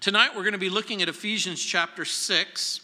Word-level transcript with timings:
Tonight 0.00 0.30
we're 0.36 0.42
going 0.42 0.52
to 0.52 0.58
be 0.58 0.70
looking 0.70 1.02
at 1.02 1.08
Ephesians 1.08 1.62
chapter 1.62 2.04
6. 2.04 2.80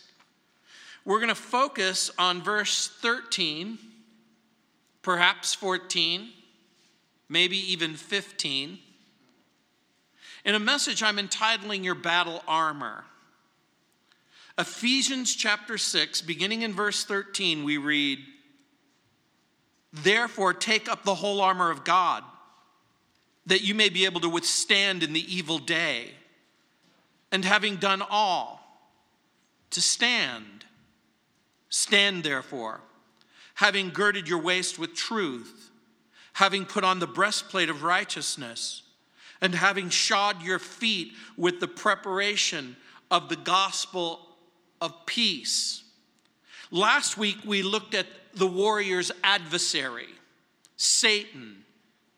We're 1.04 1.18
going 1.18 1.28
to 1.28 1.34
focus 1.34 2.10
on 2.18 2.42
verse 2.42 2.88
13, 3.00 3.78
perhaps 5.02 5.54
14, 5.54 6.30
maybe 7.28 7.56
even 7.72 7.94
15, 7.94 8.78
in 10.44 10.54
a 10.54 10.58
message 10.58 11.02
I'm 11.02 11.18
entitling 11.18 11.84
Your 11.84 11.94
Battle 11.94 12.42
Armor. 12.48 13.04
Ephesians 14.58 15.34
chapter 15.34 15.78
6, 15.78 16.20
beginning 16.22 16.62
in 16.62 16.72
verse 16.72 17.04
13, 17.04 17.64
we 17.64 17.76
read, 17.76 18.18
Therefore, 19.92 20.52
take 20.52 20.88
up 20.88 21.04
the 21.04 21.14
whole 21.14 21.40
armor 21.40 21.70
of 21.70 21.84
God, 21.84 22.24
that 23.46 23.62
you 23.62 23.74
may 23.74 23.88
be 23.88 24.04
able 24.04 24.20
to 24.20 24.28
withstand 24.28 25.04
in 25.04 25.12
the 25.12 25.34
evil 25.34 25.58
day, 25.58 26.10
and 27.34 27.44
having 27.44 27.74
done 27.74 28.00
all, 28.10 28.60
to 29.70 29.80
stand. 29.80 30.64
Stand, 31.68 32.22
therefore, 32.22 32.80
having 33.54 33.90
girded 33.90 34.28
your 34.28 34.38
waist 34.38 34.78
with 34.78 34.94
truth, 34.94 35.72
having 36.34 36.64
put 36.64 36.84
on 36.84 37.00
the 37.00 37.08
breastplate 37.08 37.68
of 37.68 37.82
righteousness, 37.82 38.84
and 39.40 39.52
having 39.52 39.88
shod 39.88 40.44
your 40.44 40.60
feet 40.60 41.12
with 41.36 41.58
the 41.58 41.66
preparation 41.66 42.76
of 43.10 43.28
the 43.28 43.34
gospel 43.34 44.20
of 44.80 44.94
peace. 45.04 45.82
Last 46.70 47.18
week, 47.18 47.38
we 47.44 47.64
looked 47.64 47.94
at 47.94 48.06
the 48.34 48.46
warrior's 48.46 49.10
adversary, 49.24 50.06
Satan, 50.76 51.64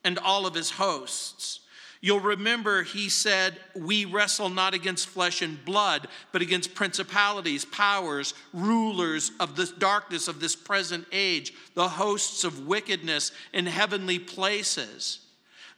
and 0.05 0.19
all 0.19 0.45
of 0.45 0.53
his 0.53 0.73
hosts. 0.73 1.61
You'll 2.01 2.21
remember 2.21 2.83
he 2.83 3.09
said, 3.09 3.59
We 3.75 4.05
wrestle 4.05 4.49
not 4.49 4.75
against 4.75 5.09
flesh 5.09 5.43
and 5.43 5.65
blood, 5.65 6.09
but 6.33 6.43
against 6.43 6.75
principalities, 6.75 7.65
powers, 7.65 8.35
rulers 8.53 9.33
of 9.41 9.57
the 9.57 9.67
darkness 9.79 10.29
of 10.29 10.41
this 10.41 10.55
present 10.55 11.07
age, 11.13 11.53
the 11.75 11.89
hosts 11.89 12.45
of 12.45 12.67
wickedness 12.67 13.33
in 13.53 13.67
heavenly 13.67 14.19
places. 14.19 15.21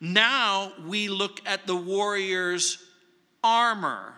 Now 0.01 0.73
we 0.87 1.09
look 1.09 1.41
at 1.47 1.67
the 1.67 1.77
warrior's 1.77 2.83
armor. 3.42 4.14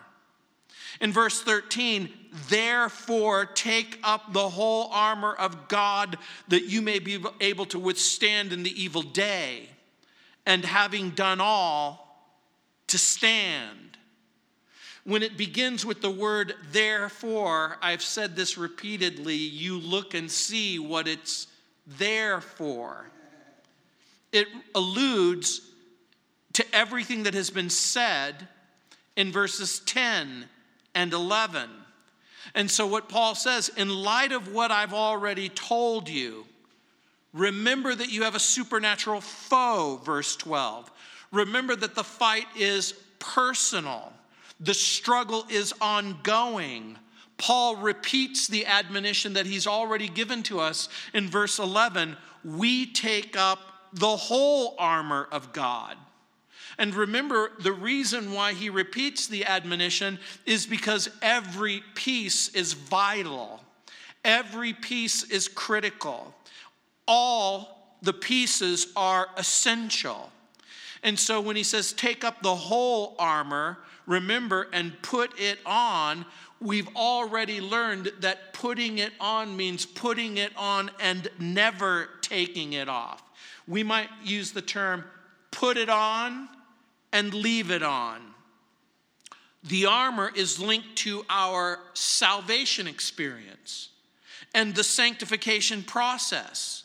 In 1.00 1.12
verse 1.12 1.40
13, 1.40 2.10
therefore 2.48 3.46
take 3.46 3.98
up 4.02 4.32
the 4.32 4.48
whole 4.48 4.88
armor 4.92 5.32
of 5.32 5.68
God 5.68 6.18
that 6.48 6.64
you 6.64 6.82
may 6.82 6.98
be 6.98 7.22
able 7.40 7.66
to 7.66 7.78
withstand 7.78 8.52
in 8.52 8.62
the 8.62 8.82
evil 8.82 9.02
day, 9.02 9.68
and 10.50 10.64
having 10.64 11.10
done 11.10 11.40
all, 11.40 12.26
to 12.88 12.98
stand. 12.98 13.96
When 15.04 15.22
it 15.22 15.36
begins 15.36 15.86
with 15.86 16.02
the 16.02 16.10
word 16.10 16.54
therefore, 16.72 17.78
I've 17.80 18.02
said 18.02 18.34
this 18.34 18.58
repeatedly, 18.58 19.36
you 19.36 19.78
look 19.78 20.12
and 20.12 20.28
see 20.28 20.80
what 20.80 21.06
it's 21.06 21.46
there 21.86 22.40
for. 22.40 23.06
It 24.32 24.48
alludes 24.74 25.60
to 26.54 26.66
everything 26.74 27.22
that 27.22 27.34
has 27.34 27.50
been 27.50 27.70
said 27.70 28.48
in 29.14 29.30
verses 29.30 29.78
10 29.86 30.46
and 30.96 31.12
11. 31.12 31.70
And 32.56 32.68
so, 32.68 32.88
what 32.88 33.08
Paul 33.08 33.36
says, 33.36 33.68
in 33.76 33.88
light 33.88 34.32
of 34.32 34.52
what 34.52 34.72
I've 34.72 34.94
already 34.94 35.48
told 35.48 36.08
you, 36.08 36.44
remember 37.32 37.94
that 37.94 38.10
you 38.10 38.22
have 38.24 38.34
a 38.34 38.40
supernatural 38.40 39.20
foe, 39.20 40.00
verse 40.04 40.36
12. 40.36 40.90
Remember 41.32 41.76
that 41.76 41.94
the 41.94 42.04
fight 42.04 42.46
is 42.56 42.92
personal, 43.18 44.12
the 44.58 44.74
struggle 44.74 45.46
is 45.48 45.72
ongoing. 45.80 46.96
Paul 47.38 47.76
repeats 47.76 48.48
the 48.48 48.66
admonition 48.66 49.32
that 49.32 49.46
he's 49.46 49.66
already 49.66 50.08
given 50.08 50.42
to 50.44 50.60
us 50.60 50.90
in 51.14 51.28
verse 51.28 51.58
11 51.58 52.16
we 52.44 52.86
take 52.86 53.36
up 53.36 53.58
the 53.92 54.16
whole 54.16 54.74
armor 54.78 55.26
of 55.32 55.52
God 55.52 55.96
and 56.80 56.94
remember, 56.94 57.52
the 57.60 57.74
reason 57.74 58.32
why 58.32 58.54
he 58.54 58.70
repeats 58.70 59.26
the 59.26 59.44
admonition 59.44 60.18
is 60.46 60.64
because 60.64 61.10
every 61.20 61.82
piece 61.94 62.48
is 62.54 62.72
vital, 62.72 63.60
every 64.24 64.72
piece 64.72 65.22
is 65.24 65.46
critical. 65.46 66.34
All 67.12 67.96
the 68.02 68.12
pieces 68.12 68.86
are 68.94 69.26
essential. 69.36 70.30
And 71.02 71.18
so 71.18 71.40
when 71.40 71.56
he 71.56 71.64
says, 71.64 71.92
take 71.92 72.22
up 72.22 72.40
the 72.40 72.54
whole 72.54 73.16
armor, 73.18 73.78
remember, 74.06 74.68
and 74.72 75.00
put 75.02 75.38
it 75.40 75.58
on, 75.66 76.24
we've 76.60 76.88
already 76.94 77.60
learned 77.60 78.12
that 78.20 78.52
putting 78.52 78.98
it 78.98 79.12
on 79.18 79.56
means 79.56 79.86
putting 79.86 80.36
it 80.36 80.52
on 80.56 80.90
and 81.00 81.28
never 81.40 82.08
taking 82.20 82.74
it 82.74 82.88
off. 82.88 83.22
We 83.66 83.82
might 83.82 84.08
use 84.22 84.52
the 84.52 84.62
term 84.62 85.04
put 85.50 85.76
it 85.76 85.88
on 85.88 86.48
and 87.12 87.34
leave 87.34 87.70
it 87.70 87.82
on. 87.82 88.20
The 89.64 89.86
armor 89.86 90.30
is 90.34 90.60
linked 90.60 90.96
to 90.98 91.24
our 91.28 91.80
salvation 91.92 92.86
experience 92.86 93.88
and 94.54 94.74
the 94.74 94.84
sanctification 94.84 95.82
process. 95.82 96.84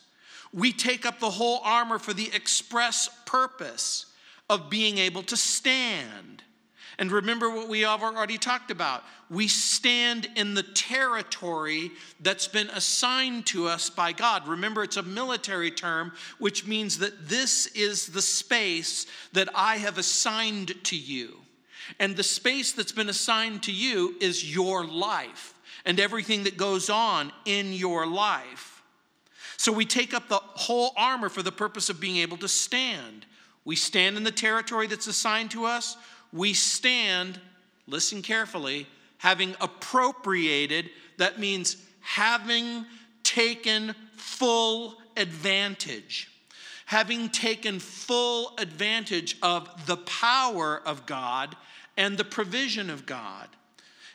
We 0.52 0.72
take 0.72 1.04
up 1.04 1.20
the 1.20 1.30
whole 1.30 1.60
armor 1.62 1.98
for 1.98 2.12
the 2.12 2.30
express 2.34 3.08
purpose 3.26 4.06
of 4.48 4.70
being 4.70 4.98
able 4.98 5.22
to 5.24 5.36
stand. 5.36 6.42
And 6.98 7.12
remember 7.12 7.50
what 7.50 7.68
we 7.68 7.80
have 7.80 8.02
already 8.02 8.38
talked 8.38 8.70
about. 8.70 9.04
We 9.28 9.48
stand 9.48 10.28
in 10.34 10.54
the 10.54 10.62
territory 10.62 11.90
that's 12.20 12.48
been 12.48 12.68
assigned 12.68 13.46
to 13.46 13.68
us 13.68 13.90
by 13.90 14.12
God. 14.12 14.48
Remember, 14.48 14.82
it's 14.82 14.96
a 14.96 15.02
military 15.02 15.70
term, 15.70 16.12
which 16.38 16.66
means 16.66 16.98
that 16.98 17.28
this 17.28 17.66
is 17.68 18.06
the 18.06 18.22
space 18.22 19.06
that 19.34 19.48
I 19.54 19.76
have 19.76 19.98
assigned 19.98 20.72
to 20.84 20.96
you. 20.96 21.36
And 22.00 22.16
the 22.16 22.22
space 22.22 22.72
that's 22.72 22.92
been 22.92 23.10
assigned 23.10 23.64
to 23.64 23.72
you 23.72 24.16
is 24.20 24.54
your 24.54 24.86
life 24.86 25.54
and 25.84 26.00
everything 26.00 26.44
that 26.44 26.56
goes 26.56 26.88
on 26.88 27.30
in 27.44 27.72
your 27.72 28.06
life. 28.06 28.75
So 29.56 29.72
we 29.72 29.84
take 29.84 30.14
up 30.14 30.28
the 30.28 30.40
whole 30.42 30.92
armor 30.96 31.28
for 31.28 31.42
the 31.42 31.52
purpose 31.52 31.88
of 31.88 32.00
being 32.00 32.18
able 32.18 32.36
to 32.38 32.48
stand. 32.48 33.26
We 33.64 33.76
stand 33.76 34.16
in 34.16 34.22
the 34.22 34.30
territory 34.30 34.86
that's 34.86 35.06
assigned 35.06 35.50
to 35.52 35.64
us 35.64 35.96
we 36.32 36.54
stand, 36.54 37.40
listen 37.86 38.22
carefully, 38.22 38.86
having 39.18 39.54
appropriated, 39.60 40.90
that 41.16 41.38
means 41.38 41.76
having 42.00 42.84
taken 43.22 43.94
full 44.16 44.98
advantage. 45.16 46.30
Having 46.86 47.30
taken 47.30 47.80
full 47.80 48.52
advantage 48.58 49.36
of 49.42 49.86
the 49.86 49.96
power 49.96 50.80
of 50.84 51.06
God 51.06 51.56
and 51.96 52.16
the 52.16 52.24
provision 52.24 52.90
of 52.90 53.06
God. 53.06 53.48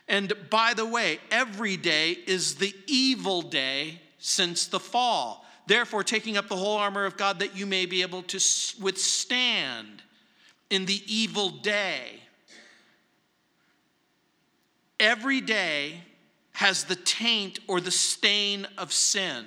And 0.07 0.33
by 0.49 0.73
the 0.73 0.85
way, 0.85 1.19
every 1.31 1.75
day 1.75 2.11
is 2.11 2.55
the 2.55 2.73
evil 2.87 3.41
day 3.41 3.99
since 4.21 4.67
the 4.67 4.79
fall. 4.79 5.45
Therefore, 5.67 6.03
taking 6.03 6.37
up 6.37 6.47
the 6.47 6.55
whole 6.55 6.77
armor 6.77 7.05
of 7.05 7.17
God 7.17 7.39
that 7.39 7.57
you 7.57 7.65
may 7.65 7.85
be 7.85 8.01
able 8.01 8.23
to 8.23 8.39
withstand 8.79 10.01
in 10.69 10.85
the 10.85 11.01
evil 11.05 11.49
day. 11.49 12.21
Every 14.99 15.41
day 15.41 16.01
has 16.53 16.85
the 16.85 16.95
taint 16.95 17.59
or 17.67 17.81
the 17.81 17.91
stain 17.91 18.67
of 18.77 18.93
sin. 18.93 19.45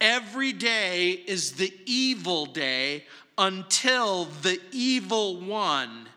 Every 0.00 0.52
day 0.52 1.12
is 1.12 1.52
the 1.52 1.72
evil 1.86 2.46
day 2.46 3.04
until 3.38 4.24
the 4.24 4.60
evil 4.72 5.40
one 5.40 6.08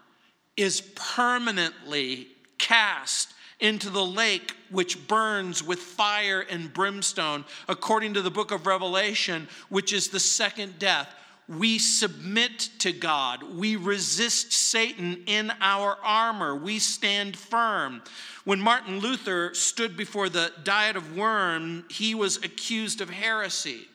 is 0.58 0.82
permanently 0.82 2.30
cast 2.58 3.35
into 3.60 3.90
the 3.90 4.06
lake 4.06 4.56
which 4.70 5.08
burns 5.08 5.64
with 5.64 5.80
fire 5.80 6.42
and 6.50 6.74
brimstone, 6.74 7.46
according 7.68 8.14
to 8.16 8.22
the 8.22 8.32
book 8.32 8.52
of 8.52 8.68
Revelation, 8.68 9.48
which 9.70 9.94
is 9.94 10.10
the 10.10 10.20
second 10.20 10.80
death 10.80 11.14
we 11.48 11.78
submit 11.78 12.70
to 12.80 12.92
God. 12.92 13.44
We 13.44 13.76
resist 13.76 14.52
Satan 14.52 15.24
in 15.28 15.52
our 15.62 15.98
armor. 16.04 16.56
We 16.56 16.80
stand 16.80 17.38
firm. 17.38 18.02
When 18.46 18.60
Martin 18.60 19.00
Luther 19.00 19.54
stood 19.54 19.96
before 19.96 20.30
the 20.30 20.52
Diet 20.64 20.96
of 20.96 21.16
Worms, 21.16 21.84
he 21.90 22.16
was 22.16 22.38
accused 22.38 23.02
of 23.02 23.10
heresy. 23.10 23.88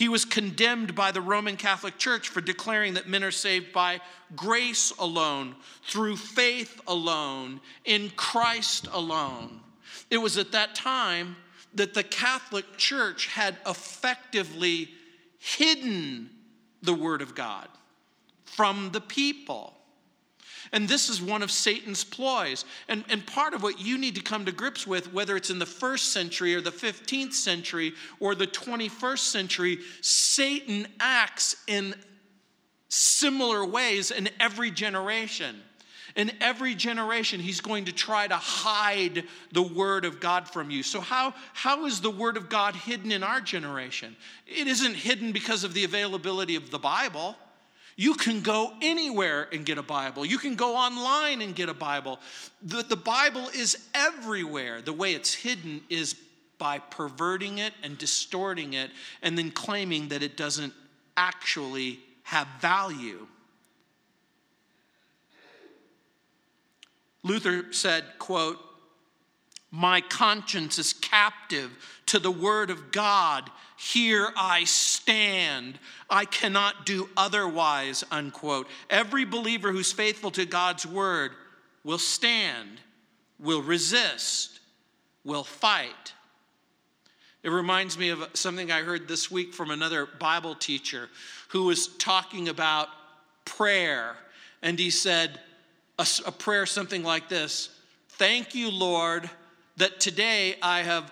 He 0.00 0.08
was 0.08 0.24
condemned 0.24 0.94
by 0.94 1.10
the 1.10 1.20
Roman 1.20 1.58
Catholic 1.58 1.98
Church 1.98 2.30
for 2.30 2.40
declaring 2.40 2.94
that 2.94 3.06
men 3.06 3.22
are 3.22 3.30
saved 3.30 3.70
by 3.70 4.00
grace 4.34 4.94
alone, 4.98 5.56
through 5.82 6.16
faith 6.16 6.80
alone, 6.86 7.60
in 7.84 8.08
Christ 8.16 8.88
alone. 8.92 9.60
It 10.08 10.16
was 10.16 10.38
at 10.38 10.52
that 10.52 10.74
time 10.74 11.36
that 11.74 11.92
the 11.92 12.02
Catholic 12.02 12.78
Church 12.78 13.26
had 13.26 13.58
effectively 13.66 14.88
hidden 15.38 16.30
the 16.80 16.94
Word 16.94 17.20
of 17.20 17.34
God 17.34 17.68
from 18.44 18.92
the 18.92 19.02
people. 19.02 19.74
And 20.72 20.88
this 20.88 21.08
is 21.08 21.20
one 21.20 21.42
of 21.42 21.50
Satan's 21.50 22.04
ploys. 22.04 22.64
And, 22.88 23.04
and 23.08 23.26
part 23.26 23.54
of 23.54 23.62
what 23.62 23.80
you 23.80 23.98
need 23.98 24.14
to 24.14 24.22
come 24.22 24.44
to 24.44 24.52
grips 24.52 24.86
with, 24.86 25.12
whether 25.12 25.36
it's 25.36 25.50
in 25.50 25.58
the 25.58 25.66
first 25.66 26.12
century 26.12 26.54
or 26.54 26.60
the 26.60 26.70
15th 26.70 27.32
century 27.32 27.92
or 28.20 28.34
the 28.34 28.46
21st 28.46 29.18
century, 29.18 29.78
Satan 30.00 30.86
acts 31.00 31.56
in 31.66 31.94
similar 32.88 33.64
ways 33.64 34.10
in 34.10 34.28
every 34.38 34.70
generation. 34.70 35.60
In 36.16 36.32
every 36.40 36.74
generation, 36.74 37.40
he's 37.40 37.60
going 37.60 37.84
to 37.84 37.92
try 37.92 38.26
to 38.26 38.36
hide 38.36 39.24
the 39.52 39.62
word 39.62 40.04
of 40.04 40.18
God 40.18 40.48
from 40.48 40.68
you. 40.68 40.82
So, 40.82 41.00
how, 41.00 41.34
how 41.54 41.86
is 41.86 42.00
the 42.00 42.10
word 42.10 42.36
of 42.36 42.48
God 42.48 42.74
hidden 42.74 43.12
in 43.12 43.22
our 43.22 43.40
generation? 43.40 44.16
It 44.46 44.66
isn't 44.66 44.94
hidden 44.94 45.30
because 45.30 45.62
of 45.62 45.72
the 45.72 45.84
availability 45.84 46.56
of 46.56 46.70
the 46.70 46.80
Bible. 46.80 47.36
You 48.00 48.14
can 48.14 48.40
go 48.40 48.72
anywhere 48.80 49.46
and 49.52 49.62
get 49.62 49.76
a 49.76 49.82
Bible. 49.82 50.24
You 50.24 50.38
can 50.38 50.54
go 50.54 50.74
online 50.74 51.42
and 51.42 51.54
get 51.54 51.68
a 51.68 51.74
Bible. 51.74 52.18
The, 52.62 52.82
the 52.82 52.96
Bible 52.96 53.50
is 53.54 53.76
everywhere. 53.92 54.80
The 54.80 54.94
way 54.94 55.12
it's 55.12 55.34
hidden 55.34 55.82
is 55.90 56.16
by 56.56 56.78
perverting 56.78 57.58
it 57.58 57.74
and 57.82 57.98
distorting 57.98 58.72
it 58.72 58.90
and 59.20 59.36
then 59.36 59.50
claiming 59.50 60.08
that 60.08 60.22
it 60.22 60.38
doesn't 60.38 60.72
actually 61.18 61.98
have 62.22 62.48
value. 62.58 63.26
Luther 67.22 67.70
said, 67.70 68.04
quote, 68.18 68.58
my 69.70 70.00
conscience 70.00 70.78
is 70.78 70.92
captive 70.92 71.70
to 72.06 72.18
the 72.18 72.30
word 72.30 72.70
of 72.70 72.90
God. 72.90 73.48
Here 73.76 74.28
I 74.36 74.64
stand. 74.64 75.78
I 76.08 76.24
cannot 76.24 76.84
do 76.84 77.08
otherwise, 77.16 78.02
unquote. 78.10 78.66
Every 78.88 79.24
believer 79.24 79.70
who's 79.70 79.92
faithful 79.92 80.32
to 80.32 80.44
God's 80.44 80.84
word 80.84 81.32
will 81.84 81.98
stand, 81.98 82.80
will 83.38 83.62
resist, 83.62 84.58
will 85.24 85.44
fight. 85.44 86.14
It 87.44 87.50
reminds 87.50 87.96
me 87.96 88.10
of 88.10 88.28
something 88.34 88.72
I 88.72 88.82
heard 88.82 89.06
this 89.06 89.30
week 89.30 89.54
from 89.54 89.70
another 89.70 90.04
Bible 90.04 90.56
teacher 90.56 91.08
who 91.48 91.64
was 91.64 91.86
talking 91.96 92.48
about 92.48 92.88
prayer. 93.44 94.16
And 94.62 94.78
he 94.78 94.90
said 94.90 95.40
a, 95.98 96.06
a 96.26 96.32
prayer 96.32 96.66
something 96.66 97.04
like 97.04 97.28
this 97.28 97.70
Thank 98.08 98.54
you, 98.54 98.70
Lord 98.70 99.30
that 99.80 99.98
today 99.98 100.56
I 100.62 100.82
have 100.82 101.10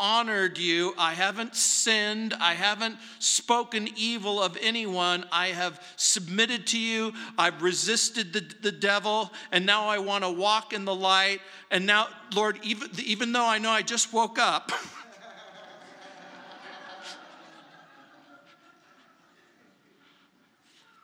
honored 0.00 0.56
you. 0.58 0.94
I 0.96 1.12
haven't 1.12 1.54
sinned. 1.54 2.32
I 2.40 2.54
haven't 2.54 2.96
spoken 3.18 3.88
evil 3.96 4.42
of 4.42 4.56
anyone. 4.60 5.26
I 5.30 5.48
have 5.48 5.82
submitted 5.96 6.66
to 6.68 6.78
you. 6.78 7.12
I've 7.36 7.60
resisted 7.62 8.32
the, 8.32 8.40
the 8.62 8.72
devil. 8.72 9.30
And 9.52 9.66
now 9.66 9.88
I 9.88 9.98
want 9.98 10.24
to 10.24 10.30
walk 10.30 10.72
in 10.72 10.86
the 10.86 10.94
light. 10.94 11.40
And 11.70 11.84
now, 11.84 12.08
Lord, 12.34 12.58
even, 12.62 12.88
even 13.04 13.32
though 13.32 13.44
I 13.46 13.58
know 13.58 13.70
I 13.70 13.82
just 13.82 14.10
woke 14.12 14.38
up, 14.38 14.72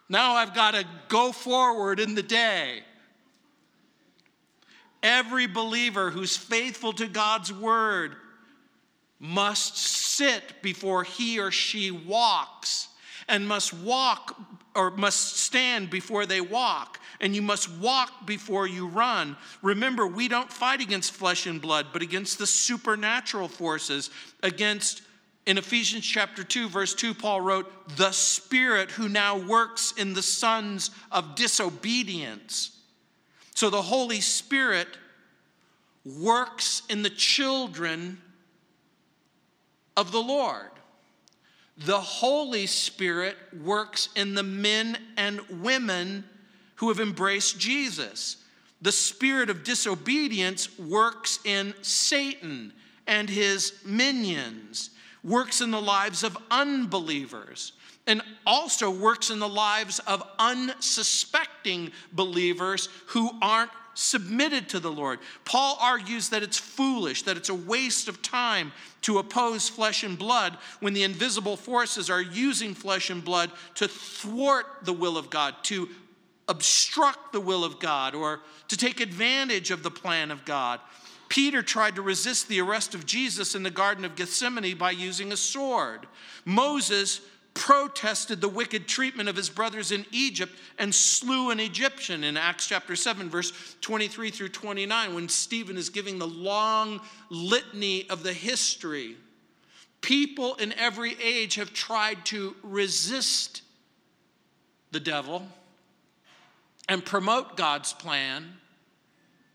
now 0.08 0.36
I've 0.36 0.54
got 0.54 0.72
to 0.72 0.86
go 1.08 1.32
forward 1.32 2.00
in 2.00 2.14
the 2.14 2.22
day. 2.22 2.82
Every 5.04 5.46
believer 5.46 6.10
who's 6.10 6.34
faithful 6.34 6.94
to 6.94 7.06
God's 7.06 7.52
word 7.52 8.16
must 9.20 9.76
sit 9.76 10.62
before 10.62 11.04
he 11.04 11.38
or 11.38 11.50
she 11.50 11.90
walks 11.90 12.88
and 13.28 13.46
must 13.46 13.74
walk 13.74 14.34
or 14.74 14.90
must 14.92 15.36
stand 15.36 15.90
before 15.90 16.24
they 16.24 16.40
walk. 16.40 16.98
And 17.20 17.36
you 17.36 17.42
must 17.42 17.70
walk 17.72 18.26
before 18.26 18.66
you 18.66 18.86
run. 18.86 19.36
Remember, 19.60 20.06
we 20.06 20.26
don't 20.26 20.50
fight 20.50 20.80
against 20.80 21.12
flesh 21.12 21.46
and 21.46 21.60
blood, 21.60 21.88
but 21.92 22.00
against 22.00 22.38
the 22.38 22.46
supernatural 22.46 23.48
forces, 23.48 24.08
against 24.42 25.02
in 25.46 25.58
Ephesians 25.58 26.06
chapter 26.06 26.42
2, 26.42 26.70
verse 26.70 26.94
2, 26.94 27.12
Paul 27.12 27.42
wrote, 27.42 27.70
The 27.96 28.12
Spirit 28.12 28.90
who 28.90 29.10
now 29.10 29.36
works 29.36 29.92
in 29.98 30.14
the 30.14 30.22
sons 30.22 30.90
of 31.12 31.34
disobedience. 31.34 32.73
So 33.54 33.70
the 33.70 33.82
Holy 33.82 34.20
Spirit 34.20 34.88
works 36.04 36.82
in 36.90 37.02
the 37.02 37.10
children 37.10 38.20
of 39.96 40.12
the 40.12 40.22
Lord. 40.22 40.70
The 41.78 42.00
Holy 42.00 42.66
Spirit 42.66 43.36
works 43.62 44.08
in 44.16 44.34
the 44.34 44.42
men 44.42 44.98
and 45.16 45.40
women 45.62 46.24
who 46.76 46.88
have 46.88 47.00
embraced 47.00 47.58
Jesus. 47.58 48.36
The 48.82 48.92
spirit 48.92 49.50
of 49.50 49.64
disobedience 49.64 50.78
works 50.78 51.38
in 51.44 51.74
Satan 51.82 52.72
and 53.06 53.30
his 53.30 53.72
minions, 53.84 54.90
works 55.22 55.60
in 55.60 55.70
the 55.70 55.80
lives 55.80 56.22
of 56.22 56.36
unbelievers 56.50 57.72
and 58.06 58.20
also 58.46 58.90
works 58.90 59.30
in 59.30 59.38
the 59.38 59.48
lives 59.48 60.00
of 60.00 60.22
unsuspecting 60.38 61.53
believers 62.12 62.88
who 63.06 63.30
aren't 63.42 63.70
submitted 63.94 64.68
to 64.68 64.80
the 64.80 64.90
Lord. 64.90 65.20
Paul 65.44 65.78
argues 65.80 66.28
that 66.30 66.42
it's 66.42 66.58
foolish, 66.58 67.22
that 67.22 67.36
it's 67.36 67.48
a 67.48 67.54
waste 67.54 68.08
of 68.08 68.22
time 68.22 68.72
to 69.02 69.18
oppose 69.18 69.68
flesh 69.68 70.02
and 70.02 70.18
blood 70.18 70.58
when 70.80 70.94
the 70.94 71.04
invisible 71.04 71.56
forces 71.56 72.10
are 72.10 72.22
using 72.22 72.74
flesh 72.74 73.10
and 73.10 73.24
blood 73.24 73.50
to 73.76 73.88
thwart 73.88 74.66
the 74.82 74.92
will 74.92 75.16
of 75.16 75.30
God, 75.30 75.54
to 75.64 75.88
obstruct 76.48 77.32
the 77.32 77.40
will 77.40 77.64
of 77.64 77.78
God, 77.78 78.14
or 78.14 78.40
to 78.68 78.76
take 78.76 79.00
advantage 79.00 79.70
of 79.70 79.82
the 79.82 79.90
plan 79.90 80.30
of 80.30 80.44
God. 80.44 80.80
Peter 81.28 81.62
tried 81.62 81.96
to 81.96 82.02
resist 82.02 82.48
the 82.48 82.60
arrest 82.60 82.94
of 82.94 83.06
Jesus 83.06 83.54
in 83.54 83.62
the 83.62 83.70
Garden 83.70 84.04
of 84.04 84.14
Gethsemane 84.14 84.76
by 84.76 84.90
using 84.90 85.32
a 85.32 85.36
sword. 85.36 86.06
Moses 86.44 87.20
protested 87.54 88.40
the 88.40 88.48
wicked 88.48 88.86
treatment 88.86 89.28
of 89.28 89.36
his 89.36 89.48
brothers 89.48 89.90
in 89.90 90.04
Egypt 90.10 90.52
and 90.78 90.94
slew 90.94 91.50
an 91.50 91.60
Egyptian 91.60 92.24
in 92.24 92.36
Acts 92.36 92.66
chapter 92.66 92.94
7, 92.94 93.30
verse 93.30 93.76
23 93.80 94.30
through 94.30 94.50
29, 94.50 95.14
when 95.14 95.28
Stephen 95.28 95.78
is 95.78 95.88
giving 95.88 96.18
the 96.18 96.26
long 96.26 97.00
litany 97.30 98.08
of 98.10 98.22
the 98.22 98.32
history. 98.32 99.16
People 100.00 100.56
in 100.56 100.74
every 100.74 101.16
age 101.22 101.54
have 101.54 101.72
tried 101.72 102.26
to 102.26 102.54
resist 102.62 103.62
the 104.90 105.00
devil 105.00 105.46
and 106.88 107.02
promote 107.02 107.56
God's 107.56 107.94
plan 107.94 108.58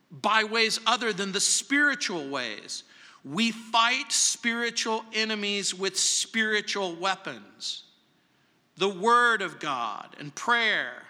by 0.09 0.45
ways 0.45 0.79
other 0.87 1.13
than 1.13 1.31
the 1.31 1.39
spiritual 1.39 2.27
ways. 2.27 2.83
We 3.23 3.51
fight 3.51 4.11
spiritual 4.11 5.05
enemies 5.13 5.75
with 5.75 5.99
spiritual 5.99 6.95
weapons 6.95 7.83
the 8.79 8.89
Word 8.89 9.41
of 9.41 9.59
God 9.59 10.15
and 10.19 10.33
prayer. 10.33 11.03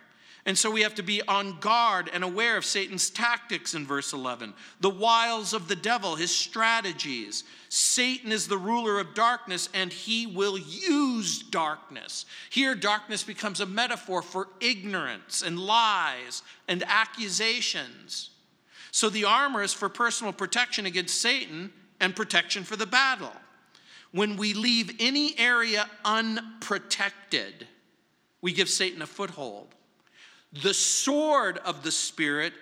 And 0.46 0.58
so 0.58 0.72
we 0.72 0.82
have 0.82 0.96
to 0.96 1.04
be 1.04 1.22
on 1.28 1.60
guard 1.60 2.10
and 2.12 2.24
aware 2.24 2.58
of 2.58 2.66
Satan's 2.66 3.12
tactics 3.12 3.76
in 3.76 3.86
verse 3.86 4.14
11, 4.14 4.56
the 4.80 4.90
wiles 4.90 5.54
of 5.54 5.68
the 5.68 5.76
devil, 5.76 6.16
his 6.16 6.36
strategies. 6.36 7.44
Satan 7.68 8.32
is 8.32 8.48
the 8.48 8.58
ruler 8.58 9.00
of 9.00 9.14
darkness 9.14 9.70
and 9.76 9.94
he 9.94 10.26
will 10.26 10.58
use 10.58 11.44
darkness. 11.44 12.26
Here, 12.50 12.74
darkness 12.74 13.22
becomes 13.22 13.62
a 13.62 13.68
metaphor 13.68 14.24
for 14.24 14.48
ignorance 14.60 15.44
and 15.44 15.60
lies 15.60 16.42
and 16.68 16.84
accusations. 16.88 18.32
So 18.92 19.10
the 19.10 19.26
armor 19.26 19.62
is 19.62 19.74
for 19.74 19.90
personal 19.90 20.34
protection 20.34 20.88
against 20.88 21.22
Satan 21.22 21.72
and 22.00 22.16
protection 22.16 22.64
for 22.64 22.76
the 22.76 22.88
battle 22.88 23.34
when 24.12 24.38
we 24.38 24.54
leave 24.54 24.96
any 25.00 25.38
area 25.38 25.90
unprotected, 26.04 27.68
we 28.42 28.54
give 28.54 28.70
Satan 28.70 29.02
a 29.02 29.08
foothold. 29.08 29.68
The 30.64 30.74
sword 30.74 31.60
of 31.60 31.84
the 31.84 31.92
Spirit 31.92 32.54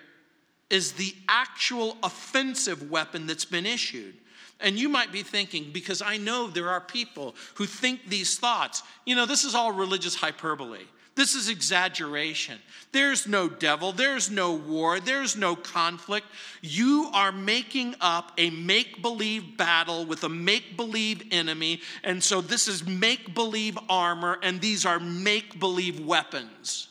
is 0.68 0.92
the 0.92 1.14
actual 1.28 1.96
offensive 2.02 2.90
weapon 2.90 3.26
that's 3.26 3.46
been 3.46 3.64
issued. 3.64 4.14
And 4.60 4.76
you 4.78 4.88
might 4.88 5.12
be 5.12 5.22
thinking, 5.22 5.70
because 5.72 6.02
I 6.02 6.16
know 6.16 6.48
there 6.48 6.68
are 6.68 6.80
people 6.80 7.34
who 7.54 7.64
think 7.64 8.08
these 8.08 8.38
thoughts, 8.38 8.82
you 9.06 9.14
know, 9.14 9.24
this 9.24 9.44
is 9.44 9.54
all 9.54 9.72
religious 9.72 10.14
hyperbole. 10.14 10.84
This 11.18 11.34
is 11.34 11.48
exaggeration. 11.48 12.60
There's 12.92 13.26
no 13.26 13.48
devil, 13.48 13.90
there's 13.90 14.30
no 14.30 14.54
war, 14.54 15.00
there's 15.00 15.34
no 15.34 15.56
conflict. 15.56 16.28
You 16.62 17.10
are 17.12 17.32
making 17.32 17.96
up 18.00 18.30
a 18.38 18.50
make 18.50 19.02
believe 19.02 19.56
battle 19.56 20.06
with 20.06 20.22
a 20.22 20.28
make 20.28 20.76
believe 20.76 21.24
enemy, 21.32 21.80
and 22.04 22.22
so 22.22 22.40
this 22.40 22.68
is 22.68 22.86
make 22.86 23.34
believe 23.34 23.76
armor, 23.88 24.38
and 24.44 24.60
these 24.60 24.86
are 24.86 25.00
make 25.00 25.58
believe 25.58 25.98
weapons. 25.98 26.86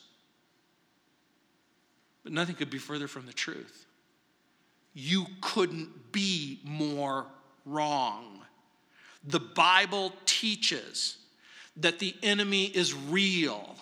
But 2.26 2.34
nothing 2.34 2.56
could 2.56 2.70
be 2.70 2.80
further 2.80 3.08
from 3.08 3.28
the 3.28 3.34
truth. 3.34 3.86
You 4.94 5.26
couldn't 5.40 6.12
be 6.12 6.60
more 6.66 7.28
wrong. 7.66 8.42
The 9.24 9.40
Bible 9.40 10.12
teaches 10.26 11.16
that 11.78 12.00
the 12.00 12.14
enemy 12.22 12.66
is 12.66 12.94
real 12.94 13.78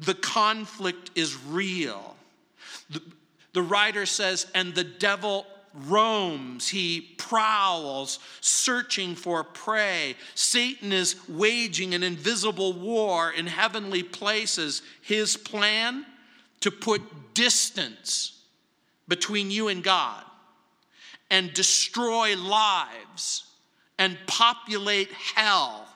the 0.00 0.14
conflict 0.14 1.10
is 1.14 1.36
real. 1.44 2.16
The 3.52 3.62
writer 3.62 4.06
says, 4.06 4.46
and 4.54 4.74
the 4.74 4.84
devil 4.84 5.46
roams, 5.74 6.68
he 6.68 7.00
prowls, 7.16 8.18
searching 8.40 9.14
for 9.14 9.44
prey. 9.44 10.16
Satan 10.34 10.92
is 10.92 11.16
waging 11.28 11.94
an 11.94 12.02
invisible 12.02 12.72
war 12.72 13.30
in 13.30 13.46
heavenly 13.46 14.02
places. 14.02 14.82
His 15.02 15.36
plan 15.36 16.06
to 16.60 16.70
put 16.70 17.34
distance 17.34 18.42
between 19.06 19.50
you 19.50 19.68
and 19.68 19.82
God 19.82 20.24
and 21.30 21.52
destroy 21.52 22.36
lives 22.36 23.44
and 23.98 24.16
populate 24.26 25.12
hell. 25.12 25.86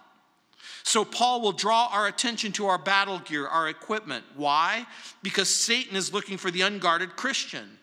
So, 0.86 1.02
Paul 1.02 1.40
will 1.40 1.52
draw 1.52 1.88
our 1.90 2.06
attention 2.06 2.52
to 2.52 2.66
our 2.66 2.76
battle 2.76 3.18
gear, 3.18 3.46
our 3.46 3.68
equipment. 3.68 4.22
Why? 4.36 4.86
Because 5.22 5.48
Satan 5.48 5.96
is 5.96 6.12
looking 6.12 6.36
for 6.36 6.50
the 6.50 6.60
unguarded 6.60 7.16
Christian. 7.16 7.78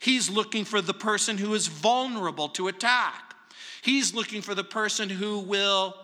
He's 0.00 0.30
looking 0.30 0.64
for 0.64 0.80
the 0.80 0.94
person 0.94 1.36
who 1.36 1.52
is 1.52 1.66
vulnerable 1.66 2.48
to 2.50 2.68
attack. 2.68 3.34
He's 3.82 4.14
looking 4.14 4.40
for 4.40 4.54
the 4.54 4.64
person 4.64 5.10
who 5.10 5.40
will 5.40 5.94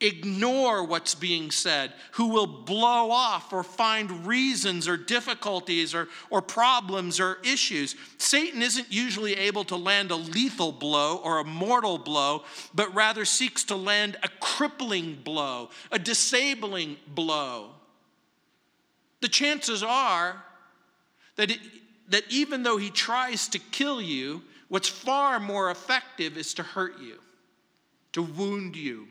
ignore 0.00 0.84
what's 0.84 1.14
being 1.14 1.50
said, 1.50 1.92
who 2.12 2.28
will 2.28 2.46
blow 2.46 3.10
off 3.10 3.52
or 3.52 3.62
find 3.62 4.26
reasons 4.26 4.88
or 4.88 4.96
difficulties 4.96 5.94
or, 5.94 6.08
or 6.30 6.40
problems 6.40 7.20
or 7.20 7.38
issues. 7.44 7.94
Satan 8.16 8.62
isn't 8.62 8.90
usually 8.90 9.34
able 9.34 9.64
to 9.64 9.76
land 9.76 10.10
a 10.10 10.16
lethal 10.16 10.72
blow 10.72 11.16
or 11.18 11.38
a 11.38 11.44
mortal 11.44 11.98
blow, 11.98 12.44
but 12.74 12.94
rather 12.94 13.24
seeks 13.24 13.64
to 13.64 13.76
land 13.76 14.16
a 14.22 14.28
crippling 14.40 15.18
blow, 15.22 15.68
a 15.92 15.98
disabling 15.98 16.96
blow. 17.06 17.70
The 19.20 19.28
chances 19.28 19.82
are 19.82 20.42
that, 21.36 21.50
it, 21.50 21.60
that 22.08 22.24
even 22.30 22.62
though 22.62 22.78
he 22.78 22.90
tries 22.90 23.48
to 23.48 23.58
kill 23.58 24.00
you, 24.00 24.42
what's 24.68 24.88
far 24.88 25.38
more 25.38 25.70
effective 25.70 26.38
is 26.38 26.54
to 26.54 26.62
hurt 26.62 26.98
you, 27.00 27.18
to 28.12 28.22
wound 28.22 28.76
you 28.76 29.06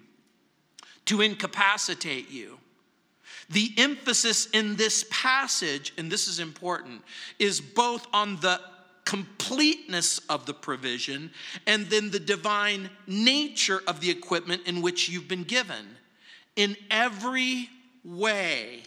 to 1.10 1.22
incapacitate 1.22 2.30
you. 2.30 2.60
The 3.50 3.74
emphasis 3.78 4.48
in 4.54 4.76
this 4.76 5.06
passage, 5.10 5.92
and 5.98 6.12
this 6.12 6.28
is 6.28 6.38
important, 6.38 7.02
is 7.40 7.60
both 7.60 8.06
on 8.14 8.36
the 8.42 8.62
completeness 9.06 10.20
of 10.30 10.46
the 10.46 10.54
provision 10.54 11.32
and 11.66 11.88
then 11.88 12.12
the 12.12 12.20
divine 12.20 12.92
nature 13.08 13.82
of 13.88 14.02
the 14.02 14.12
equipment 14.12 14.62
in 14.68 14.84
which 14.84 15.10
you've 15.10 15.28
been 15.28 15.46
given. 15.46 15.98
In 16.56 16.78
every 16.92 17.72
way, 18.06 18.84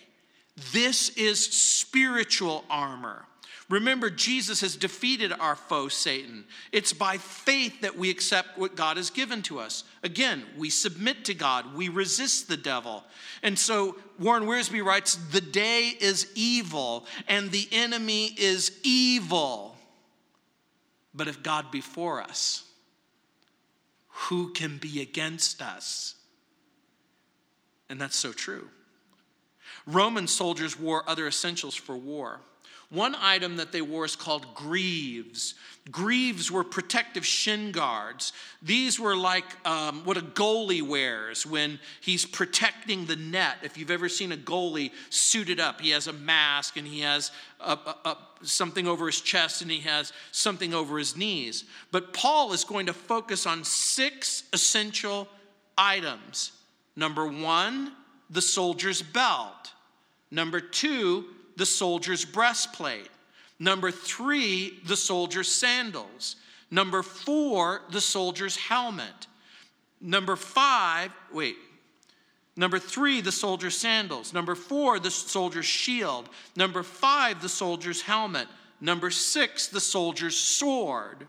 this 0.73 1.09
is 1.17 1.45
spiritual 1.45 2.65
armor. 2.71 3.25
Remember, 3.73 4.11
Jesus 4.11 4.61
has 4.61 4.77
defeated 4.77 5.33
our 5.33 5.57
foe, 5.57 5.89
Satan. 5.89 6.45
It's 6.73 6.93
by 6.93 7.17
faith 7.17 7.81
that 7.81 7.97
we 7.97 8.11
accept 8.11 8.59
what 8.59 8.77
God 8.77 8.99
has 8.99 9.09
given 9.09 9.41
to 9.45 9.61
us. 9.61 9.85
Again, 10.03 10.45
we 10.59 10.69
submit 10.69 11.25
to 11.25 11.33
God, 11.33 11.75
we 11.75 11.89
resist 11.89 12.49
the 12.49 12.59
devil. 12.59 13.03
And 13.43 13.59
so 13.59 13.97
Warren 14.19 14.45
Wiersbe 14.45 14.85
writes 14.85 15.15
the 15.15 15.41
day 15.41 15.91
is 15.99 16.31
evil, 16.35 17.07
and 17.27 17.51
the 17.51 17.67
enemy 17.73 18.27
is 18.37 18.79
evil. 18.83 19.75
But 21.15 21.29
if 21.29 21.43
God 21.43 21.71
be 21.71 21.81
for 21.81 22.21
us, 22.21 22.65
who 24.09 24.53
can 24.53 24.77
be 24.77 25.01
against 25.01 25.63
us? 25.63 26.15
And 27.89 27.99
that's 27.99 28.17
so 28.17 28.35
true. 28.35 28.69
Roman 29.87 30.27
soldiers 30.27 30.79
wore 30.79 31.09
other 31.09 31.27
essentials 31.27 31.75
for 31.75 31.97
war. 31.97 32.43
One 32.93 33.17
item 33.19 33.57
that 33.57 33.73
they 33.73 33.81
wore 33.81 34.05
is 34.05 34.17
called 34.17 34.55
greaves. 34.55 35.55
Greaves 35.91 36.51
were 36.51 36.63
protective 36.63 37.25
shin 37.25 37.73
guards. 37.73 38.35
These 38.61 39.01
were 39.01 39.17
like 39.17 39.47
um, 39.67 40.05
what 40.05 40.19
a 40.19 40.21
goalie 40.21 40.87
wears 40.87 41.47
when 41.47 41.81
he's 42.03 42.27
protecting 42.27 43.07
the 43.07 43.17
net. 43.17 43.57
If 43.63 43.79
you've 43.79 43.91
ever 43.91 44.11
seen 44.11 44.31
a 44.31 44.37
goalie 44.37 44.91
suited 45.09 45.59
up, 45.59 45.81
he 45.81 45.89
has 45.89 46.07
a 46.07 46.13
mask 46.13 46.77
and 46.77 46.87
he 46.87 47.01
has 47.01 47.31
a, 47.61 47.73
a, 47.73 47.97
a, 48.05 48.19
something 48.43 48.87
over 48.87 49.07
his 49.07 49.23
chest 49.23 49.63
and 49.63 49.71
he 49.71 49.81
has 49.81 50.13
something 50.31 50.75
over 50.75 50.99
his 50.99 51.17
knees. 51.17 51.65
But 51.93 52.13
Paul 52.13 52.53
is 52.53 52.63
going 52.63 52.85
to 52.87 52.93
focus 52.93 53.47
on 53.47 53.65
six 53.65 54.43
essential 54.53 55.29
items. 55.79 56.53
Number 56.95 57.27
one, 57.27 57.93
the 58.29 58.43
soldier's 58.43 59.01
belt. 59.01 59.73
Number 60.31 60.61
two, 60.61 61.25
the 61.63 61.67
soldier's 61.67 62.25
breastplate. 62.25 63.09
Number 63.61 63.93
three, 63.93 64.81
the 64.85 64.97
soldier's 64.97 65.47
sandals. 65.47 66.35
Number 66.73 67.05
four, 67.05 67.83
the 67.93 68.01
soldier's 68.01 68.57
helmet. 68.57 69.29
Number 70.01 70.35
five, 70.35 71.13
wait. 71.33 71.55
Number 72.57 72.81
three, 72.81 73.21
the 73.21 73.31
soldier's 73.31 73.77
sandals. 73.77 74.33
Number 74.33 74.57
four, 74.57 74.99
the 74.99 75.13
soldier's 75.13 75.67
shield. 75.67 76.29
Number 76.57 76.83
five, 76.83 77.41
the 77.41 77.49
soldier's 77.49 78.03
helmet. 78.03 78.49
Number 78.81 79.13
six, 79.13 79.69
the 79.69 79.79
soldier's 79.79 80.37
sword. 80.37 81.29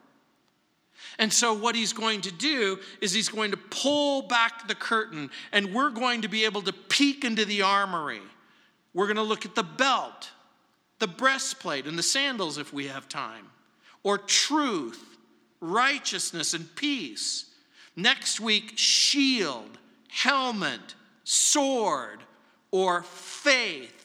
And 1.19 1.31
so, 1.31 1.53
what 1.53 1.75
he's 1.75 1.93
going 1.93 2.21
to 2.21 2.31
do 2.31 2.79
is 3.01 3.13
he's 3.13 3.29
going 3.29 3.51
to 3.51 3.57
pull 3.57 4.23
back 4.23 4.67
the 4.67 4.73
curtain, 4.73 5.29
and 5.51 5.75
we're 5.75 5.91
going 5.91 6.23
to 6.23 6.27
be 6.27 6.45
able 6.45 6.63
to 6.63 6.73
peek 6.73 7.23
into 7.23 7.45
the 7.45 7.61
armory. 7.61 8.21
We're 8.93 9.07
going 9.07 9.17
to 9.17 9.23
look 9.23 9.45
at 9.45 9.55
the 9.55 9.63
belt, 9.63 10.29
the 10.99 11.07
breastplate, 11.07 11.87
and 11.87 11.97
the 11.97 12.03
sandals 12.03 12.57
if 12.57 12.71
we 12.71 12.87
have 12.87 13.09
time, 13.09 13.47
or 14.03 14.17
truth, 14.17 15.17
righteousness, 15.59 16.53
and 16.53 16.73
peace. 16.75 17.45
Next 17.95 18.39
week, 18.39 18.73
shield, 18.75 19.77
helmet, 20.09 20.95
sword, 21.23 22.19
or 22.71 23.03
faith, 23.03 24.03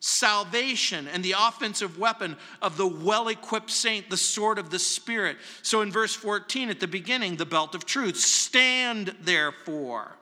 salvation, 0.00 1.08
and 1.08 1.22
the 1.22 1.34
offensive 1.38 1.98
weapon 1.98 2.36
of 2.60 2.76
the 2.76 2.86
well 2.86 3.28
equipped 3.28 3.70
saint, 3.70 4.10
the 4.10 4.16
sword 4.16 4.58
of 4.58 4.70
the 4.70 4.78
Spirit. 4.78 5.36
So 5.62 5.80
in 5.80 5.92
verse 5.92 6.14
14 6.14 6.70
at 6.70 6.80
the 6.80 6.88
beginning, 6.88 7.36
the 7.36 7.46
belt 7.46 7.74
of 7.74 7.84
truth, 7.86 8.16
stand 8.16 9.14
therefore. 9.20 10.16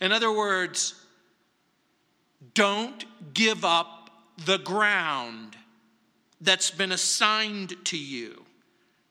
In 0.00 0.12
other 0.12 0.32
words, 0.32 0.94
don't 2.54 3.04
give 3.34 3.64
up 3.64 4.10
the 4.44 4.58
ground 4.58 5.56
that's 6.40 6.70
been 6.70 6.92
assigned 6.92 7.74
to 7.86 7.98
you. 7.98 8.44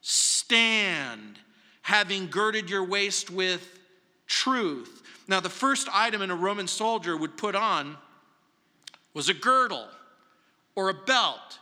Stand, 0.02 1.40
having 1.82 2.28
girded 2.28 2.70
your 2.70 2.86
waist 2.86 3.30
with 3.30 3.80
truth. 4.28 5.02
Now, 5.28 5.40
the 5.40 5.50
first 5.50 5.90
item 5.94 6.22
in 6.22 6.32
a 6.32 6.36
Roman 6.36 6.68
soldier 6.68 7.18
would 7.18 7.38
put 7.38 7.56
on 7.56 7.98
was 9.14 9.30
a 9.30 9.34
girdle 9.34 9.88
or 10.76 10.90
a 10.90 10.94
belt 10.94 11.60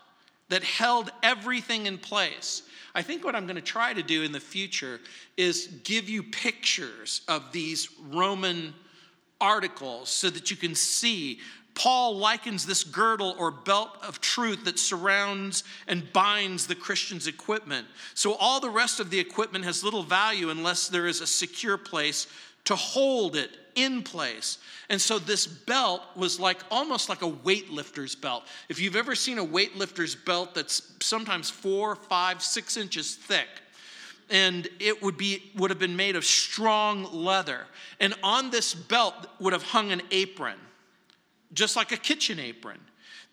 that 0.49 0.63
held 0.63 1.11
everything 1.23 1.87
in 1.87 1.97
place. 1.97 2.63
I 2.93 3.01
think 3.01 3.25
what 3.25 3.35
I'm 3.35 3.45
going 3.45 3.55
to 3.55 3.61
try 3.61 3.93
to 3.93 4.03
do 4.03 4.23
in 4.23 4.31
the 4.31 4.39
future 4.39 4.99
is 5.37 5.67
give 5.83 6.07
you 6.07 6.21
pictures 6.21 7.21
of 7.27 7.51
these 7.51 7.89
Roman 7.99 8.73
articles 9.45 10.09
so 10.09 10.29
that 10.31 10.49
you 10.49 10.57
can 10.57 10.73
see 10.73 11.39
Paul 11.75 12.17
likens 12.17 12.65
this 12.65 12.83
girdle 12.83 13.35
or 13.37 13.51
belt 13.51 13.89
of 14.01 14.21
truth 14.21 14.63
that 14.63 14.79
surrounds 14.79 15.63
and 15.87 16.11
binds 16.13 16.65
the 16.65 16.73
Christian's 16.73 17.27
equipment. 17.27 17.85
So, 18.13 18.33
all 18.35 18.59
the 18.59 18.69
rest 18.69 18.99
of 18.99 19.09
the 19.09 19.19
equipment 19.19 19.65
has 19.65 19.83
little 19.83 20.01
value 20.01 20.49
unless 20.49 20.87
there 20.87 21.05
is 21.05 21.21
a 21.21 21.27
secure 21.27 21.77
place 21.77 22.27
to 22.63 22.75
hold 22.75 23.35
it 23.35 23.51
in 23.75 24.03
place. 24.03 24.57
And 24.89 24.99
so, 25.01 25.19
this 25.19 25.45
belt 25.45 26.01
was 26.15 26.39
like 26.39 26.61
almost 26.71 27.09
like 27.09 27.21
a 27.21 27.31
weightlifter's 27.31 28.15
belt. 28.15 28.43
If 28.69 28.79
you've 28.79 28.95
ever 28.95 29.13
seen 29.13 29.37
a 29.37 29.45
weightlifter's 29.45 30.15
belt 30.15 30.55
that's 30.55 30.93
sometimes 31.01 31.49
four, 31.49 31.95
five, 31.95 32.41
six 32.41 32.77
inches 32.77 33.15
thick, 33.15 33.49
and 34.29 34.67
it 34.79 35.01
would 35.03 35.17
be 35.17 35.51
would 35.55 35.69
have 35.69 35.79
been 35.79 35.95
made 35.95 36.15
of 36.15 36.25
strong 36.25 37.03
leather 37.13 37.67
and 37.99 38.13
on 38.23 38.49
this 38.49 38.73
belt 38.73 39.13
would 39.39 39.53
have 39.53 39.63
hung 39.63 39.91
an 39.91 40.01
apron 40.11 40.57
just 41.55 41.75
like 41.75 41.91
a 41.91 41.97
kitchen 41.97 42.39
apron. 42.39 42.79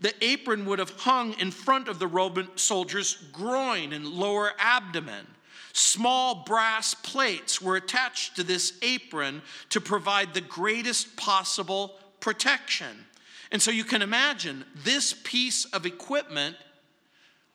The 0.00 0.14
apron 0.24 0.64
would 0.66 0.78
have 0.78 0.90
hung 0.90 1.34
in 1.34 1.50
front 1.50 1.88
of 1.88 1.98
the 1.98 2.06
Roman 2.06 2.48
soldier's 2.56 3.14
groin 3.32 3.92
and 3.92 4.06
lower 4.06 4.52
abdomen. 4.58 5.26
Small 5.72 6.44
brass 6.44 6.94
plates 6.94 7.60
were 7.60 7.76
attached 7.76 8.36
to 8.36 8.42
this 8.42 8.74
apron 8.82 9.42
to 9.70 9.80
provide 9.80 10.34
the 10.34 10.40
greatest 10.40 11.16
possible 11.16 11.98
protection. 12.20 13.06
And 13.50 13.60
so 13.60 13.70
you 13.70 13.84
can 13.84 14.02
imagine 14.02 14.64
this 14.74 15.14
piece 15.24 15.64
of 15.66 15.86
equipment 15.86 16.56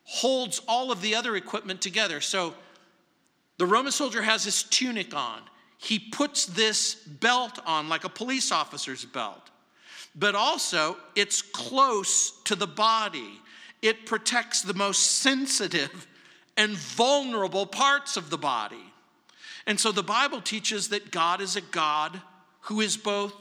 holds 0.03 0.62
all 0.67 0.91
of 0.91 1.01
the 1.01 1.15
other 1.15 1.36
equipment 1.36 1.82
together. 1.82 2.22
So 2.22 2.53
the 3.58 3.66
Roman 3.66 3.92
soldier 3.92 4.22
has 4.22 4.44
his 4.44 4.64
tunic 4.64 5.16
on. 5.16 5.42
He 5.78 6.00
puts 6.00 6.46
this 6.46 6.96
belt 6.96 7.60
on 7.66 7.90
like 7.90 8.04
a 8.04 8.10
police 8.10 8.52
officer's 8.52 9.06
belt 9.06 9.48
but 10.18 10.34
also 10.36 10.98
it's 11.16 11.42
close 11.42 12.42
to 12.44 12.56
the 12.56 12.68
body. 12.68 13.40
it 13.84 14.08
protects 14.08 14.64
the 14.64 14.74
most 14.74 15.20
sensitive 15.20 16.08
and 16.58 16.72
vulnerable 16.72 17.68
parts 17.68 18.18
of 18.18 18.32
the 18.32 18.38
body. 18.38 18.92
And 19.68 19.80
so 19.80 19.92
the 19.92 20.02
Bible 20.02 20.42
teaches 20.42 20.90
that 20.90 21.12
God 21.12 21.42
is 21.42 21.56
a 21.56 21.62
God 21.62 22.20
who 22.62 22.82
is 22.82 22.98
both 22.98 23.36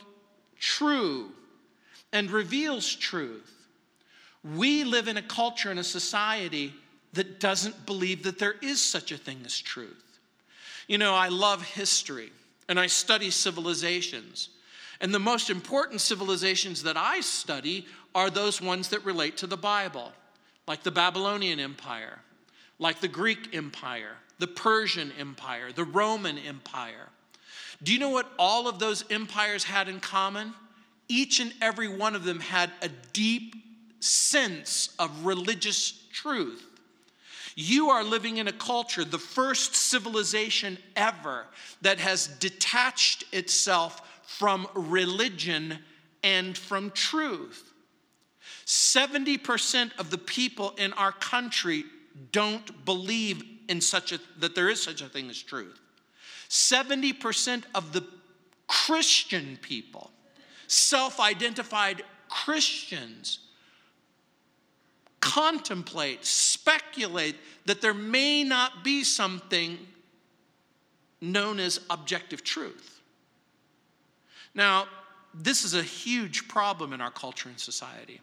true 0.61 1.31
and 2.13 2.31
reveals 2.31 2.95
truth. 2.95 3.51
We 4.45 4.85
live 4.85 5.09
in 5.09 5.17
a 5.17 5.23
culture 5.23 5.71
and 5.71 5.81
a 5.81 5.85
society 5.85 6.75
that 7.15 7.41
doesn't 7.41 7.87
believe 7.87 8.25
that 8.25 8.39
there 8.39 8.57
is 8.61 8.83
such 8.83 9.11
a 9.11 9.17
thing 9.17 9.41
as 9.47 9.59
truth. 9.59 10.06
You 10.87 10.99
know, 10.99 11.15
I 11.15 11.29
love 11.29 11.63
history 11.63 12.31
and 12.69 12.79
I 12.79 12.87
study 12.87 13.31
civilizations. 13.31 14.51
And 15.01 15.13
the 15.13 15.19
most 15.19 15.51
important 15.51 16.01
civilizations 16.01 16.83
that 16.85 16.97
I 16.97 17.21
study 17.21 17.87
are 18.15 18.31
those 18.31 18.63
ones 18.63 18.89
that 18.89 19.05
relate 19.05 19.37
to 19.39 19.47
the 19.47 19.57
Bible, 19.57 20.13
like 20.67 20.83
the 20.83 20.91
Babylonian 20.91 21.61
Empire, 21.61 22.19
like 22.79 23.01
the 23.01 23.09
Greek 23.09 23.55
Empire, 23.55 24.17
the 24.39 24.47
Persian 24.47 25.13
Empire, 25.19 25.73
the 25.73 25.85
Roman 25.85 26.39
Empire. 26.39 27.09
Do 27.83 27.93
you 27.93 27.99
know 27.99 28.11
what 28.11 28.31
all 28.39 28.69
of 28.69 28.79
those 28.79 29.05
empires 29.11 29.65
had 29.65 29.89
in 29.89 30.01
common? 30.01 30.55
Each 31.09 31.41
and 31.41 31.53
every 31.61 31.89
one 31.89 32.15
of 32.15 32.25
them 32.25 32.41
had 32.41 32.71
a 32.81 32.89
deep 33.13 33.55
sense 34.01 34.95
of 34.99 35.27
religious 35.27 35.93
truth. 36.13 36.65
You 37.59 37.89
are 37.89 38.05
living 38.05 38.37
in 38.37 38.49
a 38.49 38.53
culture, 38.53 39.03
the 39.03 39.19
first 39.19 39.75
civilization 39.75 40.77
ever, 40.95 41.47
that 41.81 41.99
has 41.99 42.29
detached 42.29 43.25
itself 43.33 44.21
from 44.23 44.69
religion 44.75 45.79
and 46.23 46.57
from 46.57 46.91
truth. 46.91 47.73
70% 48.67 49.99
of 49.99 50.11
the 50.11 50.19
people 50.19 50.75
in 50.77 50.93
our 50.93 51.13
country 51.13 51.85
don't 52.31 52.85
believe 52.85 53.43
in 53.69 53.81
such 53.81 54.13
a 54.13 54.21
that 54.39 54.55
there 54.55 54.69
is 54.69 54.83
such 54.83 55.01
a 55.01 55.09
thing 55.09 55.31
as 55.31 55.43
truth. 55.43 55.81
70% 56.51 57.65
of 57.75 57.93
the 57.93 58.05
Christian 58.67 59.59
people, 59.63 60.11
self-identified 60.67 62.03
Christians 62.29 63.39
contemplate, 65.27 66.25
speculate 66.25 67.35
that 67.65 67.81
there 67.81 67.95
may 67.95 68.45
not 68.45 68.85
be 68.85 69.03
something 69.03 69.77
known 71.21 71.59
as 71.59 71.81
objective 71.91 72.45
truth. 72.45 73.01
Now, 74.55 74.87
this 75.35 75.65
is 75.65 75.75
a 75.75 75.83
huge 75.83 76.47
problem 76.49 76.93
in 76.93 77.01
our 77.01 77.11
culture 77.11 77.49
and 77.49 77.59
society. 77.59 78.21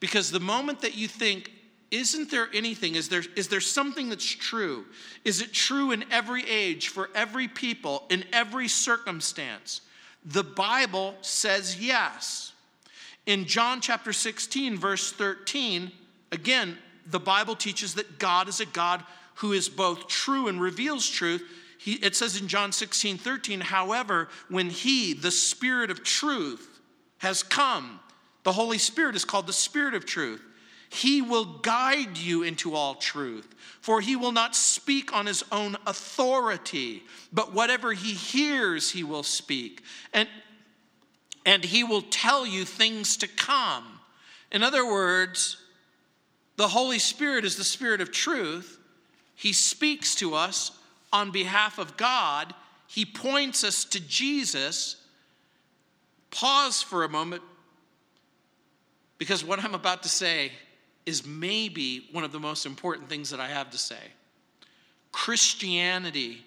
Because 0.00 0.30
the 0.30 0.40
moment 0.40 0.80
that 0.80 0.96
you 0.96 1.06
think, 1.06 1.52
isn't 1.90 2.30
there 2.30 2.48
anything? 2.54 2.94
Is 2.94 3.08
there, 3.08 3.22
is 3.36 3.48
there 3.48 3.60
something 3.60 4.08
that's 4.08 4.24
true? 4.24 4.86
Is 5.24 5.42
it 5.42 5.52
true 5.52 5.92
in 5.92 6.04
every 6.10 6.48
age, 6.48 6.88
for 6.88 7.10
every 7.14 7.48
people, 7.48 8.04
in 8.08 8.24
every 8.32 8.66
circumstance? 8.66 9.82
The 10.24 10.42
Bible 10.42 11.14
says 11.20 11.80
yes. 11.80 12.52
In 13.26 13.44
John 13.44 13.80
chapter 13.80 14.12
16, 14.12 14.78
verse 14.78 15.12
13, 15.12 15.92
again, 16.34 16.76
the 17.06 17.20
Bible 17.20 17.56
teaches 17.56 17.94
that 17.94 18.18
God 18.18 18.48
is 18.48 18.60
a 18.60 18.66
God 18.66 19.02
who 19.36 19.52
is 19.52 19.68
both 19.68 20.08
true 20.08 20.48
and 20.48 20.60
reveals 20.60 21.08
truth. 21.08 21.42
He, 21.78 21.94
it 21.94 22.16
says 22.16 22.40
in 22.40 22.48
John 22.48 22.72
16, 22.72 23.18
13, 23.18 23.60
however, 23.60 24.28
when 24.48 24.70
He, 24.70 25.14
the 25.14 25.30
Spirit 25.30 25.90
of 25.90 26.02
truth, 26.02 26.80
has 27.18 27.42
come, 27.42 28.00
the 28.42 28.52
Holy 28.52 28.78
Spirit 28.78 29.16
is 29.16 29.24
called 29.24 29.46
the 29.46 29.52
Spirit 29.52 29.94
of 29.94 30.04
truth. 30.04 30.42
He 30.90 31.22
will 31.22 31.58
guide 31.58 32.16
you 32.18 32.44
into 32.44 32.74
all 32.74 32.94
truth, 32.94 33.52
for 33.80 34.00
he 34.00 34.14
will 34.14 34.30
not 34.30 34.54
speak 34.54 35.12
on 35.12 35.26
his 35.26 35.42
own 35.50 35.76
authority, 35.86 37.02
but 37.32 37.52
whatever 37.52 37.92
he 37.92 38.12
hears, 38.12 38.92
he 38.92 39.02
will 39.02 39.24
speak. 39.24 39.82
And, 40.12 40.28
and 41.44 41.64
he 41.64 41.82
will 41.82 42.02
tell 42.02 42.46
you 42.46 42.64
things 42.64 43.16
to 43.16 43.26
come. 43.26 43.98
In 44.52 44.62
other 44.62 44.86
words, 44.86 45.56
the 46.56 46.68
Holy 46.68 46.98
Spirit 46.98 47.44
is 47.44 47.56
the 47.56 47.64
Spirit 47.64 48.00
of 48.00 48.12
truth. 48.12 48.78
He 49.34 49.52
speaks 49.52 50.14
to 50.16 50.34
us 50.34 50.70
on 51.12 51.30
behalf 51.30 51.78
of 51.78 51.96
God, 51.96 52.54
He 52.86 53.04
points 53.04 53.64
us 53.64 53.84
to 53.86 54.00
Jesus. 54.00 54.96
Pause 56.30 56.82
for 56.82 57.04
a 57.04 57.08
moment 57.08 57.42
because 59.18 59.44
what 59.44 59.62
I'm 59.62 59.74
about 59.74 60.02
to 60.02 60.08
say 60.08 60.50
is 61.06 61.24
maybe 61.24 62.08
one 62.10 62.24
of 62.24 62.32
the 62.32 62.40
most 62.40 62.66
important 62.66 63.08
things 63.08 63.30
that 63.30 63.38
I 63.38 63.48
have 63.48 63.70
to 63.70 63.78
say. 63.78 64.00
Christianity 65.12 66.44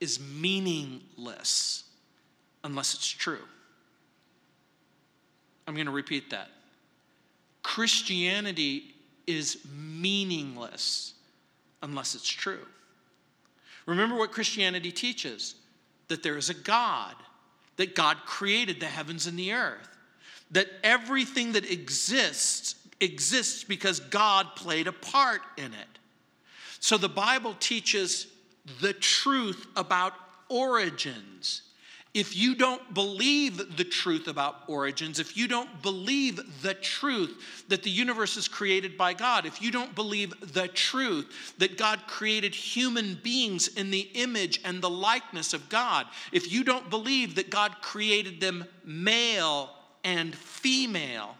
is 0.00 0.18
meaningless 0.18 1.84
unless 2.64 2.94
it's 2.94 3.06
true. 3.06 3.44
I'm 5.66 5.74
going 5.74 5.86
to 5.86 5.92
repeat 5.92 6.30
that. 6.30 6.48
Christianity 7.62 8.94
is 9.26 9.58
meaningless 9.74 11.14
unless 11.82 12.14
it's 12.14 12.28
true. 12.28 12.66
Remember 13.86 14.16
what 14.16 14.32
Christianity 14.32 14.92
teaches 14.92 15.54
that 16.08 16.22
there 16.22 16.36
is 16.36 16.50
a 16.50 16.54
God, 16.54 17.14
that 17.76 17.94
God 17.94 18.18
created 18.26 18.80
the 18.80 18.86
heavens 18.86 19.26
and 19.26 19.38
the 19.38 19.52
earth, 19.52 19.88
that 20.50 20.68
everything 20.82 21.52
that 21.52 21.70
exists 21.70 22.74
exists 23.00 23.62
because 23.62 24.00
God 24.00 24.56
played 24.56 24.86
a 24.86 24.92
part 24.92 25.42
in 25.58 25.66
it. 25.66 25.98
So 26.80 26.96
the 26.96 27.08
Bible 27.08 27.54
teaches 27.60 28.26
the 28.80 28.92
truth 28.92 29.66
about 29.76 30.14
origins 30.48 31.62
if 32.16 32.34
you 32.34 32.54
don't 32.54 32.94
believe 32.94 33.76
the 33.76 33.84
truth 33.84 34.26
about 34.26 34.62
origins, 34.68 35.20
if 35.20 35.36
you 35.36 35.46
don't 35.46 35.82
believe 35.82 36.40
the 36.62 36.72
truth 36.72 37.64
that 37.68 37.82
the 37.82 37.90
universe 37.90 38.38
is 38.38 38.48
created 38.48 38.96
by 38.96 39.12
God, 39.12 39.44
if 39.44 39.60
you 39.60 39.70
don't 39.70 39.94
believe 39.94 40.32
the 40.54 40.66
truth 40.68 41.52
that 41.58 41.76
God 41.76 42.00
created 42.06 42.54
human 42.54 43.20
beings 43.22 43.68
in 43.68 43.90
the 43.90 44.08
image 44.14 44.62
and 44.64 44.80
the 44.80 44.88
likeness 44.88 45.52
of 45.52 45.68
God, 45.68 46.06
if 46.32 46.50
you 46.50 46.64
don't 46.64 46.88
believe 46.88 47.34
that 47.34 47.50
God 47.50 47.76
created 47.82 48.40
them 48.40 48.64
male 48.82 49.68
and 50.02 50.34
female, 50.34 51.36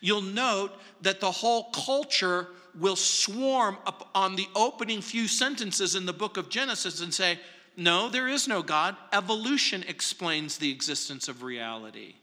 you'll 0.00 0.20
note 0.20 0.72
that 1.02 1.20
the 1.20 1.30
whole 1.30 1.70
culture 1.70 2.48
will 2.76 2.96
swarm 2.96 3.76
up 3.86 4.10
on 4.16 4.34
the 4.34 4.48
opening 4.56 5.00
few 5.00 5.28
sentences 5.28 5.94
in 5.94 6.06
the 6.06 6.12
book 6.12 6.36
of 6.36 6.48
Genesis 6.48 7.02
and 7.02 7.14
say, 7.14 7.38
no, 7.78 8.08
there 8.08 8.26
is 8.26 8.48
no 8.48 8.60
God. 8.60 8.96
Evolution 9.12 9.84
explains 9.86 10.58
the 10.58 10.72
existence 10.72 11.28
of 11.28 11.44
reality. 11.44 12.16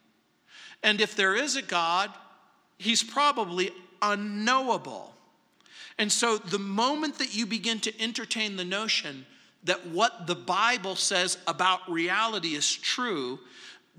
And 0.83 0.99
if 0.99 1.15
there 1.15 1.33
is 1.33 1.55
a 1.55 1.61
God, 1.61 2.11
he's 2.77 3.01
probably 3.01 3.71
unknowable. 4.01 5.13
And 5.97 6.11
so 6.11 6.37
the 6.37 6.59
moment 6.59 7.19
that 7.19 7.33
you 7.33 7.45
begin 7.45 7.79
to 7.79 8.01
entertain 8.01 8.57
the 8.57 8.65
notion 8.65 9.25
that 9.63 9.87
what 9.87 10.27
the 10.27 10.35
Bible 10.35 10.97
says 10.97 11.37
about 11.47 11.89
reality 11.89 12.53
is 12.53 12.69
true, 12.69 13.39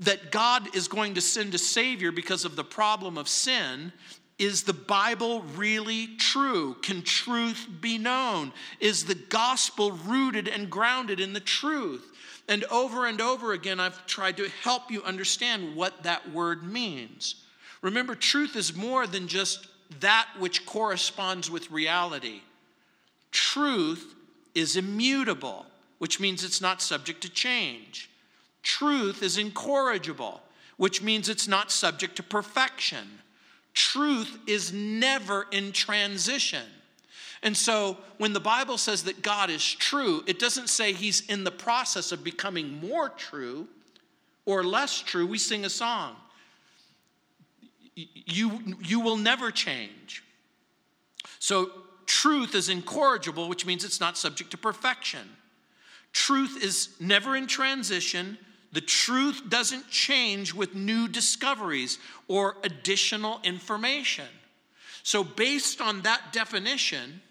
that 0.01 0.31
God 0.31 0.77
is 0.77 0.89
going 0.89 1.15
to 1.15 1.23
send 1.23 1.55
a 1.55 1.59
Savior 1.59 2.13
because 2.13 2.45
of 2.45 2.55
the 2.55 2.65
problem 2.65 3.17
of 3.17 3.31
sin, 3.31 3.95
is 4.39 4.65
the 4.65 4.75
Bible 4.75 5.43
really 5.57 6.09
true? 6.19 6.75
Can 6.83 7.03
truth 7.03 7.67
be 7.81 7.97
known? 7.97 8.53
Is 8.81 9.05
the 9.05 9.15
gospel 9.15 9.93
rooted 9.93 10.47
and 10.47 10.69
grounded 10.69 11.21
in 11.21 11.33
the 11.33 11.41
truth? 11.41 12.13
And 12.49 12.65
over 12.65 13.07
and 13.07 13.21
over 13.21 13.53
again, 13.53 13.81
I've 13.81 14.07
tried 14.07 14.37
to 14.37 14.49
help 14.63 14.91
you 14.91 15.03
understand 15.03 15.75
what 15.75 16.03
that 16.03 16.31
word 16.31 16.63
means. 16.63 17.37
Remember, 17.81 18.15
truth 18.15 18.57
is 18.57 18.77
more 18.77 19.07
than 19.07 19.27
just 19.27 19.69
that 20.01 20.29
which 20.39 20.67
corresponds 20.67 21.51
with 21.51 21.71
reality. 21.71 22.43
Truth 23.33 24.15
is 24.55 24.77
immutable, 24.77 25.67
which 25.99 26.21
means 26.21 26.45
it's 26.45 26.61
not 26.61 26.83
subject 26.83 27.23
to 27.23 27.31
change. 27.31 28.11
Truth 28.63 29.23
is 29.23 29.39
incorrigible, 29.39 30.43
which 30.77 31.03
means 31.03 31.29
it's 31.29 31.49
not 31.49 31.73
subject 31.73 32.17
to 32.17 32.23
perfection 32.23 33.21
truth 33.77 34.39
is 34.49 34.73
never 34.73 35.47
in 35.53 35.71
transition. 35.71 36.65
And 37.43 37.57
so 37.57 37.99
when 38.19 38.33
the 38.33 38.41
Bible 38.41 38.79
says 38.79 39.05
that 39.05 39.23
God 39.23 39.51
is 39.51 39.63
true, 39.63 40.25
it 40.27 40.41
doesn't 40.41 40.69
say 40.69 40.93
he's 40.93 41.21
in 41.27 41.45
the 41.45 41.51
process 41.51 42.11
of 42.11 42.25
becoming 42.25 42.81
more 42.81 43.11
true 43.11 43.69
or 44.47 44.65
less 44.65 45.01
true. 45.01 45.27
We 45.27 45.39
sing 45.39 45.65
a 45.65 45.71
song. 45.71 46.17
You, 47.95 48.77
you 48.83 49.01
will 49.01 49.17
never 49.17 49.51
change. 49.51 50.25
So 51.39 51.71
truth 52.07 52.55
is 52.55 52.69
incorrigible, 52.69 53.49
which 53.49 53.67
means 53.67 53.85
it's 53.85 54.01
not 54.01 54.17
subject 54.17 54.51
to 54.53 54.57
perfection. 54.57 55.29
Truth 56.13 56.63
is 56.65 56.89
never 56.99 57.37
in 57.37 57.47
transition. 57.47 58.39
The 58.77 58.83
truth 58.83 59.49
doesn't 59.49 59.89
change 59.89 60.53
with 60.53 60.75
new 60.75 61.09
discoveries 61.09 61.99
or 62.29 62.59
additional 62.63 63.41
information. 63.43 64.27
So, 65.03 65.25
based 65.25 65.81
on 65.81 66.03
that 66.03 66.31
definition, 66.31 67.23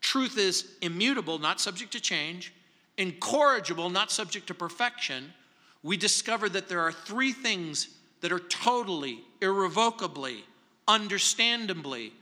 truth 0.00 0.38
is 0.38 0.66
immutable, 0.80 1.38
not 1.38 1.60
subject 1.60 1.92
to 1.92 2.00
change, 2.00 2.54
incorrigible, 2.96 3.90
not 3.90 4.10
subject 4.10 4.46
to 4.46 4.54
perfection. 4.54 5.34
We 5.82 5.98
discover 5.98 6.48
that 6.48 6.70
there 6.70 6.80
are 6.80 6.92
three 6.92 7.32
things 7.32 7.88
that 8.22 8.32
are 8.32 8.38
totally, 8.38 9.20
irrevocably, 9.42 10.46
understandably, 10.88 12.14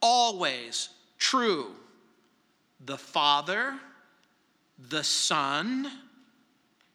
always 0.00 0.88
true 1.18 1.72
the 2.86 2.96
Father, 2.96 3.74
the 4.78 5.04
Son, 5.04 5.92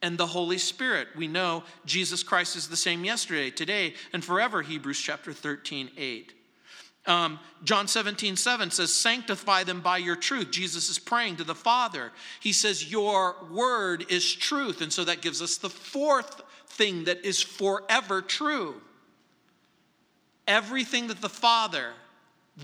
and 0.02 0.16
the 0.16 0.26
Holy 0.26 0.58
Spirit. 0.58 1.08
We 1.16 1.26
know 1.26 1.64
Jesus 1.84 2.22
Christ 2.22 2.56
is 2.56 2.68
the 2.68 2.76
same 2.76 3.04
yesterday, 3.04 3.50
today, 3.50 3.94
and 4.12 4.24
forever, 4.24 4.62
Hebrews 4.62 5.00
chapter 5.00 5.32
13, 5.32 5.90
8. 5.96 6.34
Um, 7.06 7.40
John 7.64 7.88
17, 7.88 8.36
7 8.36 8.70
says, 8.70 8.92
Sanctify 8.92 9.64
them 9.64 9.80
by 9.80 9.96
your 9.96 10.14
truth. 10.14 10.50
Jesus 10.50 10.90
is 10.90 10.98
praying 10.98 11.36
to 11.36 11.44
the 11.44 11.54
Father. 11.54 12.12
He 12.40 12.52
says, 12.52 12.90
Your 12.90 13.36
word 13.50 14.04
is 14.10 14.34
truth. 14.34 14.82
And 14.82 14.92
so 14.92 15.04
that 15.04 15.22
gives 15.22 15.40
us 15.40 15.56
the 15.56 15.70
fourth 15.70 16.42
thing 16.68 17.04
that 17.04 17.24
is 17.24 17.42
forever 17.42 18.20
true. 18.20 18.74
Everything 20.46 21.08
that 21.08 21.22
the 21.22 21.28
Father, 21.30 21.92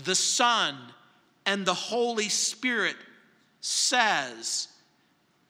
the 0.03 0.15
Son, 0.15 0.77
and 1.45 1.65
the 1.65 1.73
Holy 1.73 2.29
Spirit 2.29 2.95
says 3.61 4.67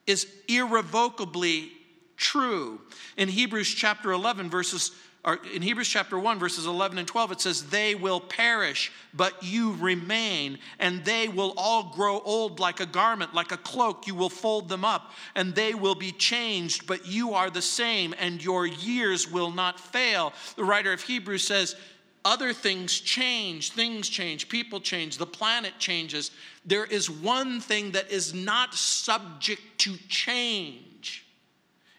is 0.07 0.27
irrevocably 0.47 1.71
true. 2.17 2.79
In 3.17 3.27
Hebrews 3.27 3.69
chapter 3.69 4.11
11, 4.11 4.49
verses 4.49 4.91
or 5.25 5.39
in 5.55 5.63
Hebrews 5.63 5.87
chapter 5.87 6.19
1, 6.19 6.37
verses 6.37 6.67
11 6.67 6.99
and 6.99 7.07
12, 7.07 7.31
it 7.31 7.41
says, 7.41 7.63
They 7.63 7.95
will 7.95 8.19
perish, 8.19 8.91
but 9.11 9.41
you 9.41 9.73
remain, 9.73 10.59
and 10.77 11.03
they 11.03 11.27
will 11.27 11.55
all 11.57 11.91
grow 11.95 12.19
old 12.19 12.59
like 12.59 12.79
a 12.79 12.85
garment, 12.85 13.33
like 13.33 13.51
a 13.51 13.57
cloak. 13.57 14.05
You 14.05 14.13
will 14.13 14.29
fold 14.29 14.69
them 14.69 14.85
up, 14.85 15.13
and 15.33 15.55
they 15.55 15.73
will 15.73 15.95
be 15.95 16.11
changed, 16.11 16.85
but 16.85 17.07
you 17.07 17.33
are 17.33 17.49
the 17.49 17.61
same, 17.61 18.13
and 18.19 18.43
your 18.43 18.67
years 18.67 19.29
will 19.29 19.49
not 19.49 19.79
fail. 19.79 20.31
The 20.57 20.63
writer 20.63 20.93
of 20.93 21.01
Hebrews 21.01 21.47
says, 21.47 21.75
other 22.23 22.53
things 22.53 22.99
change, 22.99 23.71
things 23.71 24.09
change, 24.09 24.49
people 24.49 24.79
change, 24.79 25.17
the 25.17 25.27
planet 25.27 25.73
changes. 25.77 26.31
There 26.65 26.85
is 26.85 27.09
one 27.09 27.59
thing 27.59 27.91
that 27.91 28.11
is 28.11 28.33
not 28.33 28.73
subject 28.73 29.61
to 29.79 29.97
change 30.09 31.25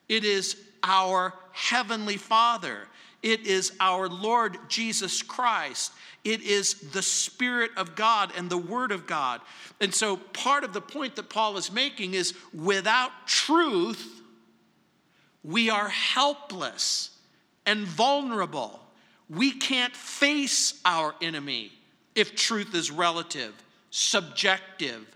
it 0.08 0.24
is 0.24 0.56
our 0.84 1.34
Heavenly 1.52 2.16
Father, 2.16 2.86
it 3.22 3.46
is 3.46 3.72
our 3.80 4.08
Lord 4.08 4.56
Jesus 4.68 5.22
Christ. 5.22 5.92
It 6.22 6.42
is 6.42 6.74
the 6.90 7.02
Spirit 7.02 7.70
of 7.76 7.94
God 7.94 8.32
and 8.36 8.50
the 8.50 8.58
Word 8.58 8.90
of 8.90 9.06
God. 9.06 9.40
And 9.80 9.94
so, 9.94 10.16
part 10.16 10.64
of 10.64 10.72
the 10.72 10.80
point 10.80 11.14
that 11.16 11.28
Paul 11.28 11.56
is 11.56 11.70
making 11.70 12.14
is 12.14 12.34
without 12.52 13.12
truth, 13.26 14.22
we 15.44 15.70
are 15.70 15.88
helpless 15.88 17.10
and 17.64 17.84
vulnerable 17.84 18.80
we 19.28 19.52
can't 19.52 19.94
face 19.94 20.80
our 20.84 21.14
enemy 21.20 21.72
if 22.14 22.34
truth 22.36 22.74
is 22.74 22.90
relative, 22.90 23.52
subjective, 23.90 25.06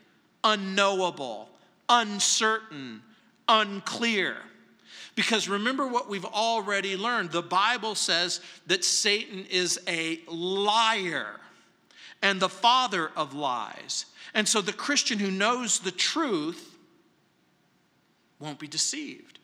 unknowable, 0.44 1.48
uncertain, 1.88 3.02
unclear. 3.48 4.37
Because 5.14 5.48
remember 5.48 5.87
what 5.87 6.09
we've 6.09 6.24
already 6.24 6.96
learned 6.96 7.30
the 7.30 7.42
Bible 7.42 7.94
says 7.94 8.40
that 8.66 8.85
Satan 8.85 9.44
is 9.50 9.80
a 9.87 10.20
liar 10.28 11.40
and 12.22 12.40
the 12.40 12.48
father 12.48 13.11
of 13.16 13.35
lies. 13.35 14.06
And 14.35 14.48
so 14.48 14.61
the 14.61 14.72
Christian 14.72 15.18
who 15.18 15.30
knows 15.30 15.80
the 15.80 15.90
truth 15.90 16.76
won't 18.38 18.59
be 18.59 18.68
deceived. 18.68 19.38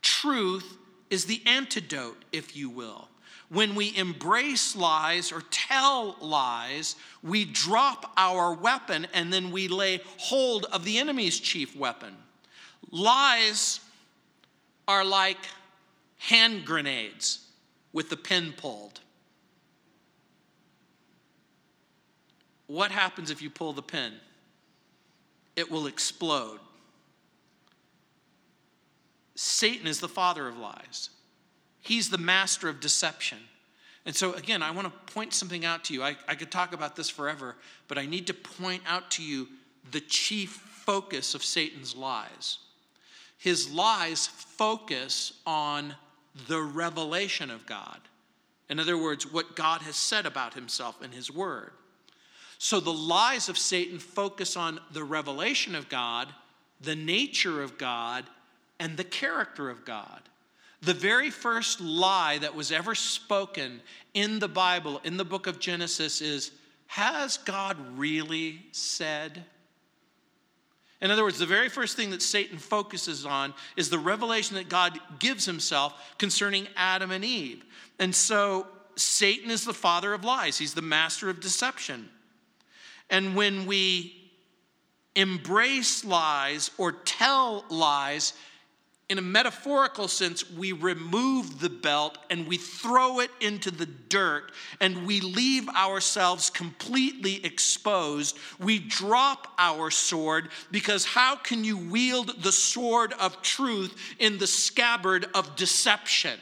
Truth 0.00 0.78
is 1.10 1.26
the 1.26 1.42
antidote, 1.44 2.24
if 2.32 2.56
you 2.56 2.70
will 2.70 3.08
when 3.52 3.74
we 3.74 3.94
embrace 3.96 4.74
lies 4.74 5.30
or 5.30 5.42
tell 5.50 6.16
lies, 6.22 6.96
we 7.22 7.44
drop 7.44 8.10
our 8.16 8.54
weapon 8.54 9.06
and 9.12 9.30
then 9.30 9.50
we 9.50 9.68
lay 9.68 10.00
hold 10.16 10.64
of 10.72 10.84
the 10.84 10.96
enemy's 10.96 11.38
chief 11.38 11.76
weapon. 11.76 12.16
Lies 12.90 13.80
are 14.88 15.04
like 15.04 15.36
hand 16.16 16.64
grenades 16.64 17.46
with 17.92 18.08
the 18.08 18.16
pin 18.16 18.54
pulled. 18.56 19.00
What 22.68 22.90
happens 22.90 23.30
if 23.30 23.42
you 23.42 23.50
pull 23.50 23.74
the 23.74 23.82
pin? 23.82 24.14
It 25.56 25.70
will 25.70 25.86
explode. 25.86 26.60
Satan 29.34 29.86
is 29.86 30.00
the 30.00 30.08
father 30.08 30.48
of 30.48 30.56
lies. 30.56 31.10
He's 31.82 32.08
the 32.08 32.18
master 32.18 32.68
of 32.68 32.80
deception. 32.80 33.38
And 34.06 34.16
so, 34.16 34.32
again, 34.32 34.62
I 34.62 34.70
want 34.70 34.86
to 34.86 35.12
point 35.12 35.34
something 35.34 35.64
out 35.64 35.84
to 35.84 35.94
you. 35.94 36.02
I, 36.02 36.16
I 36.26 36.34
could 36.34 36.50
talk 36.50 36.72
about 36.72 36.96
this 36.96 37.08
forever, 37.08 37.56
but 37.86 37.98
I 37.98 38.06
need 38.06 38.26
to 38.28 38.34
point 38.34 38.82
out 38.88 39.10
to 39.12 39.22
you 39.22 39.48
the 39.90 40.00
chief 40.00 40.50
focus 40.50 41.34
of 41.34 41.44
Satan's 41.44 41.94
lies. 41.94 42.58
His 43.38 43.70
lies 43.72 44.26
focus 44.26 45.32
on 45.46 45.94
the 46.48 46.60
revelation 46.60 47.50
of 47.50 47.66
God. 47.66 48.00
In 48.68 48.80
other 48.80 48.96
words, 48.96 49.30
what 49.30 49.54
God 49.54 49.82
has 49.82 49.96
said 49.96 50.26
about 50.26 50.54
himself 50.54 51.02
in 51.02 51.12
his 51.12 51.30
word. 51.30 51.72
So 52.58 52.80
the 52.80 52.92
lies 52.92 53.48
of 53.48 53.58
Satan 53.58 53.98
focus 53.98 54.56
on 54.56 54.80
the 54.92 55.04
revelation 55.04 55.74
of 55.74 55.88
God, 55.88 56.28
the 56.80 56.94
nature 56.94 57.62
of 57.62 57.76
God, 57.76 58.24
and 58.78 58.96
the 58.96 59.04
character 59.04 59.68
of 59.68 59.84
God. 59.84 60.22
The 60.82 60.94
very 60.94 61.30
first 61.30 61.80
lie 61.80 62.38
that 62.38 62.56
was 62.56 62.72
ever 62.72 62.94
spoken 62.94 63.80
in 64.14 64.40
the 64.40 64.48
Bible, 64.48 65.00
in 65.04 65.16
the 65.16 65.24
book 65.24 65.46
of 65.46 65.60
Genesis, 65.60 66.20
is 66.20 66.50
Has 66.88 67.36
God 67.38 67.76
really 67.96 68.66
said? 68.72 69.44
In 71.00 71.10
other 71.10 71.22
words, 71.22 71.38
the 71.38 71.46
very 71.46 71.68
first 71.68 71.96
thing 71.96 72.10
that 72.10 72.22
Satan 72.22 72.58
focuses 72.58 73.24
on 73.26 73.54
is 73.76 73.90
the 73.90 73.98
revelation 73.98 74.56
that 74.56 74.68
God 74.68 74.98
gives 75.18 75.44
himself 75.44 76.14
concerning 76.18 76.68
Adam 76.76 77.10
and 77.10 77.24
Eve. 77.24 77.64
And 77.98 78.14
so 78.14 78.66
Satan 78.96 79.50
is 79.50 79.64
the 79.64 79.72
father 79.72 80.12
of 80.12 80.24
lies, 80.24 80.58
he's 80.58 80.74
the 80.74 80.82
master 80.82 81.28
of 81.28 81.40
deception. 81.40 82.08
And 83.08 83.36
when 83.36 83.66
we 83.66 84.30
embrace 85.14 86.04
lies 86.04 86.70
or 86.78 86.92
tell 86.92 87.64
lies, 87.68 88.32
in 89.12 89.18
a 89.18 89.22
metaphorical 89.22 90.08
sense, 90.08 90.50
we 90.50 90.72
remove 90.72 91.60
the 91.60 91.68
belt 91.68 92.16
and 92.30 92.48
we 92.48 92.56
throw 92.56 93.20
it 93.20 93.30
into 93.42 93.70
the 93.70 93.84
dirt 93.84 94.52
and 94.80 95.06
we 95.06 95.20
leave 95.20 95.68
ourselves 95.68 96.48
completely 96.48 97.44
exposed. 97.44 98.38
We 98.58 98.78
drop 98.78 99.48
our 99.58 99.90
sword 99.90 100.48
because 100.70 101.04
how 101.04 101.36
can 101.36 101.62
you 101.62 101.76
wield 101.76 102.42
the 102.42 102.52
sword 102.52 103.12
of 103.20 103.42
truth 103.42 103.94
in 104.18 104.38
the 104.38 104.46
scabbard 104.46 105.26
of 105.34 105.56
deception? 105.56 106.40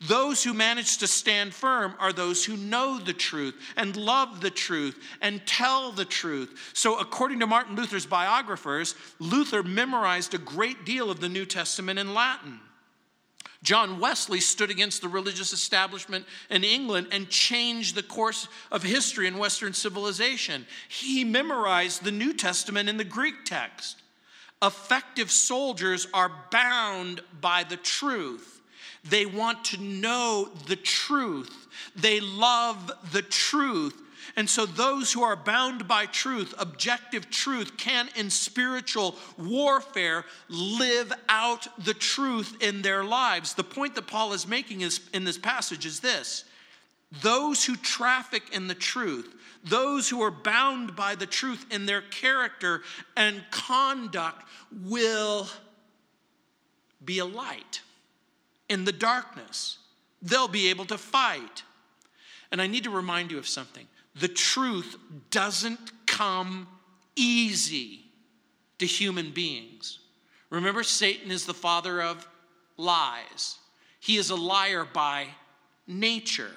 Those 0.00 0.42
who 0.42 0.54
manage 0.54 0.96
to 0.98 1.06
stand 1.06 1.52
firm 1.52 1.94
are 1.98 2.12
those 2.12 2.44
who 2.44 2.56
know 2.56 2.98
the 2.98 3.12
truth 3.12 3.54
and 3.76 3.94
love 3.96 4.40
the 4.40 4.50
truth 4.50 4.98
and 5.20 5.46
tell 5.46 5.92
the 5.92 6.06
truth. 6.06 6.70
So, 6.72 6.98
according 6.98 7.40
to 7.40 7.46
Martin 7.46 7.76
Luther's 7.76 8.06
biographers, 8.06 8.94
Luther 9.18 9.62
memorized 9.62 10.32
a 10.32 10.38
great 10.38 10.86
deal 10.86 11.10
of 11.10 11.20
the 11.20 11.28
New 11.28 11.44
Testament 11.44 11.98
in 11.98 12.14
Latin. 12.14 12.60
John 13.62 14.00
Wesley 14.00 14.40
stood 14.40 14.70
against 14.70 15.02
the 15.02 15.08
religious 15.08 15.52
establishment 15.52 16.24
in 16.48 16.64
England 16.64 17.08
and 17.12 17.28
changed 17.28 17.94
the 17.94 18.02
course 18.02 18.48
of 18.72 18.82
history 18.82 19.26
in 19.26 19.36
Western 19.36 19.74
civilization. 19.74 20.66
He 20.88 21.24
memorized 21.24 22.02
the 22.02 22.10
New 22.10 22.32
Testament 22.32 22.88
in 22.88 22.96
the 22.96 23.04
Greek 23.04 23.44
text. 23.44 24.00
Effective 24.62 25.30
soldiers 25.30 26.06
are 26.14 26.32
bound 26.50 27.20
by 27.38 27.64
the 27.64 27.76
truth. 27.76 28.59
They 29.08 29.26
want 29.26 29.64
to 29.66 29.80
know 29.80 30.50
the 30.66 30.76
truth. 30.76 31.68
They 31.96 32.20
love 32.20 32.90
the 33.12 33.22
truth. 33.22 34.00
And 34.36 34.48
so, 34.48 34.64
those 34.66 35.12
who 35.12 35.22
are 35.22 35.36
bound 35.36 35.88
by 35.88 36.06
truth, 36.06 36.54
objective 36.58 37.30
truth, 37.30 37.76
can 37.76 38.08
in 38.16 38.30
spiritual 38.30 39.16
warfare 39.36 40.24
live 40.48 41.12
out 41.28 41.66
the 41.84 41.94
truth 41.94 42.56
in 42.62 42.82
their 42.82 43.02
lives. 43.02 43.54
The 43.54 43.64
point 43.64 43.94
that 43.96 44.06
Paul 44.06 44.32
is 44.32 44.46
making 44.46 44.82
is, 44.82 45.00
in 45.12 45.24
this 45.24 45.38
passage 45.38 45.86
is 45.86 46.00
this 46.00 46.44
those 47.22 47.64
who 47.64 47.74
traffic 47.74 48.42
in 48.52 48.68
the 48.68 48.74
truth, 48.74 49.34
those 49.64 50.08
who 50.08 50.22
are 50.22 50.30
bound 50.30 50.94
by 50.94 51.16
the 51.16 51.26
truth 51.26 51.66
in 51.72 51.86
their 51.86 52.02
character 52.02 52.82
and 53.16 53.42
conduct, 53.50 54.44
will 54.70 55.48
be 57.04 57.18
a 57.18 57.24
light 57.24 57.80
in 58.70 58.86
the 58.86 58.92
darkness. 58.92 59.76
They'll 60.22 60.48
be 60.48 60.70
able 60.70 60.86
to 60.86 60.96
fight. 60.96 61.64
And 62.50 62.62
I 62.62 62.66
need 62.66 62.84
to 62.84 62.90
remind 62.90 63.30
you 63.30 63.36
of 63.36 63.46
something 63.46 63.86
the 64.14 64.28
truth 64.28 64.96
doesn't 65.30 66.06
come 66.06 66.66
easy 67.14 68.04
to 68.78 68.86
human 68.86 69.30
beings. 69.30 69.98
Remember, 70.48 70.82
Satan 70.82 71.30
is 71.30 71.46
the 71.46 71.54
father 71.54 72.00
of 72.02 72.26
lies, 72.76 73.58
he 73.98 74.16
is 74.16 74.30
a 74.30 74.36
liar 74.36 74.86
by 74.90 75.26
nature. 75.86 76.52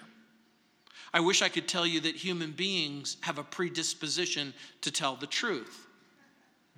I 1.15 1.19
wish 1.19 1.43
I 1.43 1.49
could 1.49 1.67
tell 1.67 1.86
you 1.86 1.99
that 2.02 2.15
human 2.15 2.54
beings 2.54 3.17
have 3.21 3.38
a 3.38 3.43
predisposition 3.43 4.52
to 4.82 4.89
tell 4.89 5.15
the 5.15 5.28
truth. 5.28 5.86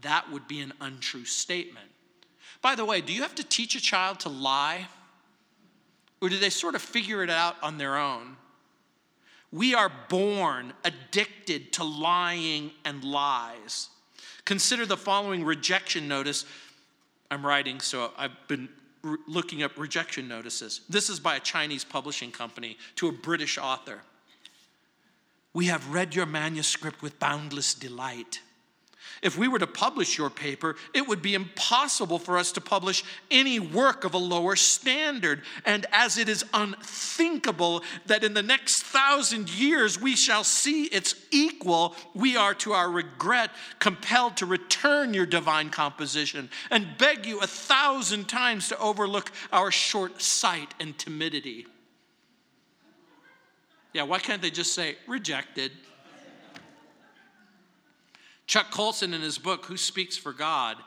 That 0.01 0.29
would 0.29 0.45
be 0.45 0.59
an 0.59 0.73
untrue 0.81 1.23
statement. 1.23 1.87
By 2.61 2.75
the 2.75 2.83
way, 2.83 2.99
do 2.99 3.13
you 3.13 3.21
have 3.21 3.35
to 3.35 3.45
teach 3.45 3.75
a 3.75 3.81
child 3.81 4.19
to 4.21 4.29
lie? 4.29 4.87
Or 6.25 6.29
do 6.29 6.39
they 6.39 6.49
sort 6.49 6.73
of 6.73 6.81
figure 6.81 7.23
it 7.23 7.29
out 7.29 7.55
on 7.61 7.77
their 7.77 7.97
own? 7.97 8.35
We 9.51 9.75
are 9.75 9.91
born 10.09 10.73
addicted 10.83 11.71
to 11.73 11.83
lying 11.83 12.71
and 12.83 13.03
lies. 13.03 13.89
Consider 14.43 14.87
the 14.87 14.97
following 14.97 15.43
rejection 15.43 16.07
notice. 16.07 16.45
I'm 17.29 17.45
writing, 17.45 17.79
so 17.79 18.11
I've 18.17 18.31
been 18.47 18.69
re- 19.03 19.19
looking 19.27 19.61
up 19.61 19.77
rejection 19.77 20.27
notices. 20.27 20.81
This 20.89 21.11
is 21.11 21.19
by 21.19 21.35
a 21.35 21.39
Chinese 21.39 21.83
publishing 21.83 22.31
company 22.31 22.79
to 22.95 23.07
a 23.07 23.11
British 23.11 23.59
author. 23.59 24.01
We 25.53 25.67
have 25.67 25.93
read 25.93 26.15
your 26.15 26.25
manuscript 26.25 27.03
with 27.03 27.19
boundless 27.19 27.75
delight. 27.75 28.39
If 29.21 29.37
we 29.37 29.47
were 29.47 29.59
to 29.59 29.67
publish 29.67 30.17
your 30.17 30.29
paper, 30.29 30.75
it 30.93 31.07
would 31.07 31.21
be 31.21 31.33
impossible 31.33 32.19
for 32.19 32.37
us 32.37 32.51
to 32.53 32.61
publish 32.61 33.03
any 33.31 33.59
work 33.59 34.03
of 34.03 34.13
a 34.13 34.19
lower 34.19 34.55
standard. 34.55 35.43
And 35.65 35.85
as 35.91 36.17
it 36.17 36.29
is 36.29 36.45
unthinkable 36.53 37.83
that 38.05 38.23
in 38.23 38.33
the 38.33 38.43
next 38.43 38.83
thousand 38.83 39.49
years 39.49 39.99
we 39.99 40.15
shall 40.15 40.43
see 40.43 40.85
its 40.85 41.15
equal, 41.31 41.95
we 42.13 42.35
are 42.35 42.53
to 42.55 42.73
our 42.73 42.89
regret 42.89 43.51
compelled 43.79 44.37
to 44.37 44.45
return 44.45 45.13
your 45.13 45.25
divine 45.25 45.69
composition 45.69 46.49
and 46.69 46.97
beg 46.97 47.25
you 47.25 47.39
a 47.39 47.47
thousand 47.47 48.27
times 48.27 48.69
to 48.69 48.79
overlook 48.79 49.31
our 49.51 49.71
short 49.71 50.21
sight 50.21 50.73
and 50.79 50.97
timidity. 50.97 51.65
Yeah, 53.93 54.03
why 54.03 54.19
can't 54.19 54.41
they 54.41 54.51
just 54.51 54.73
say 54.73 54.97
rejected? 55.07 55.71
Chuck 58.47 58.71
Colson, 58.71 59.13
in 59.13 59.21
his 59.21 59.37
book, 59.37 59.65
Who 59.65 59.77
Speaks 59.77 60.17
for 60.17 60.33
God, 60.33 60.77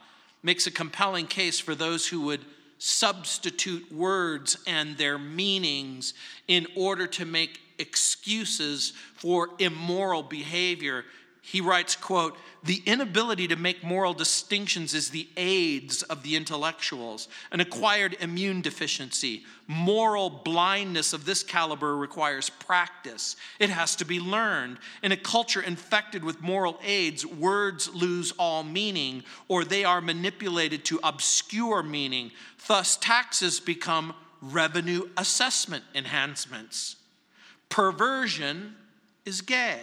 makes 0.43 0.67
a 0.67 0.71
compelling 0.71 1.27
case 1.27 1.59
for 1.59 1.75
those 1.75 2.07
who 2.07 2.21
would 2.23 2.45
substitute 2.79 3.91
words 3.93 4.57
and 4.67 4.97
their 4.97 5.19
meanings 5.19 6.15
in 6.47 6.67
order 6.77 7.07
to 7.09 7.25
make 7.25 7.61
excuses 7.79 8.93
for 9.15 9.51
immoral 9.59 10.23
behavior 10.23 11.05
he 11.51 11.63
writes 11.63 11.97
quote 11.97 12.37
the 12.63 12.83
inability 12.85 13.49
to 13.49 13.57
make 13.57 13.83
moral 13.83 14.13
distinctions 14.13 14.93
is 14.93 15.09
the 15.09 15.29
aids 15.39 16.03
of 16.03 16.23
the 16.23 16.37
intellectuals. 16.37 17.27
An 17.51 17.61
acquired 17.61 18.19
immune 18.21 18.61
deficiency 18.61 19.45
moral 19.67 20.29
blindness 20.29 21.15
of 21.15 21.25
this 21.25 21.43
caliber 21.43 21.97
requires 21.97 22.51
practice. 22.51 23.37
It 23.59 23.71
has 23.71 23.97
to 23.97 24.05
be 24.05 24.21
learned. 24.21 24.79
In 25.03 25.13
a 25.13 25.17
culture 25.17 25.63
infected 25.63 26.23
with 26.23 26.43
moral 26.43 26.79
aids 26.85 27.25
words 27.25 27.95
lose 27.95 28.33
all 28.33 28.63
meaning 28.63 29.25
or 29.47 29.65
they 29.65 29.85
are 29.85 30.03
manipulated 30.03 30.85
to 30.87 31.01
obscure 31.03 31.83
meaning. 31.83 32.31
Thus 32.67 32.99
taxes 32.99 33.59
become 33.59 34.15
revenue 34.43 35.09
assessment 35.17 35.85
enhancements. 35.95 36.97
Perversion 37.71 38.75
is 39.25 39.41
gay 39.41 39.81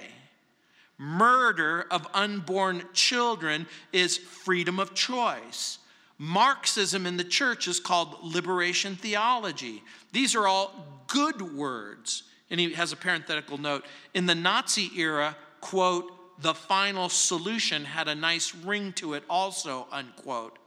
Murder 0.97 1.85
of 1.91 2.07
unborn 2.13 2.83
children 2.93 3.67
is 3.91 4.17
freedom 4.17 4.79
of 4.79 4.93
choice. 4.93 5.79
Marxism 6.17 7.05
in 7.05 7.17
the 7.17 7.23
church 7.23 7.67
is 7.67 7.79
called 7.79 8.17
liberation 8.23 8.95
theology. 8.95 9.83
These 10.13 10.35
are 10.35 10.47
all 10.47 11.03
good 11.07 11.41
words. 11.55 12.23
And 12.49 12.59
he 12.59 12.73
has 12.73 12.93
a 12.93 12.95
parenthetical 12.95 13.57
note. 13.57 13.85
In 14.13 14.25
the 14.25 14.35
Nazi 14.35 14.89
era, 14.95 15.35
quote, 15.61 16.11
the 16.41 16.53
final 16.53 17.09
solution 17.09 17.85
had 17.85 18.07
a 18.07 18.15
nice 18.15 18.53
ring 18.53 18.93
to 18.93 19.13
it, 19.13 19.23
also, 19.29 19.87
unquote. 19.91 20.59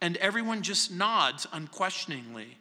And 0.00 0.16
everyone 0.18 0.62
just 0.62 0.92
nods 0.92 1.46
unquestioningly. 1.52 2.58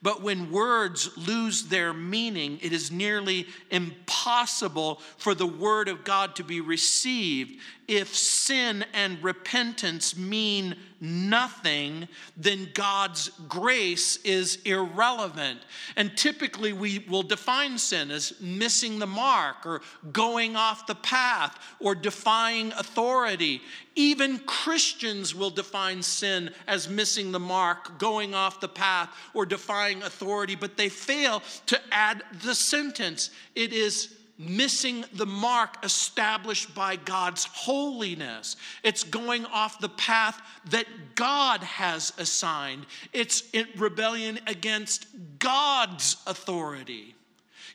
But 0.00 0.22
when 0.22 0.52
words 0.52 1.10
lose 1.16 1.64
their 1.64 1.92
meaning, 1.92 2.60
it 2.62 2.72
is 2.72 2.92
nearly 2.92 3.46
impossible 3.70 5.00
for 5.16 5.34
the 5.34 5.46
word 5.46 5.88
of 5.88 6.04
God 6.04 6.36
to 6.36 6.44
be 6.44 6.60
received. 6.60 7.60
If 7.88 8.14
sin 8.14 8.84
and 8.92 9.22
repentance 9.24 10.14
mean 10.14 10.76
nothing, 11.00 12.06
then 12.36 12.68
God's 12.74 13.30
grace 13.48 14.18
is 14.24 14.58
irrelevant. 14.66 15.60
And 15.96 16.14
typically, 16.14 16.74
we 16.74 16.98
will 17.08 17.22
define 17.22 17.78
sin 17.78 18.10
as 18.10 18.34
missing 18.42 18.98
the 18.98 19.06
mark 19.06 19.64
or 19.64 19.80
going 20.12 20.54
off 20.54 20.86
the 20.86 20.96
path 20.96 21.58
or 21.80 21.94
defying 21.94 22.72
authority. 22.72 23.62
Even 23.94 24.38
Christians 24.40 25.34
will 25.34 25.50
define 25.50 26.02
sin 26.02 26.50
as 26.66 26.90
missing 26.90 27.32
the 27.32 27.40
mark, 27.40 27.98
going 27.98 28.34
off 28.34 28.60
the 28.60 28.68
path, 28.68 29.08
or 29.32 29.46
defying 29.46 30.02
authority, 30.02 30.56
but 30.56 30.76
they 30.76 30.90
fail 30.90 31.42
to 31.66 31.80
add 31.90 32.22
the 32.44 32.54
sentence. 32.54 33.30
It 33.54 33.72
is 33.72 34.14
missing 34.38 35.04
the 35.14 35.26
mark 35.26 35.84
established 35.84 36.72
by 36.74 36.94
God's 36.94 37.44
holiness. 37.44 38.56
It's 38.84 39.02
going 39.02 39.44
off 39.46 39.80
the 39.80 39.88
path 39.88 40.40
that 40.70 40.86
God 41.16 41.62
has 41.64 42.12
assigned. 42.18 42.86
It's 43.12 43.42
rebellion 43.76 44.38
against 44.46 45.06
God's 45.40 46.16
authority. 46.26 47.16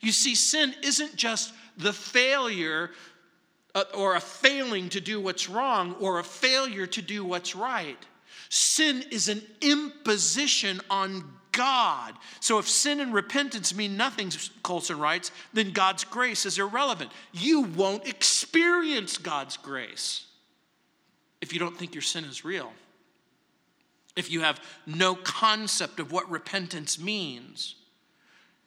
You 0.00 0.12
see, 0.12 0.34
sin 0.34 0.74
isn't 0.82 1.16
just 1.16 1.52
the 1.76 1.92
failure 1.92 2.90
uh, 3.74 3.84
or 3.94 4.14
a 4.14 4.20
failing 4.20 4.88
to 4.90 5.00
do 5.00 5.20
what's 5.20 5.48
wrong 5.48 5.96
or 6.00 6.18
a 6.18 6.24
failure 6.24 6.86
to 6.86 7.02
do 7.02 7.24
what's 7.24 7.54
right. 7.54 7.98
Sin 8.48 9.04
is 9.10 9.28
an 9.28 9.42
imposition 9.60 10.80
on 10.88 11.24
God. 11.54 12.14
So 12.40 12.58
if 12.58 12.68
sin 12.68 13.00
and 13.00 13.14
repentance 13.14 13.74
mean 13.74 13.96
nothing, 13.96 14.30
Colson 14.62 14.98
writes, 14.98 15.30
then 15.54 15.70
God's 15.70 16.04
grace 16.04 16.44
is 16.44 16.58
irrelevant. 16.58 17.10
You 17.32 17.62
won't 17.62 18.06
experience 18.06 19.16
God's 19.16 19.56
grace 19.56 20.26
if 21.40 21.52
you 21.52 21.58
don't 21.58 21.76
think 21.76 21.94
your 21.94 22.02
sin 22.02 22.24
is 22.24 22.44
real. 22.44 22.72
If 24.16 24.30
you 24.30 24.42
have 24.42 24.60
no 24.86 25.14
concept 25.14 25.98
of 26.00 26.12
what 26.12 26.30
repentance 26.30 26.98
means. 26.98 27.76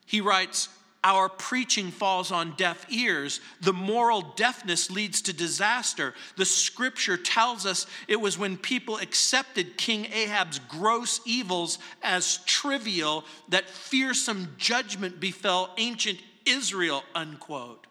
He 0.05 0.21
writes, 0.21 0.69
our 1.07 1.29
preaching 1.29 1.89
falls 1.89 2.33
on 2.33 2.53
deaf 2.57 2.85
ears. 2.91 3.39
The 3.61 3.71
moral 3.71 4.33
deafness 4.35 4.91
leads 4.91 5.21
to 5.21 5.33
disaster. 5.33 6.13
The 6.35 6.43
scripture 6.43 7.15
tells 7.15 7.65
us 7.65 7.87
it 8.09 8.19
was 8.19 8.37
when 8.37 8.57
people 8.57 8.97
accepted 8.97 9.77
King 9.77 10.07
Ahab's 10.11 10.59
gross 10.59 11.21
evils 11.25 11.79
as 12.03 12.39
trivial 12.45 13.23
that 13.47 13.69
fearsome 13.69 14.49
judgment 14.57 15.21
befell 15.21 15.73
ancient 15.77 16.19
Israel, 16.45 17.03
unquote. 17.15 17.87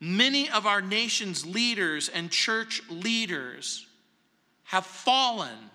Many 0.00 0.48
of 0.48 0.64
our 0.64 0.80
nation's 0.80 1.44
leaders 1.44 2.08
and 2.08 2.30
church 2.30 2.80
leaders 2.88 3.86
have 4.64 4.86
fallen 4.86 5.70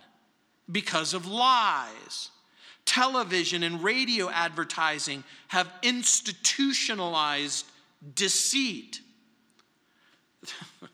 because 0.71 1.13
of 1.13 1.27
lies 1.27 2.31
television 2.85 3.63
and 3.63 3.83
radio 3.83 4.29
advertising 4.29 5.23
have 5.47 5.71
institutionalized 5.81 7.65
deceit. 8.15 9.01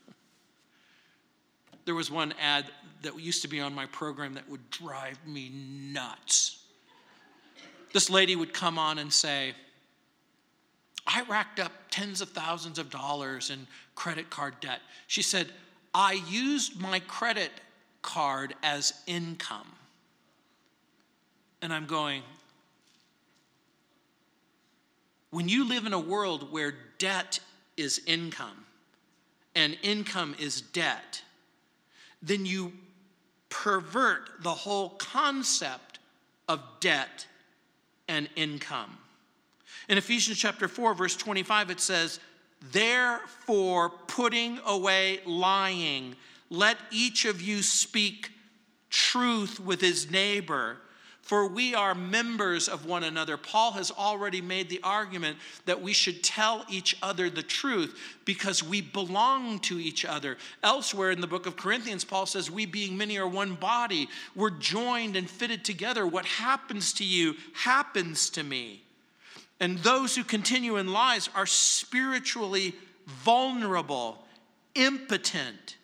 there 1.86 1.96
was 1.96 2.12
one 2.12 2.34
ad 2.40 2.66
that 3.02 3.20
used 3.20 3.42
to 3.42 3.48
be 3.48 3.60
on 3.60 3.74
my 3.74 3.86
program 3.88 4.34
that 4.34 4.48
would 4.50 4.70
drive 4.70 5.18
me 5.26 5.50
nuts. 5.50 6.64
This 7.94 8.10
lady 8.10 8.36
would 8.36 8.54
come 8.54 8.78
on 8.78 9.00
and 9.00 9.12
say, 9.12 9.54
I 11.08 11.24
racked 11.24 11.60
up 11.60 11.72
tens 11.90 12.22
of 12.22 12.30
thousands 12.30 12.78
of 12.78 12.92
dollars 12.92 13.50
in 13.50 13.66
credit 13.96 14.30
card 14.30 14.60
debt. 14.60 14.82
She 15.08 15.24
said, 15.24 15.48
I 15.94 16.22
used 16.30 16.80
my 16.80 17.00
credit 17.00 17.52
card 18.02 18.54
as 18.62 18.94
income. 19.08 19.68
And 21.62 21.74
I'm 21.74 21.86
going, 21.86 22.24
when 25.32 25.48
you 25.50 25.68
live 25.68 25.86
in 25.86 25.94
a 25.94 26.00
world 26.00 26.52
where 26.52 26.74
debt 26.98 27.40
is 27.78 28.02
income 28.06 28.66
and 29.56 29.78
income 29.84 30.36
is 30.40 30.62
debt, 30.62 31.22
then 32.22 32.46
you 32.46 32.74
pervert 33.50 34.30
the 34.42 34.54
whole 34.54 34.90
concept 34.90 36.00
of 36.48 36.62
debt 36.80 37.28
and 38.08 38.30
income. 38.36 38.98
In 39.88 39.98
Ephesians 39.98 40.38
chapter 40.38 40.68
4, 40.68 40.94
verse 40.94 41.16
25, 41.16 41.72
it 41.72 41.80
says, 41.80 42.20
Therefore, 42.72 43.90
putting 43.90 44.60
away 44.66 45.20
lying, 45.26 46.16
let 46.50 46.78
each 46.92 47.26
of 47.26 47.42
you 47.42 47.62
speak 47.62 48.32
truth 48.90 49.60
with 49.60 49.80
his 49.82 50.12
neighbor 50.12 50.78
for 51.30 51.46
we 51.46 51.76
are 51.76 51.94
members 51.94 52.68
of 52.68 52.88
one 52.88 53.04
another. 53.04 53.38
Paul 53.38 53.74
has 53.74 53.92
already 53.92 54.42
made 54.42 54.68
the 54.68 54.80
argument 54.84 55.38
that 55.66 55.80
we 55.80 55.94
should 55.94 56.24
tell 56.24 56.66
each 56.68 56.98
other 57.04 57.30
the 57.30 57.44
truth 57.44 57.96
because 58.26 58.64
we 58.64 58.82
belong 58.82 59.60
to 59.60 59.78
each 59.78 60.06
other. 60.06 60.38
Elsewhere 60.64 61.12
in 61.12 61.22
the 61.22 61.28
book 61.28 61.46
of 61.46 61.56
Corinthians, 61.56 62.04
Paul 62.04 62.26
says, 62.26 62.50
We 62.50 62.66
being 62.66 62.98
many 62.98 63.20
are 63.20 63.28
one 63.28 63.54
body, 63.54 64.10
we're 64.36 64.50
joined 64.50 65.16
and 65.16 65.30
fitted 65.30 65.64
together. 65.64 66.08
What 66.08 66.26
happens 66.26 66.94
to 66.94 67.06
you 67.06 67.36
happens 67.54 68.32
to 68.32 68.42
me. 68.42 68.82
And 69.60 69.78
those 69.78 70.16
who 70.16 70.24
continue 70.24 70.78
in 70.78 70.92
lies 70.92 71.30
are 71.36 71.46
spiritually 71.46 72.74
vulnerable, 73.06 74.18
impotent 74.74 75.76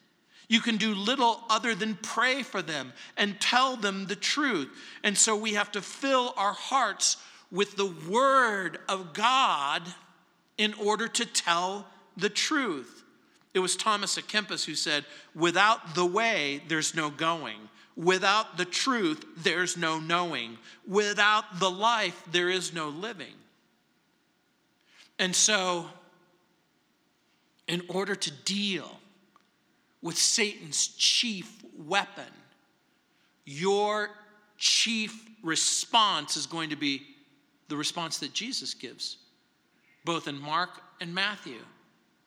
you 0.47 0.60
can 0.60 0.77
do 0.77 0.93
little 0.93 1.41
other 1.49 1.73
than 1.73 1.95
pray 1.95 2.43
for 2.43 2.62
them 2.62 2.93
and 3.17 3.39
tell 3.39 3.75
them 3.75 4.05
the 4.05 4.15
truth. 4.15 4.69
And 5.03 5.17
so 5.17 5.36
we 5.36 5.53
have 5.53 5.71
to 5.71 5.81
fill 5.81 6.34
our 6.38 6.53
hearts 6.53 7.17
with 7.51 7.75
the 7.75 7.93
Word 8.10 8.79
of 8.88 9.13
God 9.13 9.81
in 10.58 10.73
order 10.75 11.08
to 11.08 11.25
tell 11.25 11.88
the 12.17 12.29
truth. 12.29 13.03
It 13.53 13.60
was 13.60 13.75
Thomas 13.75 14.17
à 14.17 14.21
Kempis 14.21 14.65
who 14.65 14.75
said, 14.75 15.05
Without 15.34 15.95
the 15.95 16.05
way, 16.05 16.62
there's 16.67 16.93
no 16.93 17.10
going. 17.10 17.58
Without 17.95 18.58
the 18.58 18.65
truth, 18.65 19.25
there's 19.38 19.77
no 19.77 19.99
knowing. 19.99 20.58
Without 20.86 21.60
the 21.60 21.71
life, 21.71 22.21
there 22.31 22.49
is 22.49 22.73
no 22.73 22.89
living. 22.89 23.34
And 25.17 25.34
so, 25.34 25.86
in 27.67 27.81
order 27.88 28.15
to 28.15 28.31
deal 28.31 28.99
with 30.05 30.19
Satan's 30.19 30.89
chief 30.89 31.65
weapon, 31.75 32.31
your 33.43 34.11
chief 34.55 35.25
response 35.41 36.37
is 36.37 36.45
going 36.45 36.69
to 36.69 36.75
be 36.75 37.01
the 37.69 37.75
response 37.75 38.19
that 38.19 38.31
Jesus 38.31 38.75
gives, 38.75 39.17
both 40.03 40.27
in 40.27 40.39
Mark 40.39 40.79
and 41.01 41.15
Matthew. 41.15 41.57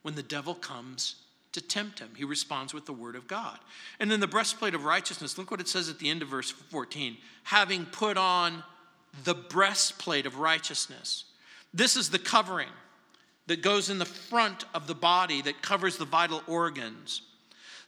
When 0.03 0.17
the 0.17 0.25
devil 0.25 0.57
comes 0.57 1.23
to 1.53 1.61
tempt 1.61 2.01
him, 2.01 2.11
he 2.17 2.25
responds 2.25 2.75
with 2.75 2.85
the 2.85 2.93
word 2.93 3.15
of 3.15 3.29
God. 3.29 3.61
And 4.01 4.11
then 4.11 4.19
the 4.19 4.27
breastplate 4.27 4.75
of 4.75 4.85
righteousness, 4.85 5.39
look 5.39 5.53
what 5.53 5.61
it 5.61 5.69
says 5.69 5.89
at 5.89 6.01
the 6.01 6.11
end 6.11 6.23
of 6.23 6.29
verse 6.29 6.51
14 6.51 7.17
having 7.45 7.85
put 7.85 8.17
on 8.17 8.65
the 9.23 9.35
breastplate 9.35 10.27
of 10.27 10.41
righteousness. 10.41 11.27
This 11.73 11.95
is 11.95 12.11
the 12.11 12.19
covering 12.19 12.71
that 13.47 13.63
goes 13.63 13.89
in 13.89 14.01
the 14.01 14.05
front 14.05 14.65
of 14.75 14.89
the 14.89 14.97
body 14.97 15.43
that 15.43 15.63
covers 15.63 15.97
the 15.97 16.05
vital 16.05 16.43
organs. 16.49 17.23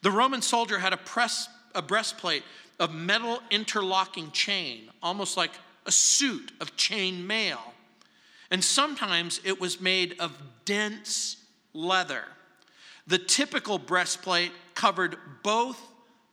The 0.03 0.11
Roman 0.11 0.43
soldier 0.43 0.79
had 0.79 0.93
a, 0.93 0.97
press, 0.97 1.49
a 1.75 1.83
breastplate 1.83 2.43
of 2.79 2.95
metal 2.95 3.41
interlocking 3.51 4.31
chain, 4.31 4.91
almost 5.03 5.37
like 5.37 5.53
a 5.87 5.93
suit 5.93 6.53
of 6.61 6.77
chain 6.77 7.27
mail. 7.27 7.61
And 8.51 8.65
sometimes 8.65 9.41
it 9.45 9.61
was 9.61 9.81
made 9.81 10.17
of 10.19 10.33
dense 10.65 11.37
leather. 11.75 12.25
The 13.07 13.19
typical 13.19 13.79
breastplate 13.79 14.53
covered 14.75 15.17
both 15.43 15.81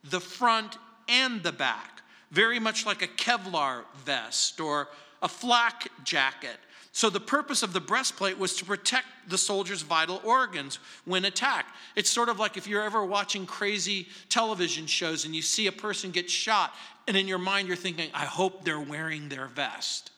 the 0.03 0.19
front 0.19 0.77
and 1.09 1.43
the 1.43 1.51
back, 1.51 2.01
very 2.31 2.59
much 2.59 2.85
like 2.85 3.01
a 3.01 3.07
Kevlar 3.07 3.83
vest 4.05 4.59
or 4.59 4.87
a 5.21 5.27
flak 5.27 5.87
jacket. 6.03 6.57
So, 6.97 7.11
the 7.11 7.19
purpose 7.19 7.61
of 7.61 7.73
the 7.73 7.79
breastplate 7.79 8.39
was 8.39 8.55
to 8.55 8.65
protect 8.65 9.05
the 9.27 9.37
soldier's 9.37 9.83
vital 9.83 10.19
organs 10.23 10.79
when 11.05 11.25
attacked. 11.25 11.69
It's 11.95 12.09
sort 12.09 12.27
of 12.27 12.39
like 12.39 12.57
if 12.57 12.67
you're 12.67 12.81
ever 12.81 13.05
watching 13.05 13.45
crazy 13.45 14.07
television 14.29 14.87
shows 14.87 15.23
and 15.23 15.35
you 15.35 15.43
see 15.43 15.67
a 15.67 15.71
person 15.71 16.09
get 16.09 16.27
shot, 16.27 16.73
and 17.07 17.15
in 17.15 17.27
your 17.27 17.37
mind 17.37 17.67
you're 17.67 17.77
thinking, 17.77 18.09
I 18.15 18.25
hope 18.25 18.63
they're 18.63 18.79
wearing 18.79 19.29
their 19.29 19.45
vest. 19.45 20.09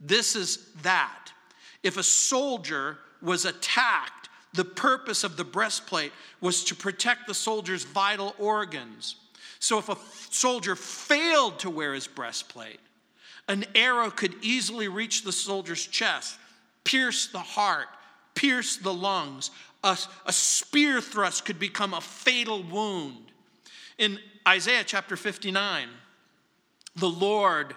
This 0.00 0.36
is 0.36 0.70
that. 0.80 1.32
If 1.82 1.98
a 1.98 2.02
soldier 2.02 2.96
was 3.20 3.44
attacked, 3.44 4.30
the 4.54 4.64
purpose 4.64 5.22
of 5.22 5.36
the 5.36 5.44
breastplate 5.44 6.12
was 6.40 6.64
to 6.64 6.74
protect 6.74 7.26
the 7.26 7.34
soldier's 7.34 7.84
vital 7.84 8.34
organs. 8.38 9.16
So, 9.58 9.78
if 9.78 9.90
a 9.90 9.98
soldier 10.30 10.76
failed 10.76 11.58
to 11.58 11.68
wear 11.68 11.92
his 11.92 12.06
breastplate, 12.06 12.80
an 13.48 13.64
arrow 13.74 14.10
could 14.10 14.34
easily 14.42 14.88
reach 14.88 15.22
the 15.22 15.32
soldier's 15.32 15.86
chest, 15.86 16.38
pierce 16.84 17.26
the 17.28 17.38
heart, 17.38 17.86
pierce 18.34 18.76
the 18.76 18.92
lungs. 18.92 19.50
A, 19.84 19.96
a, 20.24 20.32
spear 20.32 21.00
thrust 21.00 21.44
could 21.44 21.58
become 21.58 21.94
a 21.94 22.00
fatal 22.00 22.62
wound. 22.62 23.30
In 23.98 24.18
Isaiah 24.46 24.84
chapter 24.84 25.16
59, 25.16 25.88
the 26.96 27.08
Lord 27.08 27.74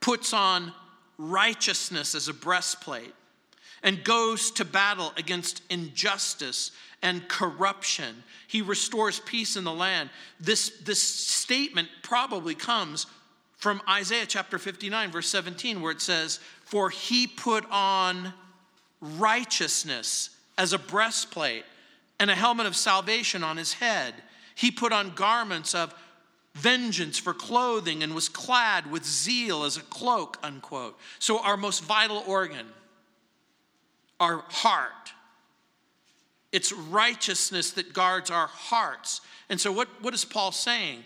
puts 0.00 0.32
on 0.32 0.72
righteousness 1.18 2.14
as 2.14 2.28
a 2.28 2.34
breastplate 2.34 3.14
and 3.82 4.04
goes 4.04 4.50
to 4.52 4.64
battle 4.64 5.12
against 5.16 5.62
injustice 5.70 6.70
and 7.02 7.28
corruption. 7.28 8.22
He 8.46 8.62
restores 8.62 9.20
peace 9.20 9.56
in 9.56 9.64
the 9.64 9.72
land. 9.72 10.10
This, 10.40 10.70
this 10.82 11.02
statement 11.02 11.88
probably 12.02 12.54
comes 12.54 13.06
from 13.58 13.82
Isaiah 13.88 14.24
chapter 14.26 14.56
59, 14.56 15.10
verse 15.10 15.28
17, 15.28 15.82
where 15.82 15.92
it 15.92 16.00
says, 16.00 16.38
For 16.64 16.90
he 16.90 17.26
put 17.26 17.64
on 17.70 18.32
righteousness 19.00 20.30
as 20.56 20.72
a 20.72 20.78
breastplate 20.78 21.64
and 22.20 22.30
a 22.30 22.34
helmet 22.34 22.66
of 22.66 22.76
salvation 22.76 23.42
on 23.42 23.56
his 23.56 23.74
head. 23.74 24.14
He 24.54 24.70
put 24.70 24.92
on 24.92 25.14
garments 25.14 25.74
of 25.74 25.92
vengeance 26.54 27.18
for 27.18 27.34
clothing 27.34 28.02
and 28.02 28.14
was 28.14 28.28
clad 28.28 28.90
with 28.90 29.04
zeal 29.04 29.64
as 29.64 29.76
a 29.76 29.82
cloak, 29.82 30.38
unquote. 30.42 30.98
So, 31.18 31.40
our 31.40 31.56
most 31.56 31.82
vital 31.84 32.24
organ, 32.26 32.66
our 34.20 34.44
heart, 34.48 35.12
it's 36.52 36.72
righteousness 36.72 37.72
that 37.72 37.92
guards 37.92 38.30
our 38.30 38.46
hearts. 38.46 39.20
And 39.48 39.60
so, 39.60 39.72
what, 39.72 39.88
what 40.00 40.14
is 40.14 40.24
Paul 40.24 40.52
saying? 40.52 41.04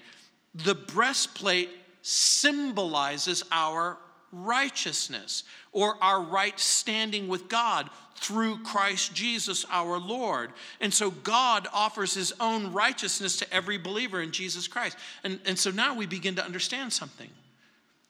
The 0.55 0.75
breastplate 0.75 1.71
symbolizes 2.03 3.45
our 3.51 3.99
righteousness 4.33 5.45
or 5.73 5.97
our 6.03 6.23
right 6.23 6.59
standing 6.59 7.29
with 7.29 7.49
God 7.49 7.89
through 8.17 8.59
Christ 8.63 9.15
Jesus 9.15 9.67
our 9.71 9.99
Lord. 9.99 10.53
And 10.81 10.93
so 10.93 11.11
God 11.11 11.67
offers 11.73 12.15
his 12.15 12.33
own 12.41 12.73
righteousness 12.73 13.37
to 13.39 13.55
every 13.55 13.79
believer 13.79 14.23
in 14.23 14.31
Jesus 14.31 14.69
Christ. 14.69 14.97
And, 15.25 15.41
and 15.45 15.59
so 15.59 15.71
now 15.71 15.95
we 15.95 16.07
begin 16.07 16.37
to 16.37 16.45
understand 16.45 16.93
something. 16.93 17.31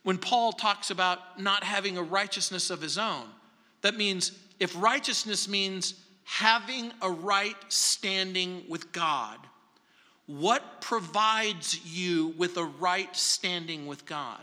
When 0.02 0.18
Paul 0.18 0.52
talks 0.52 0.90
about 0.90 1.40
not 1.40 1.64
having 1.64 1.96
a 1.96 2.02
righteousness 2.02 2.70
of 2.70 2.81
his 2.81 2.98
own, 2.98 3.24
that 3.83 3.96
means 3.96 4.33
if 4.61 4.81
righteousness 4.81 5.48
means 5.48 5.94
having 6.24 6.92
a 7.00 7.11
right 7.11 7.57
standing 7.68 8.64
with 8.68 8.92
God, 8.92 9.38
what 10.26 10.80
provides 10.80 11.85
you 11.85 12.35
with 12.37 12.56
a 12.56 12.64
right 12.64 13.14
standing 13.16 13.87
with 13.87 14.06
God? 14.06 14.40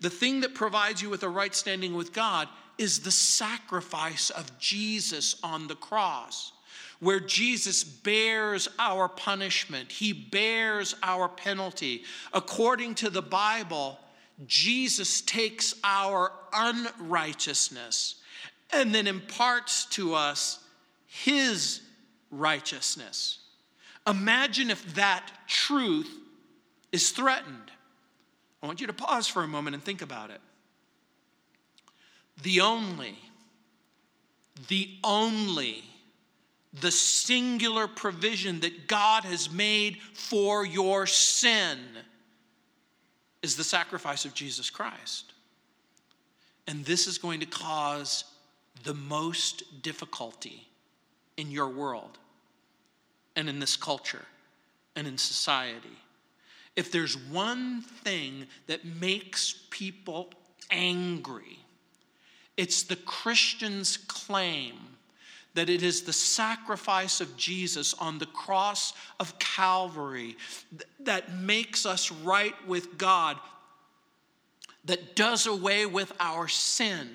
The 0.00 0.10
thing 0.10 0.40
that 0.40 0.54
provides 0.54 1.02
you 1.02 1.10
with 1.10 1.22
a 1.22 1.28
right 1.28 1.54
standing 1.54 1.94
with 1.94 2.12
God 2.12 2.48
is 2.78 3.00
the 3.00 3.10
sacrifice 3.10 4.30
of 4.30 4.58
Jesus 4.58 5.36
on 5.42 5.66
the 5.66 5.76
cross, 5.76 6.52
where 7.00 7.20
Jesus 7.20 7.84
bears 7.84 8.68
our 8.78 9.08
punishment, 9.08 9.92
He 9.92 10.12
bears 10.12 10.94
our 11.02 11.28
penalty. 11.28 12.02
According 12.32 12.96
to 12.96 13.10
the 13.10 13.22
Bible, 13.22 13.98
Jesus 14.46 15.20
takes 15.20 15.74
our 15.84 16.32
unrighteousness 16.52 18.16
and 18.72 18.94
then 18.94 19.06
imparts 19.06 19.86
to 19.86 20.14
us 20.14 20.58
His 21.06 21.80
righteousness. 22.30 23.38
Imagine 24.06 24.70
if 24.70 24.94
that 24.94 25.30
truth 25.46 26.10
is 26.92 27.10
threatened. 27.10 27.70
I 28.62 28.66
want 28.66 28.80
you 28.80 28.86
to 28.86 28.92
pause 28.92 29.26
for 29.26 29.42
a 29.42 29.48
moment 29.48 29.74
and 29.74 29.82
think 29.82 30.02
about 30.02 30.30
it. 30.30 30.40
The 32.42 32.60
only, 32.60 33.18
the 34.68 34.90
only, 35.02 35.84
the 36.80 36.90
singular 36.90 37.86
provision 37.86 38.60
that 38.60 38.88
God 38.88 39.24
has 39.24 39.50
made 39.50 39.98
for 40.12 40.66
your 40.66 41.06
sin 41.06 41.78
is 43.42 43.56
the 43.56 43.64
sacrifice 43.64 44.24
of 44.24 44.34
Jesus 44.34 44.70
Christ. 44.70 45.32
And 46.66 46.84
this 46.84 47.06
is 47.06 47.18
going 47.18 47.40
to 47.40 47.46
cause 47.46 48.24
the 48.84 48.94
most 48.94 49.82
difficulty 49.82 50.66
in 51.36 51.50
your 51.50 51.68
world 51.68 52.18
and 53.36 53.48
in 53.48 53.58
this 53.58 53.76
culture 53.76 54.24
and 54.96 55.06
in 55.06 55.18
society. 55.18 55.98
If 56.76 56.90
there's 56.90 57.16
one 57.16 57.82
thing 57.82 58.46
that 58.66 58.84
makes 58.84 59.54
people 59.70 60.30
angry, 60.70 61.58
It's 62.56 62.84
the 62.84 62.96
Christian's 62.96 63.96
claim 63.96 64.74
that 65.54 65.68
it 65.68 65.82
is 65.82 66.02
the 66.02 66.12
sacrifice 66.12 67.20
of 67.20 67.36
Jesus 67.36 67.94
on 67.94 68.18
the 68.18 68.26
cross 68.26 68.92
of 69.20 69.38
Calvary 69.38 70.36
that 71.00 71.32
makes 71.32 71.86
us 71.86 72.10
right 72.10 72.54
with 72.66 72.98
God, 72.98 73.36
that 74.84 75.14
does 75.14 75.46
away 75.46 75.86
with 75.86 76.12
our 76.18 76.48
sin, 76.48 77.08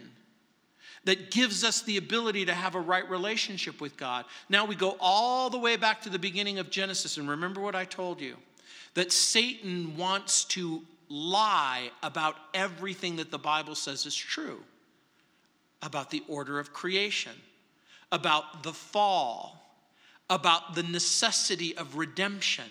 that 1.06 1.32
gives 1.32 1.64
us 1.64 1.82
the 1.82 1.98
ability 1.98 2.46
to 2.46 2.54
have 2.54 2.76
a 2.76 2.80
right 2.80 3.10
relationship 3.10 3.82
with 3.82 3.98
God. 3.98 4.26
Now 4.50 4.66
we 4.66 4.76
go 4.76 4.98
all 5.00 5.50
the 5.50 5.58
way 5.58 5.78
back 5.78 6.02
to 6.02 6.10
the 6.10 6.20
beginning 6.20 6.60
of 6.60 6.70
Genesis, 6.70 7.18
and 7.18 7.30
remember 7.30 7.62
what 7.62 7.76
I 7.76 7.86
told 7.86 8.22
you 8.22 8.36
that 8.96 9.12
Satan 9.12 9.96
wants 9.98 10.44
to 10.46 10.82
lie 11.10 11.92
about 12.04 12.36
everything 12.54 13.16
that 13.18 13.32
the 13.32 13.40
Bible 13.40 13.76
says 13.76 14.06
is 14.06 14.16
true 14.16 14.62
about 15.82 16.10
the 16.10 16.24
order 16.28 16.60
of 16.60 16.74
creation 16.74 17.34
about 18.12 18.64
the 18.64 18.74
fall, 18.74 19.78
about 20.30 20.76
the 20.76 20.84
necessity 20.84 21.76
of 21.78 21.96
redemption. 21.96 22.66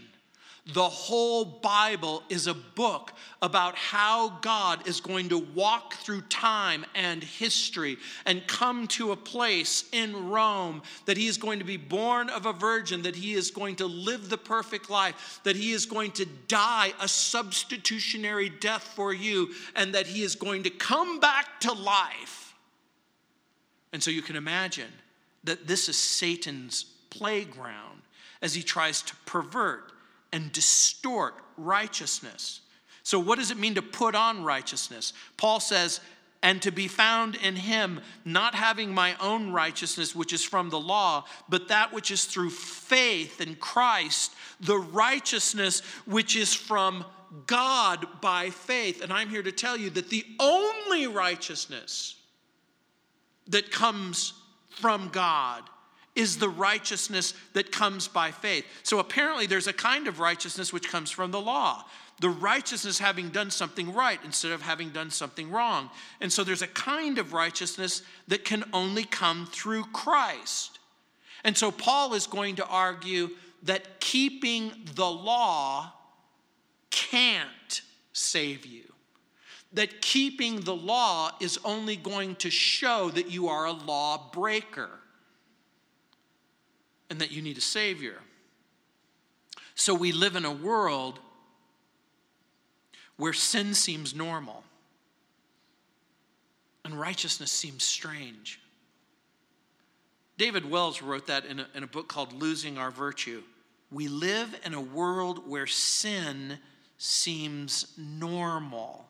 The 0.70 0.88
whole 0.88 1.46
Bible 1.46 2.22
is 2.28 2.46
a 2.46 2.52
book 2.52 3.14
about 3.40 3.74
how 3.74 4.38
God 4.42 4.86
is 4.86 5.00
going 5.00 5.30
to 5.30 5.38
walk 5.38 5.94
through 5.94 6.20
time 6.22 6.84
and 6.94 7.24
history 7.24 7.96
and 8.26 8.46
come 8.46 8.86
to 8.88 9.12
a 9.12 9.16
place 9.16 9.84
in 9.92 10.28
Rome 10.28 10.82
that 11.06 11.16
he 11.16 11.26
is 11.26 11.38
going 11.38 11.58
to 11.60 11.64
be 11.64 11.78
born 11.78 12.28
of 12.28 12.44
a 12.44 12.52
virgin, 12.52 13.00
that 13.02 13.16
he 13.16 13.32
is 13.32 13.50
going 13.50 13.76
to 13.76 13.86
live 13.86 14.28
the 14.28 14.36
perfect 14.36 14.90
life, 14.90 15.40
that 15.44 15.56
he 15.56 15.72
is 15.72 15.86
going 15.86 16.10
to 16.12 16.26
die 16.48 16.92
a 17.00 17.08
substitutionary 17.08 18.50
death 18.50 18.82
for 18.82 19.14
you, 19.14 19.54
and 19.74 19.94
that 19.94 20.06
he 20.06 20.22
is 20.22 20.34
going 20.34 20.64
to 20.64 20.70
come 20.70 21.18
back 21.18 21.60
to 21.60 21.72
life. 21.72 22.54
And 23.94 24.02
so 24.02 24.10
you 24.10 24.20
can 24.20 24.36
imagine 24.36 24.92
that 25.44 25.66
this 25.66 25.88
is 25.88 25.96
Satan's 25.96 26.84
playground 27.08 28.02
as 28.42 28.54
he 28.54 28.62
tries 28.62 29.00
to 29.00 29.16
pervert 29.24 29.92
and 30.32 30.52
distort 30.52 31.34
righteousness. 31.56 32.60
So, 33.02 33.18
what 33.18 33.38
does 33.38 33.50
it 33.50 33.58
mean 33.58 33.74
to 33.76 33.82
put 33.82 34.14
on 34.14 34.44
righteousness? 34.44 35.12
Paul 35.36 35.60
says, 35.60 36.00
and 36.42 36.62
to 36.62 36.70
be 36.70 36.86
found 36.86 37.34
in 37.34 37.56
him, 37.56 38.00
not 38.24 38.54
having 38.54 38.94
my 38.94 39.16
own 39.20 39.50
righteousness, 39.50 40.14
which 40.14 40.32
is 40.32 40.44
from 40.44 40.70
the 40.70 40.78
law, 40.78 41.24
but 41.48 41.68
that 41.68 41.92
which 41.92 42.10
is 42.10 42.26
through 42.26 42.50
faith 42.50 43.40
in 43.40 43.56
Christ, 43.56 44.32
the 44.60 44.78
righteousness 44.78 45.80
which 46.06 46.36
is 46.36 46.54
from 46.54 47.04
God 47.46 48.06
by 48.20 48.50
faith. 48.50 49.02
And 49.02 49.12
I'm 49.12 49.28
here 49.28 49.42
to 49.42 49.52
tell 49.52 49.76
you 49.76 49.90
that 49.90 50.10
the 50.10 50.24
only 50.38 51.06
righteousness 51.06 52.14
that 53.48 53.70
comes 53.70 54.34
from 54.70 55.08
God 55.08 55.62
is 56.18 56.36
the 56.36 56.48
righteousness 56.48 57.32
that 57.52 57.70
comes 57.70 58.08
by 58.08 58.32
faith. 58.32 58.66
So 58.82 58.98
apparently, 58.98 59.46
there's 59.46 59.68
a 59.68 59.72
kind 59.72 60.08
of 60.08 60.18
righteousness 60.18 60.72
which 60.72 60.88
comes 60.88 61.10
from 61.10 61.30
the 61.30 61.40
law. 61.40 61.84
The 62.20 62.28
righteousness 62.28 62.98
having 62.98 63.28
done 63.28 63.50
something 63.50 63.94
right 63.94 64.18
instead 64.24 64.50
of 64.50 64.60
having 64.60 64.90
done 64.90 65.10
something 65.10 65.50
wrong. 65.50 65.88
And 66.20 66.32
so 66.32 66.42
there's 66.42 66.62
a 66.62 66.66
kind 66.66 67.18
of 67.18 67.32
righteousness 67.32 68.02
that 68.26 68.44
can 68.44 68.64
only 68.72 69.04
come 69.04 69.46
through 69.46 69.84
Christ. 69.92 70.80
And 71.44 71.56
so 71.56 71.70
Paul 71.70 72.14
is 72.14 72.26
going 72.26 72.56
to 72.56 72.66
argue 72.66 73.30
that 73.62 74.00
keeping 74.00 74.72
the 74.96 75.08
law 75.08 75.92
can't 76.90 77.82
save 78.12 78.66
you 78.66 78.82
that 79.72 80.00
keeping 80.00 80.60
the 80.60 80.74
law 80.74 81.30
is 81.40 81.58
only 81.62 81.94
going 81.94 82.34
to 82.36 82.50
show 82.50 83.10
that 83.10 83.30
you 83.30 83.48
are 83.48 83.66
a 83.66 83.72
law 83.72 84.30
breaker 84.32 84.88
and 87.11 87.20
that 87.20 87.30
you 87.30 87.42
need 87.42 87.59
a 87.59 87.62
Savior. 87.62 88.18
So 89.74 89.94
we 89.94 90.12
live 90.12 90.36
in 90.36 90.44
a 90.44 90.52
world 90.52 91.18
where 93.16 93.32
sin 93.32 93.74
seems 93.74 94.14
normal 94.14 94.64
and 96.84 96.98
righteousness 96.98 97.52
seems 97.52 97.82
strange. 97.82 98.61
David 100.38 100.70
Wells 100.70 101.02
wrote 101.02 101.26
that 101.26 101.44
in 101.44 101.61
a, 101.61 101.66
in 101.74 101.82
a 101.82 101.86
book 101.86 102.09
called 102.09 102.32
Losing 102.32 102.78
Our 102.78 102.90
Virtue. 102.90 103.42
We 103.90 104.09
live 104.09 104.59
in 104.64 104.72
a 104.72 104.80
world 104.80 105.48
where 105.48 105.66
sin 105.66 106.59
seems 106.96 107.92
normal 107.96 109.06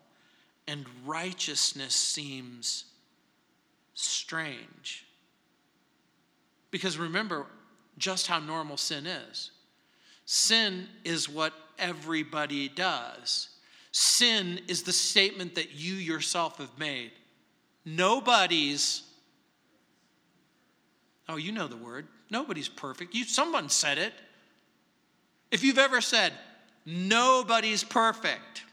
and 0.66 0.84
righteousness 1.04 1.94
seems 1.94 2.84
strange. 3.94 5.06
Because 6.70 6.98
remember 6.98 7.46
just 7.98 8.26
how 8.26 8.38
normal 8.38 8.76
sin 8.76 9.06
is. 9.06 9.50
Sin 10.24 10.86
is 11.04 11.28
what 11.28 11.52
everybody 11.78 12.68
does. 12.68 13.48
Sin 13.92 14.60
is 14.68 14.82
the 14.82 14.92
statement 14.92 15.54
that 15.54 15.74
you 15.74 15.94
yourself 15.94 16.58
have 16.58 16.78
made. 16.78 17.12
Nobody's, 17.84 19.02
oh, 21.28 21.36
you 21.36 21.52
know 21.52 21.66
the 21.66 21.76
word. 21.76 22.06
Nobody's 22.30 22.68
perfect. 22.68 23.14
You, 23.14 23.24
someone 23.24 23.68
said 23.68 23.98
it. 23.98 24.12
If 25.50 25.64
you've 25.64 25.78
ever 25.78 26.00
said, 26.00 26.34
nobody's 26.84 27.82
perfect, 27.82 28.64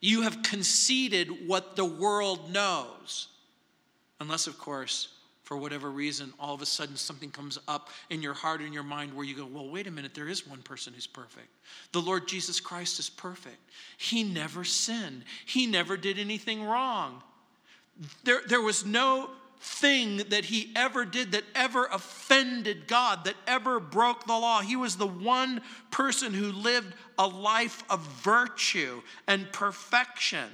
you 0.00 0.22
have 0.22 0.42
conceded 0.42 1.46
what 1.46 1.76
the 1.76 1.84
world 1.84 2.50
knows. 2.50 3.28
Unless, 4.20 4.46
of 4.46 4.58
course, 4.58 5.08
for 5.44 5.56
whatever 5.58 5.90
reason, 5.90 6.32
all 6.40 6.54
of 6.54 6.62
a 6.62 6.66
sudden 6.66 6.96
something 6.96 7.30
comes 7.30 7.58
up 7.68 7.90
in 8.10 8.22
your 8.22 8.34
heart 8.34 8.60
and 8.60 8.72
your 8.72 8.82
mind 8.82 9.14
where 9.14 9.26
you 9.26 9.36
go, 9.36 9.46
well, 9.46 9.68
wait 9.68 9.86
a 9.86 9.90
minute, 9.90 10.14
there 10.14 10.28
is 10.28 10.46
one 10.46 10.62
person 10.62 10.94
who's 10.94 11.06
perfect. 11.06 11.48
The 11.92 12.00
Lord 12.00 12.26
Jesus 12.26 12.60
Christ 12.60 12.98
is 12.98 13.10
perfect. 13.10 13.58
He 13.98 14.24
never 14.24 14.64
sinned, 14.64 15.24
He 15.44 15.66
never 15.66 15.96
did 15.96 16.18
anything 16.18 16.64
wrong. 16.64 17.22
There, 18.24 18.40
there 18.48 18.62
was 18.62 18.84
no 18.84 19.30
thing 19.60 20.18
that 20.28 20.44
he 20.44 20.70
ever 20.76 21.04
did 21.06 21.32
that 21.32 21.44
ever 21.54 21.86
offended 21.86 22.86
God, 22.86 23.24
that 23.24 23.36
ever 23.46 23.80
broke 23.80 24.26
the 24.26 24.32
law. 24.32 24.60
He 24.60 24.76
was 24.76 24.96
the 24.96 25.06
one 25.06 25.62
person 25.90 26.34
who 26.34 26.52
lived 26.52 26.92
a 27.18 27.26
life 27.26 27.82
of 27.88 28.00
virtue 28.00 29.00
and 29.26 29.50
perfection. 29.52 30.50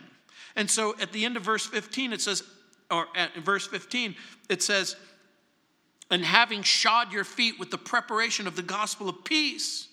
And 0.55 0.71
so 0.71 0.95
at 1.01 1.13
the 1.13 1.25
end 1.25 1.37
of 1.37 1.43
verse 1.43 1.67
15, 1.67 2.13
it 2.13 2.21
says, 2.21 2.45
or 2.91 3.07
at 3.15 3.35
verse 3.37 3.67
15, 3.67 4.15
it 4.49 4.63
says, 4.63 4.97
and 6.11 6.25
having 6.25 6.63
shod 6.63 7.13
your 7.13 7.25
feet 7.25 7.59
with 7.59 7.71
the 7.71 7.79
preparation 7.79 8.47
of 8.47 8.57
the 8.57 8.63
gospel 8.63 9.09
of 9.09 9.25
peace. 9.25 9.89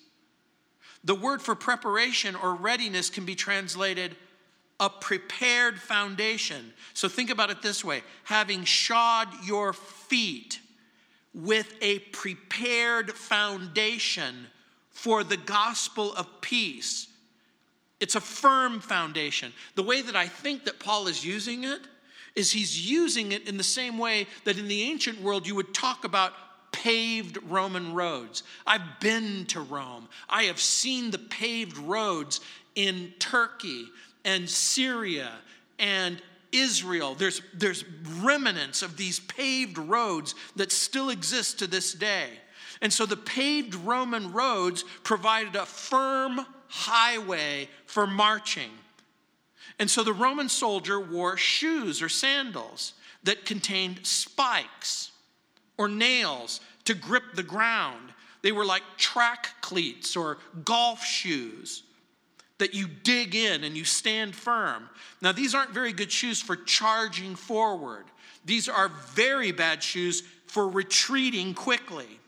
The 1.04 1.14
word 1.14 1.40
for 1.40 1.54
preparation 1.54 2.34
or 2.34 2.54
readiness 2.54 3.08
can 3.08 3.24
be 3.24 3.36
translated 3.36 4.16
a 4.80 4.90
prepared 4.90 5.80
foundation. 5.80 6.72
So 6.94 7.08
think 7.08 7.30
about 7.30 7.50
it 7.50 7.62
this 7.62 7.84
way 7.84 8.02
having 8.24 8.64
shod 8.64 9.28
your 9.44 9.72
feet 9.72 10.60
with 11.34 11.72
a 11.80 12.00
prepared 12.00 13.12
foundation 13.12 14.46
for 14.90 15.22
the 15.22 15.36
gospel 15.36 16.12
of 16.14 16.26
peace. 16.40 17.08
It's 18.00 18.14
a 18.14 18.20
firm 18.20 18.80
foundation. 18.80 19.52
The 19.74 19.82
way 19.82 20.02
that 20.02 20.16
I 20.16 20.26
think 20.26 20.64
that 20.64 20.78
Paul 20.78 21.08
is 21.08 21.24
using 21.24 21.64
it 21.64 21.80
is 22.38 22.52
he's 22.52 22.88
using 22.88 23.32
it 23.32 23.48
in 23.48 23.56
the 23.56 23.64
same 23.64 23.98
way 23.98 24.26
that 24.44 24.58
in 24.58 24.68
the 24.68 24.82
ancient 24.82 25.20
world 25.20 25.46
you 25.46 25.56
would 25.56 25.74
talk 25.74 26.04
about 26.04 26.32
paved 26.70 27.38
Roman 27.48 27.92
roads. 27.92 28.44
I've 28.64 29.00
been 29.00 29.44
to 29.46 29.60
Rome. 29.60 30.08
I 30.28 30.44
have 30.44 30.60
seen 30.60 31.10
the 31.10 31.18
paved 31.18 31.76
roads 31.76 32.40
in 32.76 33.12
Turkey 33.18 33.86
and 34.24 34.48
Syria 34.48 35.32
and 35.80 36.22
Israel. 36.52 37.16
There's, 37.16 37.42
there's 37.52 37.84
remnants 38.20 38.82
of 38.82 38.96
these 38.96 39.18
paved 39.18 39.76
roads 39.76 40.36
that 40.54 40.70
still 40.70 41.10
exist 41.10 41.58
to 41.58 41.66
this 41.66 41.92
day. 41.92 42.28
And 42.80 42.92
so 42.92 43.04
the 43.04 43.16
paved 43.16 43.74
Roman 43.74 44.32
roads 44.32 44.84
provided 45.02 45.56
a 45.56 45.66
firm 45.66 46.46
highway 46.68 47.68
for 47.86 48.06
marching. 48.06 48.70
And 49.78 49.90
so 49.90 50.02
the 50.02 50.12
Roman 50.12 50.48
soldier 50.48 51.00
wore 51.00 51.36
shoes 51.36 52.02
or 52.02 52.08
sandals 52.08 52.94
that 53.22 53.44
contained 53.44 54.06
spikes 54.06 55.12
or 55.76 55.88
nails 55.88 56.60
to 56.84 56.94
grip 56.94 57.34
the 57.34 57.42
ground. 57.42 58.12
They 58.42 58.52
were 58.52 58.64
like 58.64 58.82
track 58.96 59.48
cleats 59.60 60.16
or 60.16 60.38
golf 60.64 61.04
shoes 61.04 61.82
that 62.58 62.74
you 62.74 62.88
dig 62.88 63.34
in 63.34 63.64
and 63.64 63.76
you 63.76 63.84
stand 63.84 64.34
firm. 64.34 64.88
Now, 65.20 65.32
these 65.32 65.54
aren't 65.54 65.70
very 65.70 65.92
good 65.92 66.10
shoes 66.10 66.40
for 66.40 66.56
charging 66.56 67.36
forward, 67.36 68.04
these 68.44 68.68
are 68.68 68.88
very 69.14 69.52
bad 69.52 69.82
shoes 69.82 70.22
for 70.46 70.68
retreating 70.68 71.54
quickly. 71.54 72.18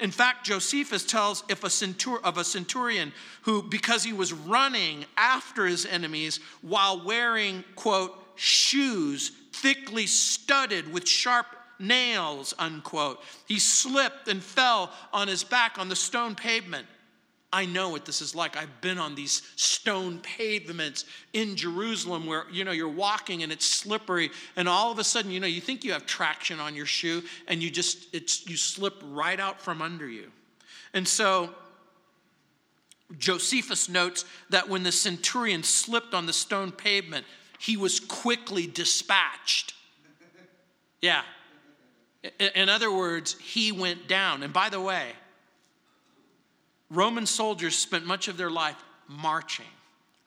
In 0.00 0.10
fact, 0.10 0.46
Josephus 0.46 1.04
tells 1.04 1.44
if 1.48 1.62
a 1.62 1.68
centur- 1.68 2.22
of 2.22 2.38
a 2.38 2.44
centurion 2.44 3.12
who, 3.42 3.62
because 3.62 4.02
he 4.02 4.12
was 4.12 4.32
running 4.32 5.04
after 5.16 5.66
his 5.66 5.84
enemies 5.84 6.40
while 6.62 7.04
wearing, 7.04 7.64
quote, 7.76 8.16
shoes 8.36 9.32
thickly 9.52 10.06
studded 10.06 10.90
with 10.90 11.06
sharp 11.06 11.46
nails, 11.78 12.54
unquote. 12.58 13.22
He 13.46 13.58
slipped 13.58 14.28
and 14.28 14.42
fell 14.42 14.90
on 15.12 15.28
his 15.28 15.44
back 15.44 15.78
on 15.78 15.88
the 15.88 15.96
stone 15.96 16.34
pavement. 16.34 16.86
I 17.52 17.66
know 17.66 17.88
what 17.88 18.04
this 18.04 18.20
is 18.20 18.34
like. 18.34 18.56
I've 18.56 18.80
been 18.80 18.98
on 18.98 19.16
these 19.16 19.42
stone 19.56 20.18
pavements 20.20 21.04
in 21.32 21.56
Jerusalem 21.56 22.26
where, 22.26 22.44
you 22.52 22.64
know, 22.64 22.70
you're 22.70 22.88
walking 22.88 23.42
and 23.42 23.50
it's 23.50 23.66
slippery 23.66 24.30
and 24.54 24.68
all 24.68 24.92
of 24.92 25.00
a 25.00 25.04
sudden, 25.04 25.32
you 25.32 25.40
know, 25.40 25.48
you 25.48 25.60
think 25.60 25.82
you 25.82 25.92
have 25.92 26.06
traction 26.06 26.60
on 26.60 26.76
your 26.76 26.86
shoe 26.86 27.22
and 27.48 27.60
you 27.60 27.68
just, 27.68 28.14
it's, 28.14 28.46
you 28.46 28.56
slip 28.56 29.02
right 29.04 29.40
out 29.40 29.60
from 29.60 29.82
under 29.82 30.08
you. 30.08 30.30
And 30.94 31.06
so 31.06 31.50
Josephus 33.18 33.88
notes 33.88 34.24
that 34.50 34.68
when 34.68 34.84
the 34.84 34.92
centurion 34.92 35.64
slipped 35.64 36.14
on 36.14 36.26
the 36.26 36.32
stone 36.32 36.70
pavement, 36.70 37.26
he 37.58 37.76
was 37.76 37.98
quickly 37.98 38.66
dispatched. 38.68 39.74
Yeah. 41.02 41.22
In 42.54 42.68
other 42.68 42.92
words, 42.92 43.36
he 43.40 43.72
went 43.72 44.06
down. 44.06 44.42
And 44.42 44.52
by 44.52 44.68
the 44.68 44.80
way, 44.80 45.12
Roman 46.90 47.26
soldiers 47.26 47.76
spent 47.76 48.04
much 48.04 48.28
of 48.28 48.36
their 48.36 48.50
life 48.50 48.76
marching 49.08 49.66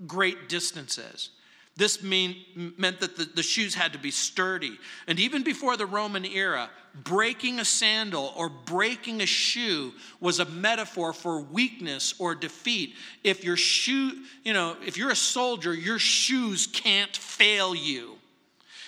great 0.07 0.49
distances. 0.49 1.30
This 1.76 2.03
mean, 2.03 2.36
meant 2.78 2.99
that 2.99 3.18
the, 3.18 3.26
the 3.26 3.41
shoes 3.41 3.74
had 3.74 3.93
to 3.93 3.99
be 3.99 4.11
sturdy. 4.11 4.78
And 5.07 5.20
even 5.20 5.41
before 5.41 5.76
the 5.76 5.88
Roman 5.88 6.24
era, 6.24 6.70
breaking 7.03 7.59
a 7.59 7.66
sandal 7.66 8.32
or 8.38 8.47
breaking 8.47 9.22
a 9.22 9.26
shoe 9.26 9.91
was 10.20 10.39
a 10.39 10.45
metaphor 10.45 11.14
for 11.14 11.39
weakness 11.41 12.14
or 12.20 12.36
defeat. 12.36 12.93
If 13.24 13.43
your 13.43 13.57
shoe, 13.57 14.11
you 14.43 14.53
know, 14.53 14.78
if 14.86 14.97
you're 14.97 15.09
a 15.09 15.16
soldier, 15.16 15.74
your 15.74 15.97
shoes 15.97 16.68
can't 16.68 17.16
fail 17.16 17.74
you. 17.74 18.18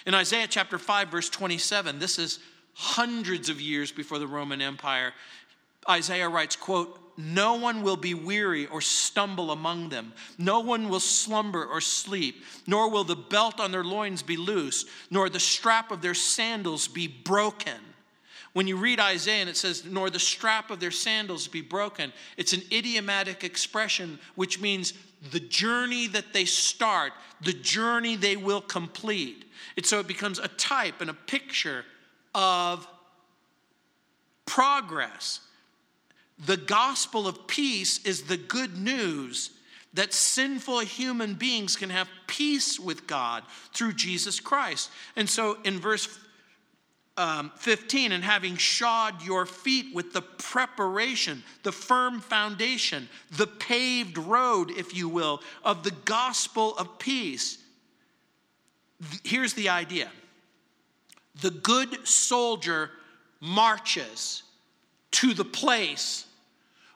In 0.05 0.13
Isaiah 0.13 0.47
chapter 0.47 0.77
5, 0.77 1.07
verse 1.07 1.29
27, 1.31 1.97
this 1.97 2.19
is 2.19 2.39
hundreds 2.75 3.49
of 3.49 3.59
years 3.59 3.91
before 3.91 4.19
the 4.19 4.27
Roman 4.27 4.61
Empire. 4.61 5.11
Isaiah 5.89 6.29
writes, 6.29 6.55
quote, 6.55 6.99
no 7.17 7.55
one 7.55 7.81
will 7.81 7.97
be 7.97 8.13
weary 8.13 8.65
or 8.67 8.81
stumble 8.81 9.51
among 9.51 9.89
them. 9.89 10.13
No 10.37 10.59
one 10.59 10.89
will 10.89 10.99
slumber 10.99 11.65
or 11.65 11.79
sleep, 11.79 12.43
nor 12.67 12.89
will 12.89 13.03
the 13.03 13.15
belt 13.15 13.59
on 13.59 13.71
their 13.71 13.83
loins 13.83 14.21
be 14.21 14.37
loose, 14.37 14.85
nor 15.09 15.29
the 15.29 15.39
strap 15.39 15.91
of 15.91 16.01
their 16.01 16.13
sandals 16.13 16.87
be 16.87 17.07
broken. 17.07 17.79
When 18.53 18.67
you 18.67 18.77
read 18.77 18.99
Isaiah 18.99 19.41
and 19.41 19.49
it 19.49 19.57
says, 19.57 19.83
nor 19.85 20.09
the 20.09 20.19
strap 20.19 20.71
of 20.71 20.79
their 20.79 20.91
sandals 20.91 21.47
be 21.47 21.61
broken, 21.61 22.13
it's 22.37 22.53
an 22.53 22.63
idiomatic 22.71 23.43
expression 23.43 24.19
which 24.35 24.61
means 24.61 24.93
the 25.31 25.39
journey 25.39 26.07
that 26.07 26.33
they 26.33 26.45
start, 26.45 27.13
the 27.41 27.53
journey 27.53 28.15
they 28.15 28.37
will 28.37 28.61
complete. 28.61 29.45
And 29.75 29.85
so 29.85 29.99
it 29.99 30.07
becomes 30.07 30.39
a 30.39 30.47
type 30.47 31.01
and 31.01 31.09
a 31.09 31.13
picture 31.13 31.83
of 32.33 32.87
progress 34.45 35.41
the 36.43 36.57
gospel 36.57 37.27
of 37.27 37.47
peace 37.47 38.03
is 38.05 38.23
the 38.23 38.37
good 38.37 38.77
news 38.77 39.51
that 39.93 40.13
sinful 40.13 40.79
human 40.79 41.35
beings 41.35 41.77
can 41.77 41.89
have 41.89 42.09
peace 42.27 42.77
with 42.79 43.07
God 43.07 43.43
through 43.73 43.93
Jesus 43.93 44.41
Christ. 44.41 44.89
And 45.15 45.29
so 45.29 45.57
in 45.63 45.79
verse 45.79 46.19
um, 47.17 47.51
15, 47.55 48.11
and 48.11 48.23
having 48.23 48.57
shod 48.57 49.23
your 49.23 49.45
feet 49.45 49.95
with 49.95 50.11
the 50.11 50.21
preparation, 50.21 51.43
the 51.63 51.71
firm 51.71 52.19
foundation, 52.19 53.07
the 53.31 53.47
paved 53.47 54.17
road, 54.17 54.69
if 54.71 54.93
you 54.93 55.07
will, 55.07 55.41
of 55.63 55.83
the 55.83 55.93
gospel 56.03 56.75
of 56.77 56.99
peace. 56.99 57.57
Here's 59.23 59.53
the 59.53 59.69
idea 59.69 60.11
the 61.41 61.51
good 61.51 62.05
soldier 62.05 62.91
marches 63.39 64.43
to 65.15 65.33
the 65.33 65.45
place 65.45 66.25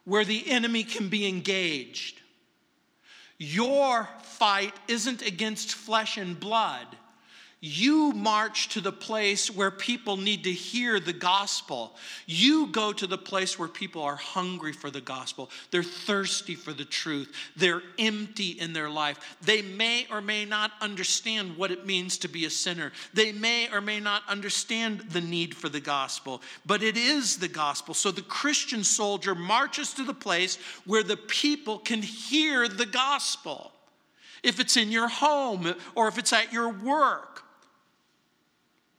where 0.03 0.25
the 0.25 0.51
enemy 0.51 0.83
can 0.83 1.07
be 1.07 1.25
engaged. 1.25 2.19
Your 3.37 4.09
fight 4.23 4.73
isn't 4.89 5.21
against 5.21 5.73
flesh 5.73 6.17
and 6.17 6.37
blood, 6.37 6.85
you 7.61 8.13
march 8.13 8.69
to 8.69 8.79
the 8.79 8.91
place 8.91 9.53
where 9.53 9.69
people 9.69 10.15
need 10.15 10.45
to 10.45 10.53
hear 10.53 10.97
the 10.97 11.11
gospel. 11.11 11.93
You 12.25 12.67
go 12.67 12.93
to 12.93 13.05
the 13.05 13.17
place 13.17 13.59
where 13.59 13.67
people 13.67 14.01
are 14.01 14.15
hungry 14.15 14.71
for 14.71 14.89
the 14.89 15.01
gospel. 15.01 15.49
They're 15.69 15.83
thirsty 15.83 16.55
for 16.55 16.71
the 16.71 16.85
truth. 16.85 17.33
They're 17.57 17.81
empty 17.97 18.51
in 18.51 18.71
their 18.71 18.89
life. 18.89 19.35
They 19.41 19.61
may 19.61 20.07
or 20.09 20.21
may 20.21 20.45
not 20.45 20.71
understand 20.79 21.57
what 21.57 21.71
it 21.71 21.85
means 21.85 22.17
to 22.19 22.29
be 22.29 22.45
a 22.45 22.49
sinner. 22.49 22.93
They 23.13 23.33
may 23.33 23.69
or 23.69 23.81
may 23.81 23.99
not 23.99 24.23
understand 24.29 25.01
the 25.09 25.21
need 25.21 25.53
for 25.53 25.67
the 25.67 25.81
gospel, 25.81 26.41
but 26.65 26.81
it 26.81 26.95
is 26.95 27.37
the 27.37 27.49
gospel. 27.49 27.93
So 27.93 28.09
the 28.09 28.21
Christian 28.21 28.85
soldier 28.85 29.35
marches 29.35 29.93
to 29.95 30.05
the 30.05 30.13
place 30.13 30.57
where 30.85 31.03
the 31.03 31.17
people 31.17 31.77
can 31.77 32.01
hear 32.01 32.69
the 32.69 32.85
gospel. 32.85 33.73
If 34.43 34.61
it's 34.61 34.77
in 34.77 34.93
your 34.93 35.09
home 35.09 35.75
or 35.93 36.07
if 36.07 36.17
it's 36.17 36.31
at 36.31 36.53
your 36.53 36.69
work 36.69 37.43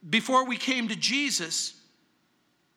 before 0.09 0.45
we 0.45 0.57
came 0.57 0.87
to 0.87 0.95
Jesus, 0.95 1.75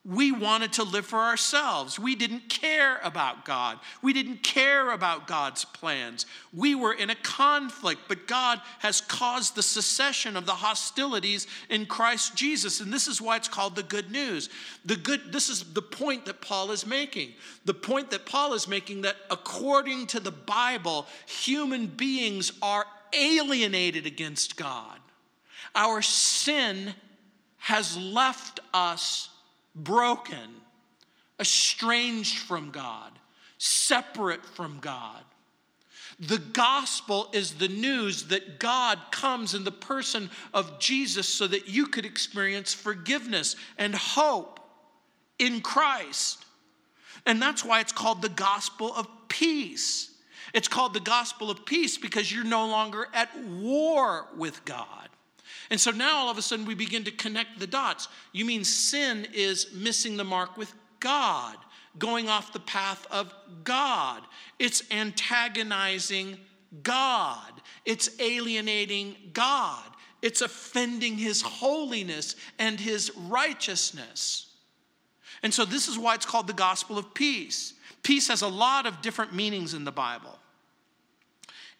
we 0.07 0.33
wanted 0.33 0.75
to 0.75 0.83
live 0.83 1.07
for 1.07 1.18
ourselves. 1.18 1.99
We 1.99 2.14
didn't 2.14 2.51
care 2.51 2.99
about 3.03 3.47
God. 3.47 3.79
We 4.03 4.12
didn't 4.12 4.43
care 4.43 4.91
about 4.91 5.27
God's 5.27 5.64
plans. 5.64 6.27
We 6.53 6.75
were 6.75 6.93
in 6.93 7.09
a 7.09 7.14
conflict, 7.14 8.03
but 8.07 8.27
God 8.27 8.61
has 8.81 9.01
caused 9.01 9.55
the 9.55 9.62
cessation 9.62 10.37
of 10.37 10.45
the 10.45 10.53
hostilities 10.53 11.47
in 11.70 11.87
Christ 11.87 12.37
Jesus. 12.37 12.81
And 12.81 12.93
this 12.93 13.09
is 13.09 13.22
why 13.22 13.37
it's 13.37 13.49
called 13.49 13.77
the 13.77 13.83
good 13.83 14.11
news. 14.11 14.51
The 14.85 14.97
good 14.97 15.33
this 15.33 15.49
is 15.49 15.72
the 15.72 15.81
point 15.81 16.27
that 16.27 16.43
Paul 16.43 16.70
is 16.70 16.87
making. 16.87 17.33
The 17.64 17.72
point 17.72 18.11
that 18.11 18.27
Paul 18.27 18.53
is 18.53 18.68
making 18.68 19.03
that 19.03 19.16
according 19.31 20.09
to 20.09 20.20
the 20.20 20.31
Bible, 20.31 21.07
human 21.27 21.87
beings 21.87 22.53
are 22.61 22.85
alienated 23.14 24.05
against 24.05 24.57
God. 24.57 24.99
Our 25.75 26.03
sin 26.03 26.95
has 27.64 27.96
left 27.96 28.60
us 28.74 29.30
broken, 29.74 30.60
estranged 31.40 32.38
from 32.40 32.70
God, 32.70 33.10
separate 33.56 34.44
from 34.44 34.80
God. 34.80 35.22
The 36.20 36.42
gospel 36.52 37.30
is 37.32 37.54
the 37.54 37.68
news 37.68 38.24
that 38.24 38.58
God 38.60 38.98
comes 39.10 39.54
in 39.54 39.64
the 39.64 39.72
person 39.72 40.28
of 40.52 40.78
Jesus 40.78 41.26
so 41.26 41.46
that 41.46 41.66
you 41.66 41.86
could 41.86 42.04
experience 42.04 42.74
forgiveness 42.74 43.56
and 43.78 43.94
hope 43.94 44.60
in 45.38 45.62
Christ. 45.62 46.44
And 47.24 47.40
that's 47.40 47.64
why 47.64 47.80
it's 47.80 47.92
called 47.92 48.20
the 48.20 48.28
gospel 48.28 48.92
of 48.94 49.08
peace. 49.28 50.10
It's 50.52 50.68
called 50.68 50.92
the 50.92 51.00
gospel 51.00 51.50
of 51.50 51.64
peace 51.64 51.96
because 51.96 52.30
you're 52.30 52.44
no 52.44 52.66
longer 52.66 53.08
at 53.14 53.34
war 53.42 54.26
with 54.36 54.66
God. 54.66 55.08
And 55.70 55.80
so 55.80 55.90
now 55.90 56.16
all 56.16 56.30
of 56.30 56.38
a 56.38 56.42
sudden 56.42 56.66
we 56.66 56.74
begin 56.74 57.04
to 57.04 57.10
connect 57.10 57.58
the 57.58 57.66
dots. 57.66 58.08
You 58.32 58.44
mean 58.44 58.64
sin 58.64 59.26
is 59.32 59.72
missing 59.72 60.16
the 60.16 60.24
mark 60.24 60.56
with 60.56 60.72
God, 61.00 61.56
going 61.98 62.28
off 62.28 62.52
the 62.52 62.60
path 62.60 63.06
of 63.10 63.32
God. 63.62 64.22
It's 64.58 64.82
antagonizing 64.90 66.38
God, 66.82 67.52
it's 67.84 68.10
alienating 68.20 69.16
God, 69.32 69.84
it's 70.22 70.40
offending 70.40 71.16
His 71.16 71.42
holiness 71.42 72.36
and 72.58 72.80
His 72.80 73.12
righteousness. 73.16 74.50
And 75.42 75.52
so 75.52 75.64
this 75.64 75.88
is 75.88 75.98
why 75.98 76.14
it's 76.14 76.26
called 76.26 76.46
the 76.46 76.52
gospel 76.52 76.98
of 76.98 77.12
peace. 77.14 77.74
Peace 78.02 78.28
has 78.28 78.42
a 78.42 78.48
lot 78.48 78.86
of 78.86 79.02
different 79.02 79.34
meanings 79.34 79.74
in 79.74 79.84
the 79.84 79.92
Bible. 79.92 80.38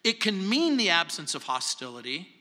It 0.03 0.19
can 0.19 0.47
mean 0.47 0.77
the 0.77 0.91
absence 0.91 1.33
of 1.33 1.43
hostility. 1.43 2.34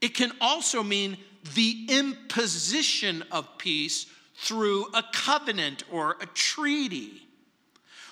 It 0.00 0.14
can 0.14 0.32
also 0.40 0.82
mean 0.82 1.16
the 1.54 1.86
imposition 1.88 3.22
of 3.30 3.58
peace 3.58 4.06
through 4.34 4.88
a 4.92 5.02
covenant 5.12 5.84
or 5.90 6.16
a 6.20 6.26
treaty. 6.26 7.22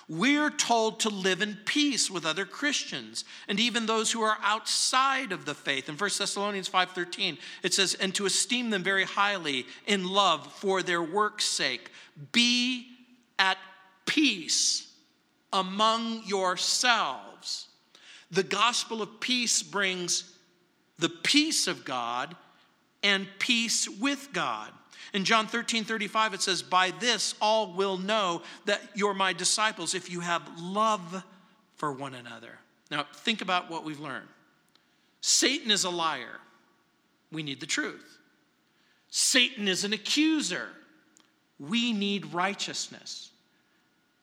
We're 0.07 0.51
told 0.51 0.99
to 1.01 1.09
live 1.09 1.41
in 1.41 1.55
peace 1.65 2.11
with 2.11 2.25
other 2.25 2.45
Christians 2.45 3.25
and 3.47 3.59
even 3.59 3.85
those 3.87 4.11
who 4.11 4.21
are 4.21 4.37
outside 4.43 5.31
of 5.31 5.45
the 5.45 5.55
faith. 5.55 5.89
In 5.89 5.97
1 5.97 6.19
Thessalonians 6.19 6.67
5:13, 6.67 7.39
it 7.63 7.73
says, 7.73 7.95
"And 7.95 8.13
to 8.15 8.27
esteem 8.27 8.69
them 8.69 8.83
very 8.83 9.05
highly 9.05 9.65
in 9.87 10.07
love 10.07 10.53
for 10.59 10.83
their 10.83 11.01
work's 11.01 11.45
sake. 11.45 11.89
Be 12.31 12.87
at 13.39 13.57
peace 14.05 14.87
among 15.51 16.23
yourselves." 16.27 17.67
The 18.29 18.43
gospel 18.43 19.01
of 19.01 19.19
peace 19.19 19.63
brings 19.63 20.34
the 20.99 21.09
peace 21.09 21.67
of 21.67 21.85
God 21.85 22.35
and 23.03 23.27
peace 23.39 23.87
with 23.87 24.29
God. 24.33 24.71
In 25.13 25.23
John 25.23 25.47
13, 25.47 25.83
35, 25.83 26.33
it 26.33 26.41
says, 26.41 26.61
By 26.61 26.91
this 26.91 27.35
all 27.39 27.73
will 27.73 27.97
know 27.97 28.41
that 28.65 28.81
you're 28.95 29.13
my 29.13 29.33
disciples 29.33 29.93
if 29.93 30.09
you 30.09 30.19
have 30.19 30.41
love 30.59 31.23
for 31.75 31.91
one 31.91 32.13
another. 32.13 32.59
Now, 32.91 33.05
think 33.13 33.41
about 33.41 33.69
what 33.69 33.83
we've 33.83 33.99
learned. 33.99 34.27
Satan 35.21 35.71
is 35.71 35.83
a 35.83 35.89
liar. 35.89 36.39
We 37.31 37.43
need 37.43 37.59
the 37.59 37.65
truth. 37.65 38.17
Satan 39.09 39.67
is 39.67 39.83
an 39.83 39.93
accuser. 39.93 40.69
We 41.59 41.93
need 41.93 42.33
righteousness. 42.33 43.31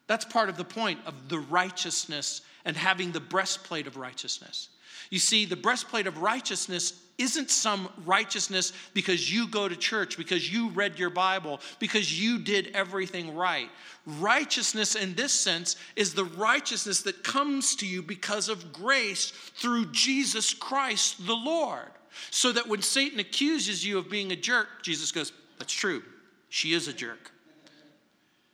That's 0.07 0.25
part 0.25 0.49
of 0.49 0.57
the 0.57 0.65
point 0.65 1.01
of 1.07 1.29
the 1.29 1.39
righteousness 1.39 2.43
and 2.65 2.77
having 2.77 3.13
the 3.13 3.21
breastplate 3.21 3.87
of 3.87 3.97
righteousness. 3.97 4.69
You 5.13 5.19
see, 5.19 5.45
the 5.45 5.57
breastplate 5.57 6.07
of 6.07 6.23
righteousness 6.23 6.95
isn't 7.19 7.51
some 7.51 7.91
righteousness 8.07 8.73
because 8.95 9.31
you 9.31 9.47
go 9.47 9.69
to 9.69 9.77
church, 9.77 10.17
because 10.17 10.51
you 10.51 10.71
read 10.71 10.99
your 10.99 11.11
Bible, 11.11 11.61
because 11.79 12.19
you 12.19 12.39
did 12.39 12.71
everything 12.73 13.37
right. 13.37 13.69
Righteousness, 14.07 14.95
in 14.95 15.15
this 15.15 15.35
sense, 15.35 15.77
is 15.97 16.15
the 16.15 16.25
righteousness 16.25 17.03
that 17.03 17.23
comes 17.23 17.77
to 17.77 17.87
you 17.87 18.03
because 18.03 18.49
of 18.49 18.73
grace 18.73 19.33
through 19.57 19.93
Jesus 19.93 20.55
Christ 20.55 21.27
the 21.27 21.37
Lord. 21.37 21.91
So 22.31 22.51
that 22.51 22.67
when 22.67 22.81
Satan 22.81 23.21
accuses 23.21 23.85
you 23.85 23.99
of 23.99 24.09
being 24.09 24.33
a 24.33 24.37
jerk, 24.37 24.83
Jesus 24.83 25.13
goes, 25.13 25.31
That's 25.59 25.75
true. 25.75 26.03
She 26.49 26.73
is 26.73 26.89
a 26.89 26.93
jerk. 26.95 27.33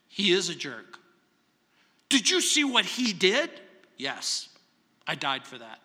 He 0.09 0.33
is 0.33 0.49
a 0.49 0.57
jerk. 0.57 0.99
Did 2.09 2.29
you 2.29 2.41
see 2.41 2.65
what 2.65 2.85
he 2.85 3.13
did? 3.13 3.49
Yes, 3.97 4.49
I 5.07 5.15
died 5.15 5.47
for 5.47 5.59
that. 5.59 5.79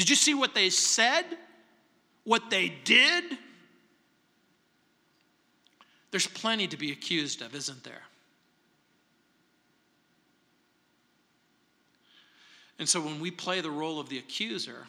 Did 0.00 0.08
you 0.08 0.16
see 0.16 0.32
what 0.32 0.54
they 0.54 0.70
said? 0.70 1.26
What 2.24 2.48
they 2.48 2.70
did? 2.70 3.22
There's 6.10 6.26
plenty 6.26 6.66
to 6.68 6.78
be 6.78 6.90
accused 6.90 7.42
of, 7.42 7.54
isn't 7.54 7.84
there? 7.84 8.00
And 12.78 12.88
so 12.88 12.98
when 12.98 13.20
we 13.20 13.30
play 13.30 13.60
the 13.60 13.70
role 13.70 14.00
of 14.00 14.08
the 14.08 14.16
accuser, 14.16 14.86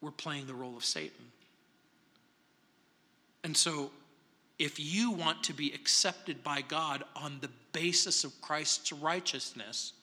we're 0.00 0.12
playing 0.12 0.46
the 0.46 0.54
role 0.54 0.76
of 0.76 0.84
Satan. 0.84 1.32
And 3.42 3.56
so 3.56 3.90
if 4.60 4.78
you 4.78 5.10
want 5.10 5.42
to 5.42 5.52
be 5.52 5.72
accepted 5.72 6.44
by 6.44 6.60
God 6.60 7.02
on 7.16 7.38
the 7.40 7.50
basis 7.72 8.22
of 8.22 8.40
Christ's 8.40 8.92
righteousness, 8.92 9.94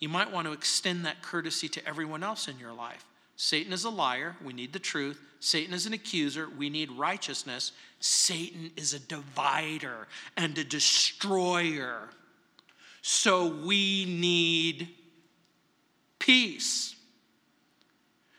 you 0.00 0.08
might 0.08 0.32
want 0.32 0.46
to 0.46 0.52
extend 0.52 1.04
that 1.04 1.22
courtesy 1.22 1.68
to 1.68 1.86
everyone 1.86 2.22
else 2.24 2.48
in 2.48 2.58
your 2.58 2.72
life. 2.72 3.04
Satan 3.36 3.72
is 3.72 3.84
a 3.84 3.90
liar. 3.90 4.36
We 4.44 4.52
need 4.52 4.72
the 4.72 4.78
truth. 4.78 5.20
Satan 5.40 5.72
is 5.72 5.86
an 5.86 5.92
accuser. 5.92 6.48
We 6.58 6.68
need 6.68 6.90
righteousness. 6.92 7.72
Satan 8.00 8.70
is 8.76 8.92
a 8.92 8.98
divider 8.98 10.08
and 10.36 10.56
a 10.58 10.64
destroyer. 10.64 12.08
So 13.02 13.46
we 13.48 14.04
need 14.04 14.88
peace. 16.18 16.94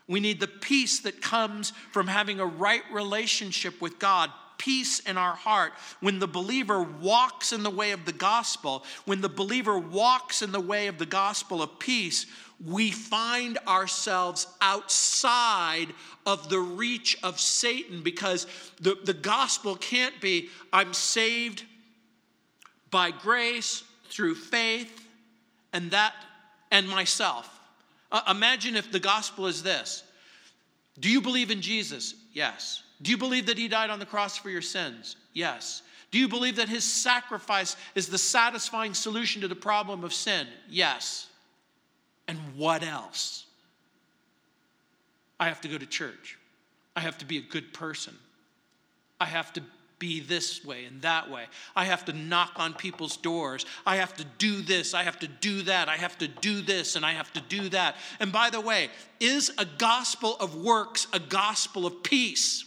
We 0.08 0.20
need 0.20 0.40
the 0.40 0.48
peace 0.48 1.00
that 1.00 1.22
comes 1.22 1.72
from 1.92 2.08
having 2.08 2.40
a 2.40 2.46
right 2.46 2.84
relationship 2.92 3.82
with 3.82 3.98
God, 3.98 4.30
peace 4.62 5.00
in 5.00 5.18
our 5.18 5.36
heart. 5.36 5.74
When 6.02 6.20
the 6.20 6.28
believer 6.28 6.84
walks 6.84 7.52
in 7.52 7.64
the 7.64 7.72
way 7.72 7.92
of 7.92 8.06
the 8.06 8.14
gospel, 8.14 8.84
when 9.06 9.22
the 9.22 9.30
believer 9.30 9.80
walks 9.80 10.44
in 10.44 10.52
the 10.52 10.60
way 10.60 10.86
of 10.86 11.00
the 11.00 11.06
gospel 11.08 11.64
of 11.64 11.80
peace, 11.80 12.28
we 12.64 12.92
find 12.92 13.58
ourselves 13.68 14.46
outside 14.62 15.88
of 16.28 16.50
the 16.50 16.60
reach 16.60 17.18
of 17.24 17.40
Satan 17.40 18.04
because 18.04 18.46
the, 18.80 18.96
the 19.04 19.16
gospel 19.16 19.76
can't 19.76 20.22
be, 20.22 20.50
I'm 20.72 20.94
saved 20.94 21.64
by 22.92 23.10
grace 23.10 23.84
through 24.10 24.36
faith 24.36 25.08
and 25.74 25.90
that 25.90 26.14
and 26.70 26.88
myself. 26.88 27.50
Uh, 28.12 28.22
imagine 28.30 28.76
if 28.76 28.92
the 28.92 29.00
gospel 29.00 29.48
is 29.48 29.64
this 29.64 30.04
Do 31.00 31.10
you 31.10 31.20
believe 31.20 31.50
in 31.50 31.62
Jesus? 31.62 32.14
Yes. 32.32 32.84
Do 33.02 33.12
you 33.12 33.18
believe 33.18 33.48
that 33.48 33.58
he 33.58 33.68
died 33.68 33.90
on 33.90 34.00
the 34.00 34.06
cross 34.06 34.38
for 34.38 34.50
your 34.50 34.62
sins? 34.62 35.16
Yes. 35.34 35.82
Do 36.12 36.20
you 36.20 36.28
believe 36.28 36.58
that 36.58 36.70
his 36.70 36.84
sacrifice 36.84 37.76
is 37.96 38.08
the 38.08 38.18
satisfying 38.18 38.94
solution 38.94 39.42
to 39.42 39.48
the 39.48 39.56
problem 39.56 40.04
of 40.04 40.14
sin? 40.14 40.48
Yes. 40.70 41.28
And 42.28 42.38
what 42.56 42.84
else? 42.84 43.46
I 45.40 45.48
have 45.48 45.62
to 45.62 45.68
go 45.68 45.78
to 45.78 45.86
church. 45.86 46.38
I 46.96 47.00
have 47.00 47.18
to 47.20 47.26
be 47.26 47.38
a 47.38 47.42
good 47.42 47.74
person. 47.74 48.14
I 49.20 49.26
have 49.26 49.54
to 49.54 49.64
be 49.98 50.20
this 50.20 50.66
way 50.66 50.86
and 50.86 51.02
that 51.04 51.30
way. 51.30 51.46
I 51.76 51.86
have 51.86 52.06
to 52.06 52.14
knock 52.14 52.54
on 52.58 52.74
people's 52.74 53.18
doors. 53.18 53.66
I 53.86 53.98
have 53.98 54.16
to 54.18 54.26
do 54.40 54.62
this. 54.62 54.94
I 54.94 55.04
have 55.04 55.20
to 55.20 55.28
do 55.28 55.62
that. 55.64 55.90
I 55.90 55.96
have 55.96 56.18
to 56.18 56.28
do 56.28 56.62
this 56.62 56.96
and 56.96 57.06
I 57.06 57.14
have 57.14 57.32
to 57.34 57.42
do 57.42 57.70
that. 57.70 57.96
And 58.20 58.32
by 58.32 58.50
the 58.50 58.60
way, 58.60 58.90
is 59.20 59.52
a 59.58 59.66
gospel 59.66 60.36
of 60.40 60.56
works 60.56 61.08
a 61.14 61.20
gospel 61.20 61.86
of 61.86 62.04
peace? 62.04 62.66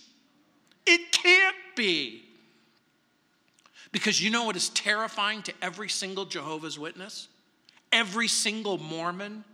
It 0.86 1.12
can't 1.12 1.56
be. 1.76 2.22
Because 3.92 4.20
you 4.20 4.30
know 4.30 4.44
what 4.44 4.56
is 4.56 4.70
terrifying 4.70 5.42
to 5.42 5.52
every 5.62 5.88
single 5.88 6.24
Jehovah's 6.24 6.78
Witness? 6.78 7.28
Every 7.92 8.28
single 8.28 8.76
Mormon? 8.76 9.44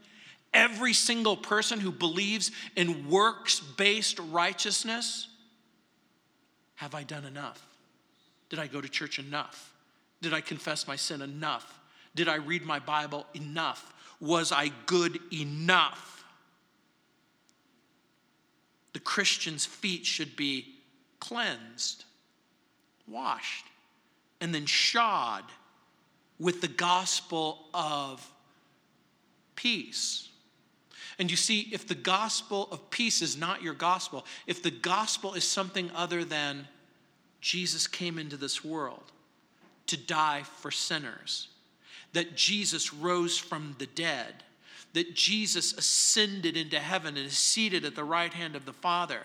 Every 0.52 0.94
single 0.94 1.36
person 1.36 1.78
who 1.78 1.92
believes 1.92 2.50
in 2.74 3.08
works 3.08 3.60
based 3.60 4.18
righteousness? 4.30 5.28
Have 6.76 6.94
I 6.94 7.02
done 7.02 7.24
enough? 7.24 7.64
Did 8.48 8.58
I 8.58 8.66
go 8.66 8.80
to 8.80 8.88
church 8.88 9.18
enough? 9.18 9.74
Did 10.22 10.32
I 10.32 10.40
confess 10.40 10.88
my 10.88 10.96
sin 10.96 11.22
enough? 11.22 11.78
Did 12.14 12.28
I 12.28 12.36
read 12.36 12.64
my 12.64 12.78
Bible 12.78 13.26
enough? 13.34 13.92
Was 14.20 14.52
I 14.52 14.72
good 14.86 15.20
enough? 15.32 16.24
The 18.92 19.00
Christian's 19.00 19.66
feet 19.66 20.04
should 20.04 20.34
be 20.34 20.79
cleansed, 21.20 22.04
washed, 23.06 23.66
and 24.40 24.54
then 24.54 24.66
shod 24.66 25.44
with 26.38 26.60
the 26.60 26.68
gospel 26.68 27.66
of 27.74 28.26
peace. 29.54 30.28
And 31.18 31.30
you 31.30 31.36
see, 31.36 31.68
if 31.70 31.86
the 31.86 31.94
gospel 31.94 32.68
of 32.72 32.88
peace 32.88 33.20
is 33.20 33.36
not 33.36 33.62
your 33.62 33.74
gospel, 33.74 34.24
if 34.46 34.62
the 34.62 34.70
gospel 34.70 35.34
is 35.34 35.44
something 35.44 35.90
other 35.94 36.24
than 36.24 36.66
Jesus 37.42 37.86
came 37.86 38.18
into 38.18 38.38
this 38.38 38.64
world 38.64 39.12
to 39.86 39.98
die 39.98 40.42
for 40.44 40.70
sinners, 40.70 41.48
that 42.14 42.36
Jesus 42.36 42.94
rose 42.94 43.36
from 43.36 43.76
the 43.78 43.86
dead, 43.86 44.42
that 44.94 45.14
Jesus 45.14 45.74
ascended 45.74 46.56
into 46.56 46.78
heaven 46.78 47.16
and 47.16 47.26
is 47.26 47.38
seated 47.38 47.84
at 47.84 47.94
the 47.94 48.04
right 48.04 48.32
hand 48.32 48.56
of 48.56 48.64
the 48.64 48.72
Father 48.72 49.20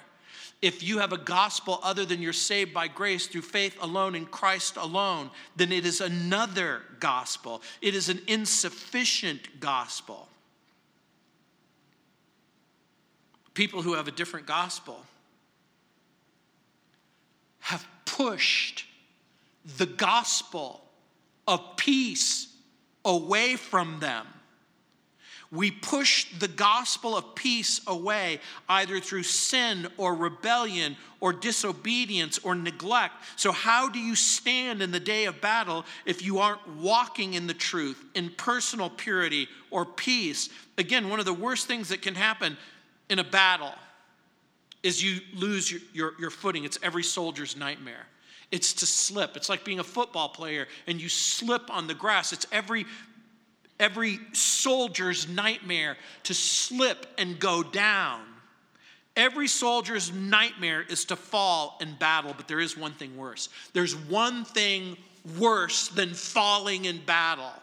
if 0.66 0.82
you 0.82 0.98
have 0.98 1.14
a 1.14 1.18
gospel 1.20 1.80
other 1.84 2.06
than 2.06 2.24
you're 2.24 2.34
saved 2.34 2.74
by 2.74 2.88
grace 2.88 3.28
through 3.28 3.44
faith 3.44 3.78
alone 3.82 4.16
in 4.16 4.26
Christ 4.26 4.78
alone, 4.78 5.30
then 5.56 5.72
it 5.72 5.86
is 5.86 6.02
another 6.02 6.82
gospel. 7.00 7.62
It 7.84 7.94
is 7.94 8.10
an 8.10 8.20
insufficient 8.26 9.60
gospel. 9.60 10.28
People 13.54 13.84
who 13.84 13.94
have 13.94 14.08
a 14.08 14.12
different 14.12 14.48
gospel 14.48 15.06
have 17.60 17.86
pushed 18.06 18.86
the 19.78 19.86
gospel 19.86 20.84
of 21.48 21.78
peace 21.78 22.48
away 23.06 23.56
from 23.56 24.00
them 24.00 24.26
we 25.52 25.72
push 25.72 26.26
the 26.40 26.48
gospel 26.48 27.16
of 27.16 27.36
peace 27.36 27.82
away 27.88 28.40
either 28.68 29.00
through 29.00 29.24
sin 29.24 29.88
or 29.98 30.16
rebellion 30.16 30.98
or 31.20 31.34
disobedience 31.34 32.40
or 32.40 32.56
neglect. 32.56 33.14
So, 33.36 33.52
how 33.52 33.90
do 33.90 34.00
you 34.00 34.16
stand 34.16 34.82
in 34.82 34.92
the 34.92 35.00
day 35.00 35.26
of 35.26 35.42
battle 35.42 35.86
if 36.06 36.24
you 36.24 36.40
aren't 36.40 36.68
walking 36.78 37.36
in 37.36 37.48
the 37.48 37.54
truth, 37.54 38.04
in 38.16 38.30
personal 38.30 38.90
purity 38.90 39.48
or 39.72 39.86
peace? 39.86 40.50
Again, 40.78 41.10
one 41.10 41.20
of 41.20 41.26
the 41.26 41.34
worst 41.34 41.68
things 41.68 41.90
that 41.90 42.02
can 42.02 42.16
happen 42.16 42.58
in 43.10 43.20
a 43.20 43.24
battle 43.24 43.74
is 44.84 45.04
you 45.04 45.20
lose 45.34 45.72
your, 45.72 45.82
your, 45.94 46.14
your 46.20 46.30
footing. 46.30 46.64
It's 46.64 46.78
every 46.84 47.04
soldier's 47.04 47.56
nightmare. 47.56 48.06
It's 48.52 48.74
to 48.74 48.86
slip. 48.86 49.36
It's 49.36 49.50
like 49.50 49.66
being 49.66 49.80
a 49.80 49.84
football 49.84 50.30
player 50.30 50.68
and 50.86 51.02
you 51.02 51.10
slip 51.10 51.64
on 51.72 51.88
the 51.88 51.96
grass. 51.96 52.32
It's 52.32 52.46
every 52.52 52.86
every 53.80 54.20
soldier's 54.34 55.28
nightmare 55.28 55.98
to 56.24 56.34
slip 56.34 57.06
and 57.18 57.40
go 57.40 57.64
down. 57.64 58.22
Every 59.16 59.48
soldier's 59.48 60.12
nightmare 60.12 60.82
is 60.82 61.06
to 61.06 61.16
fall 61.16 61.78
in 61.80 61.96
battle, 61.96 62.34
but 62.36 62.48
there 62.48 62.60
is 62.60 62.78
one 62.78 62.92
thing 62.92 63.16
worse. 63.16 63.50
There's 63.74 63.96
one 63.96 64.44
thing 64.44 64.98
worse 65.40 65.88
than 65.88 66.14
falling 66.14 66.86
in 66.86 67.00
battle, 67.06 67.54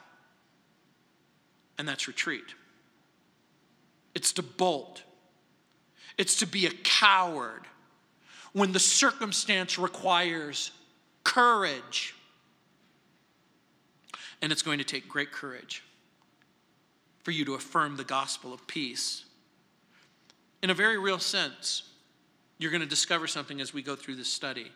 and 1.79 1.87
that's 1.87 2.09
retreat. 2.09 2.55
It's 4.15 4.33
to 4.35 4.43
bolt, 4.43 5.03
it's 6.19 6.37
to 6.39 6.47
be 6.47 6.67
a 6.67 6.73
coward 6.85 7.63
when 8.53 8.73
the 8.73 8.79
circumstance 8.79 9.79
requires 9.79 10.73
courage. 11.25 12.15
And 14.43 14.51
it's 14.51 14.63
going 14.63 14.79
to 14.79 14.85
take 14.85 15.09
great 15.09 15.31
courage 15.31 15.85
for 17.23 17.31
you 17.31 17.45
to 17.45 17.55
affirm 17.55 17.97
the 17.97 18.05
gospel 18.05 18.53
of 18.53 18.67
peace. 18.67 19.25
In 20.63 20.71
a 20.71 20.75
very 20.75 20.99
real 20.99 21.19
sense, 21.19 21.83
you're 22.59 22.71
going 22.71 22.83
to 22.83 22.89
discover 22.89 23.27
something 23.27 23.61
as 23.61 23.75
we 23.75 23.83
go 23.83 23.97
through 23.97 24.17
this 24.17 24.33
study. 24.33 24.71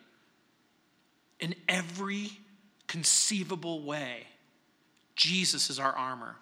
In 1.39 1.55
every 1.69 2.31
conceivable 2.87 3.83
way, 3.83 4.23
Jesus 5.15 5.69
is 5.69 5.79
our 5.79 5.93
armor. 5.93 6.35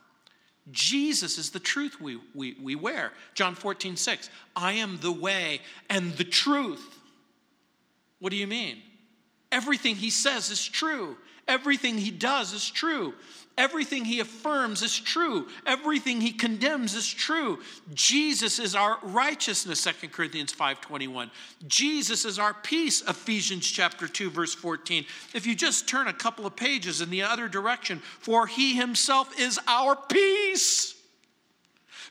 Jesus 0.71 1.37
is 1.37 1.51
the 1.51 1.59
truth 1.59 2.01
we, 2.01 2.19
we, 2.33 2.55
we 2.61 2.75
wear. 2.75 3.11
John 3.35 3.53
14, 3.53 3.95
6. 3.95 4.29
I 4.55 4.73
am 4.73 4.97
the 5.01 5.11
way 5.11 5.61
and 5.89 6.13
the 6.13 6.23
truth. 6.23 6.99
What 8.19 8.31
do 8.31 8.37
you 8.37 8.47
mean? 8.47 8.81
Everything 9.51 9.95
he 9.95 10.09
says 10.09 10.49
is 10.49 10.65
true. 10.65 11.17
Everything 11.47 11.97
he 11.97 12.09
does 12.09 12.53
is 12.53 12.67
true. 12.67 13.13
Everything 13.57 14.03
he 14.03 14.19
affirms 14.19 14.81
is 14.81 14.99
true. 14.99 15.47
Everything 15.65 16.19
he 16.19 16.33
condemns 16.33 16.93
is 16.93 17.07
true. 17.07 17.59
Jesus 17.93 18.59
is 18.59 18.75
our 18.75 18.97
righteousness, 19.01 19.79
2 19.79 20.11
Corinthians 20.11 20.51
5:21. 20.51 21.31
Jesus 21.65 22.25
is 22.25 22.37
our 22.37 22.53
peace, 22.53 23.01
Ephesians 23.01 23.69
chapter 23.69 24.09
2 24.09 24.29
verse 24.29 24.53
14. 24.53 25.05
If 25.33 25.47
you 25.47 25.55
just 25.55 25.87
turn 25.87 26.07
a 26.07 26.13
couple 26.13 26.45
of 26.45 26.57
pages 26.57 26.99
in 26.99 27.09
the 27.09 27.23
other 27.23 27.47
direction, 27.47 27.99
for 28.19 28.45
he 28.45 28.75
himself 28.75 29.39
is 29.39 29.57
our 29.67 29.95
peace, 29.95 30.93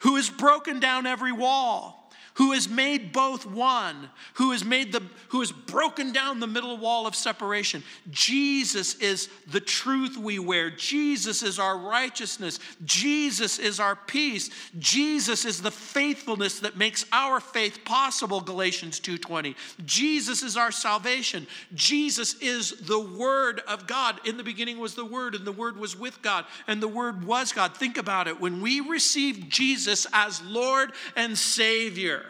who 0.01 0.17
has 0.17 0.31
broken 0.31 0.81
down 0.81 1.07
every 1.07 1.33
wall 1.33 2.04
who 2.35 2.53
has 2.53 2.69
made 2.69 3.13
both 3.13 3.47
one, 3.47 4.11
who 4.35 4.51
has 4.51 4.65
made 4.65 4.93
the 4.93 5.03
who 5.29 5.41
has 5.41 5.53
broken 5.53 6.13
down 6.13 6.41
the 6.41 6.47
middle 6.47 6.77
wall 6.77 7.07
of 7.07 7.15
separation. 7.15 7.83
Jesus 8.11 8.97
is 8.97 9.29
the 9.51 9.61
truth 9.61 10.17
we 10.17 10.39
wear. 10.39 10.71
Jesus 10.71 11.43
is 11.43 11.59
our 11.59 11.79
righteousness. 11.79 12.59
Jesus 12.85 13.59
is 13.59 13.79
our 13.79 13.95
peace. 13.95 14.51
Jesus 14.79 15.45
is 15.45 15.63
the 15.63 15.71
faithfulness 15.71 16.61
that 16.61 16.77
makes 16.77 17.05
our 17.13 17.39
faith 17.41 17.85
possible, 17.85 18.41
Galatians 18.41 18.99
2:20. 18.99 19.55
Jesus 19.85 20.43
is 20.43 20.57
our 20.57 20.73
salvation. 20.73 21.47
Jesus 21.73 22.35
is 22.41 22.73
the 22.81 23.01
word 23.01 23.61
of 23.69 23.87
God. 23.87 24.21
In 24.25 24.37
the 24.37 24.45
beginning 24.45 24.79
was 24.79 24.95
the 24.95 25.05
word 25.05 25.37
and 25.37 25.45
the 25.45 25.53
word 25.53 25.77
was 25.77 25.97
with 25.97 26.21
God 26.21 26.47
and 26.67 26.83
the 26.83 26.89
word 26.89 27.25
was 27.25 27.53
God. 27.53 27.77
Think 27.77 27.97
about 27.97 28.27
it. 28.27 28.41
When 28.41 28.61
we 28.61 28.81
receive 28.81 29.49
Jesus 29.49 30.07
as 30.13 30.43
Lord 30.43 30.93
and 31.15 31.39
Savior, 31.39 32.24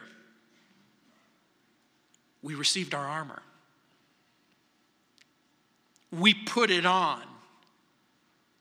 we 2.44 2.54
received 2.54 2.94
our 2.94 3.04
armor. 3.04 3.42
We 6.12 6.34
put 6.34 6.70
it 6.70 6.84
on. 6.84 7.22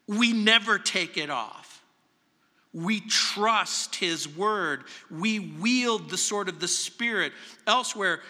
We 0.07 0.31
never 0.31 0.79
take 0.79 1.17
it 1.17 1.29
off. 1.29 1.83
We 2.73 3.01
trust 3.01 3.95
his 3.95 4.27
word. 4.27 4.85
We 5.11 5.39
wield 5.39 6.09
the 6.09 6.17
sword 6.17 6.47
of 6.47 6.61
the 6.61 6.67
Spirit. 6.67 7.33
Elsewhere, 7.67 8.21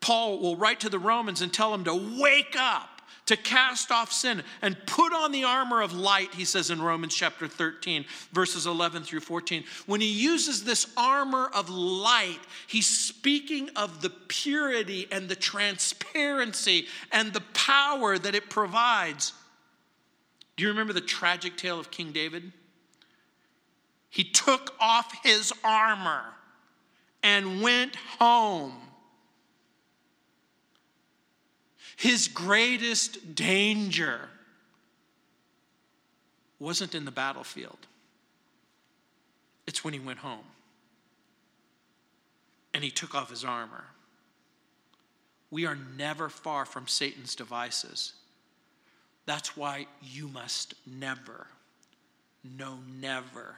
Paul 0.00 0.40
will 0.40 0.56
write 0.56 0.80
to 0.80 0.88
the 0.88 0.98
Romans 0.98 1.40
and 1.40 1.52
tell 1.52 1.70
them 1.70 1.84
to 1.84 2.20
wake 2.20 2.56
up 2.58 2.95
to 3.26 3.36
cast 3.36 3.90
off 3.90 4.12
sin 4.12 4.42
and 4.62 4.76
put 4.86 5.12
on 5.12 5.32
the 5.32 5.44
armor 5.44 5.82
of 5.82 5.92
light, 5.92 6.32
he 6.34 6.44
says 6.44 6.70
in 6.70 6.80
Romans 6.80 7.14
chapter 7.14 7.48
13, 7.48 8.04
verses 8.32 8.66
11 8.66 9.02
through 9.02 9.20
14. 9.20 9.64
When 9.86 10.00
he 10.00 10.10
uses 10.10 10.64
this 10.64 10.86
armor 10.96 11.50
of 11.52 11.68
light, 11.68 12.40
he's 12.66 12.86
speaking 12.86 13.68
of 13.76 14.00
the 14.00 14.10
purity 14.10 15.08
and 15.10 15.28
the 15.28 15.36
transparency 15.36 16.86
and 17.12 17.32
the 17.32 17.42
power 17.52 18.16
that 18.16 18.34
it 18.34 18.48
provides. 18.48 19.32
Do 20.56 20.62
you 20.62 20.70
remember 20.70 20.92
the 20.92 21.00
tragic 21.00 21.56
tale 21.56 21.80
of 21.80 21.90
King 21.90 22.12
David? 22.12 22.52
He 24.08 24.24
took 24.24 24.74
off 24.80 25.12
his 25.24 25.52
armor 25.62 26.22
and 27.22 27.60
went 27.60 27.96
home 27.96 28.85
His 31.96 32.28
greatest 32.28 33.34
danger 33.34 34.28
wasn't 36.58 36.94
in 36.94 37.04
the 37.04 37.10
battlefield, 37.10 37.78
it's 39.66 39.82
when 39.82 39.92
he 39.94 40.00
went 40.00 40.20
home 40.20 40.44
and 42.76 42.84
he 42.84 42.90
took 42.90 43.14
off 43.14 43.30
his 43.30 43.42
armor. 43.42 43.84
We 45.50 45.64
are 45.64 45.78
never 45.96 46.28
far 46.28 46.66
from 46.66 46.86
Satan's 46.86 47.34
devices. 47.34 48.12
That's 49.24 49.56
why 49.56 49.86
you 50.02 50.28
must 50.28 50.74
never, 50.86 51.46
no, 52.44 52.78
never 53.00 53.56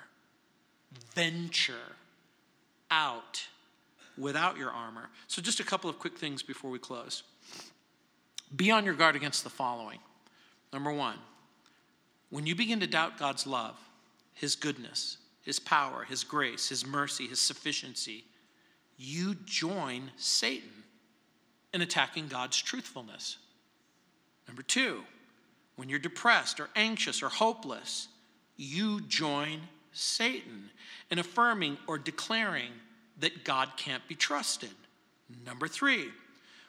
venture 1.15 1.75
out 2.93 3.49
without 4.17 4.57
your 4.57 4.71
armor. 4.71 5.09
So, 5.27 5.43
just 5.43 5.59
a 5.59 5.65
couple 5.65 5.91
of 5.91 5.99
quick 5.99 6.17
things 6.17 6.43
before 6.45 6.71
we 6.71 6.79
close. 6.79 7.25
Be 8.55 8.71
on 8.71 8.85
your 8.85 8.95
guard 8.95 9.17
against 9.17 9.45
the 9.45 9.51
following. 9.51 9.99
Number 10.73 10.93
one, 10.93 11.17
when 12.31 12.47
you 12.47 12.55
begin 12.55 12.81
to 12.81 12.87
doubt 12.87 13.19
God's 13.19 13.47
love, 13.47 13.77
His 14.35 14.55
goodness, 14.55 15.19
His 15.43 15.59
power, 15.59 16.05
His 16.05 16.25
grace, 16.25 16.69
His 16.69 16.87
mercy, 16.87 17.27
His 17.27 17.41
sufficiency, 17.41 18.25
you 18.97 19.37
join 19.45 20.11
Satan 20.17 20.85
in 21.73 21.83
attacking 21.83 22.29
God's 22.29 22.61
truthfulness. 22.61 23.39
Number 24.47 24.63
two, 24.63 25.03
when 25.77 25.89
you're 25.89 25.99
depressed 25.99 26.59
or 26.59 26.69
anxious 26.75 27.23
or 27.23 27.29
hopeless, 27.29 28.09
you 28.57 29.01
join 29.03 29.61
Satan 29.93 30.71
in 31.11 31.19
affirming 31.19 31.79
or 31.87 31.99
declaring 31.99 32.73
that 33.21 33.45
God 33.45 33.71
can't 33.77 34.07
be 34.09 34.15
trusted. 34.15 34.71
Number 35.45 35.69
three, 35.69 36.09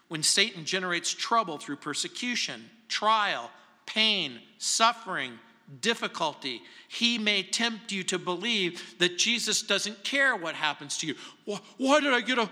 when 0.09 0.23
Satan 0.23 0.65
generates 0.65 1.13
trouble 1.13 1.57
through 1.57 1.77
persecution, 1.77 2.69
trial, 2.89 3.49
pain, 3.85 4.39
suffering, 4.57 5.39
difficulty, 5.81 6.61
he 6.87 7.17
may 7.17 7.43
tempt 7.43 7.91
you 7.91 8.03
to 8.03 8.17
believe 8.17 8.97
that 8.99 9.17
Jesus 9.17 9.61
doesn't 9.61 10.03
care 10.03 10.35
what 10.35 10.55
happens 10.55 10.97
to 10.97 11.07
you. 11.07 11.15
Why, 11.77 11.99
did 11.99 12.11
I 12.11 12.21
get 12.21 12.39
a, 12.39 12.49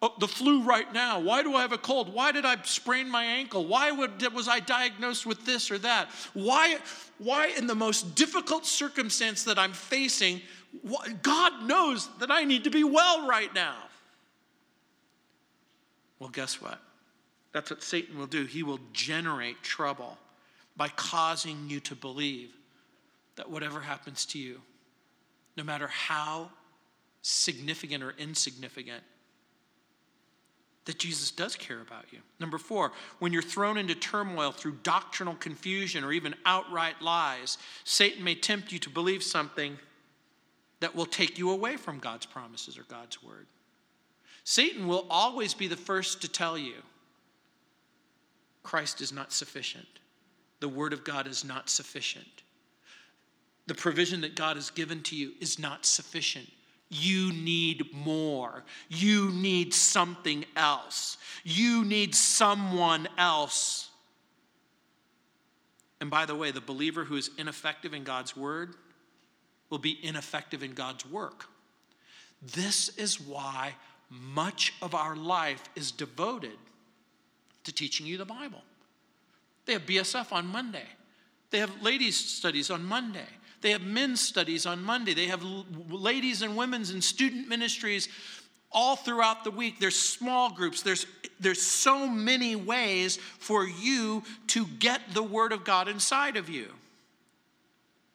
a, 0.00 0.10
the 0.20 0.28
flu 0.28 0.62
right 0.62 0.92
now? 0.92 1.18
Why 1.18 1.42
do 1.42 1.54
I 1.56 1.62
have 1.62 1.72
a 1.72 1.78
cold? 1.78 2.14
Why 2.14 2.30
did 2.30 2.44
I 2.44 2.56
sprain 2.62 3.10
my 3.10 3.24
ankle? 3.24 3.66
Why 3.66 3.90
would, 3.90 4.22
was 4.32 4.46
I 4.46 4.60
diagnosed 4.60 5.26
with 5.26 5.44
this 5.44 5.72
or 5.72 5.78
that? 5.78 6.08
Why, 6.34 6.78
why, 7.18 7.48
in 7.48 7.66
the 7.66 7.74
most 7.74 8.14
difficult 8.14 8.64
circumstance 8.64 9.42
that 9.44 9.58
I'm 9.58 9.72
facing, 9.72 10.40
God 11.22 11.64
knows 11.64 12.08
that 12.20 12.30
I 12.30 12.44
need 12.44 12.62
to 12.64 12.70
be 12.70 12.84
well 12.84 13.26
right 13.26 13.52
now? 13.52 13.74
Well, 16.20 16.30
guess 16.30 16.62
what? 16.62 16.80
That's 17.52 17.70
what 17.70 17.82
Satan 17.82 18.18
will 18.18 18.26
do. 18.26 18.44
He 18.44 18.62
will 18.62 18.80
generate 18.92 19.62
trouble 19.62 20.18
by 20.76 20.88
causing 20.88 21.68
you 21.68 21.80
to 21.80 21.94
believe 21.94 22.50
that 23.36 23.50
whatever 23.50 23.80
happens 23.80 24.24
to 24.26 24.38
you, 24.38 24.60
no 25.56 25.64
matter 25.64 25.86
how 25.86 26.50
significant 27.20 28.02
or 28.02 28.14
insignificant, 28.18 29.02
that 30.84 30.98
Jesus 30.98 31.30
does 31.30 31.54
care 31.54 31.80
about 31.80 32.06
you. 32.10 32.18
Number 32.40 32.58
four, 32.58 32.92
when 33.20 33.32
you're 33.32 33.42
thrown 33.42 33.78
into 33.78 33.94
turmoil 33.94 34.50
through 34.50 34.78
doctrinal 34.82 35.34
confusion 35.34 36.02
or 36.02 36.12
even 36.12 36.34
outright 36.44 37.00
lies, 37.00 37.58
Satan 37.84 38.24
may 38.24 38.34
tempt 38.34 38.72
you 38.72 38.78
to 38.80 38.90
believe 38.90 39.22
something 39.22 39.78
that 40.80 40.96
will 40.96 41.06
take 41.06 41.38
you 41.38 41.50
away 41.50 41.76
from 41.76 42.00
God's 42.00 42.26
promises 42.26 42.76
or 42.76 42.82
God's 42.82 43.22
word. 43.22 43.46
Satan 44.42 44.88
will 44.88 45.06
always 45.08 45.54
be 45.54 45.68
the 45.68 45.76
first 45.76 46.20
to 46.22 46.28
tell 46.28 46.58
you 46.58 46.74
Christ 48.62 49.00
is 49.00 49.12
not 49.12 49.32
sufficient. 49.32 49.86
The 50.60 50.68
Word 50.68 50.92
of 50.92 51.04
God 51.04 51.26
is 51.26 51.44
not 51.44 51.68
sufficient. 51.68 52.42
The 53.66 53.74
provision 53.74 54.20
that 54.22 54.36
God 54.36 54.56
has 54.56 54.70
given 54.70 55.02
to 55.04 55.16
you 55.16 55.32
is 55.40 55.58
not 55.58 55.84
sufficient. 55.86 56.48
You 56.90 57.32
need 57.32 57.92
more. 57.92 58.64
You 58.88 59.30
need 59.30 59.72
something 59.72 60.44
else. 60.56 61.16
You 61.42 61.84
need 61.84 62.14
someone 62.14 63.08
else. 63.16 63.90
And 66.00 66.10
by 66.10 66.26
the 66.26 66.34
way, 66.34 66.50
the 66.50 66.60
believer 66.60 67.04
who 67.04 67.16
is 67.16 67.30
ineffective 67.38 67.94
in 67.94 68.04
God's 68.04 68.36
word 68.36 68.74
will 69.70 69.78
be 69.78 69.98
ineffective 70.04 70.62
in 70.62 70.74
God's 70.74 71.06
work. 71.06 71.46
This 72.42 72.90
is 72.98 73.20
why 73.20 73.74
much 74.10 74.74
of 74.82 74.94
our 74.94 75.16
life 75.16 75.62
is 75.74 75.92
devoted 75.92 76.58
to 77.64 77.72
teaching 77.72 78.06
you 78.06 78.18
the 78.18 78.24
Bible. 78.24 78.62
They 79.66 79.74
have 79.74 79.86
BSF 79.86 80.32
on 80.32 80.46
Monday. 80.46 80.86
They 81.50 81.58
have 81.58 81.82
ladies' 81.82 82.16
studies 82.16 82.70
on 82.70 82.84
Monday. 82.84 83.26
They 83.60 83.70
have 83.70 83.82
men's 83.82 84.20
studies 84.20 84.66
on 84.66 84.82
Monday. 84.82 85.14
They 85.14 85.26
have 85.26 85.44
ladies 85.88 86.42
and 86.42 86.56
women's 86.56 86.90
and 86.90 87.02
student 87.02 87.48
ministries 87.48 88.08
all 88.72 88.96
throughout 88.96 89.44
the 89.44 89.50
week. 89.50 89.78
There's 89.78 89.98
small 89.98 90.50
groups. 90.50 90.82
There's, 90.82 91.06
there's 91.38 91.62
so 91.62 92.08
many 92.08 92.56
ways 92.56 93.18
for 93.38 93.66
you 93.66 94.24
to 94.48 94.66
get 94.66 95.02
the 95.12 95.22
Word 95.22 95.52
of 95.52 95.64
God 95.64 95.88
inside 95.88 96.36
of 96.36 96.48
you. 96.48 96.68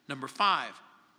Number 0.09 0.27
five, 0.27 0.71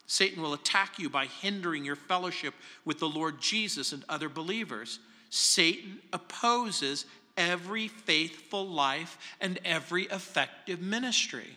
Satan 0.06 0.42
will 0.42 0.54
attack 0.54 0.98
you 0.98 1.08
by 1.08 1.26
hindering 1.26 1.84
your 1.84 1.96
fellowship 1.96 2.54
with 2.84 2.98
the 2.98 3.08
Lord 3.08 3.40
Jesus 3.40 3.92
and 3.92 4.04
other 4.08 4.28
believers. 4.28 4.98
Satan 5.30 5.98
opposes 6.12 7.04
every 7.38 7.88
faithful 7.88 8.68
life 8.68 9.16
and 9.40 9.58
every 9.64 10.04
effective 10.04 10.82
ministry. 10.82 11.56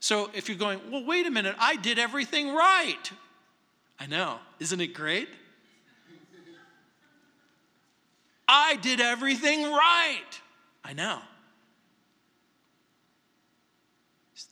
So 0.00 0.30
if 0.32 0.48
you're 0.48 0.56
going, 0.56 0.80
well, 0.90 1.04
wait 1.04 1.26
a 1.26 1.30
minute, 1.30 1.56
I 1.58 1.76
did 1.76 1.98
everything 1.98 2.54
right. 2.54 3.10
I 3.98 4.06
know. 4.06 4.38
Isn't 4.60 4.80
it 4.80 4.94
great? 4.94 5.28
I 8.48 8.76
did 8.76 9.00
everything 9.00 9.64
right. 9.64 10.40
I 10.84 10.92
know. 10.92 11.18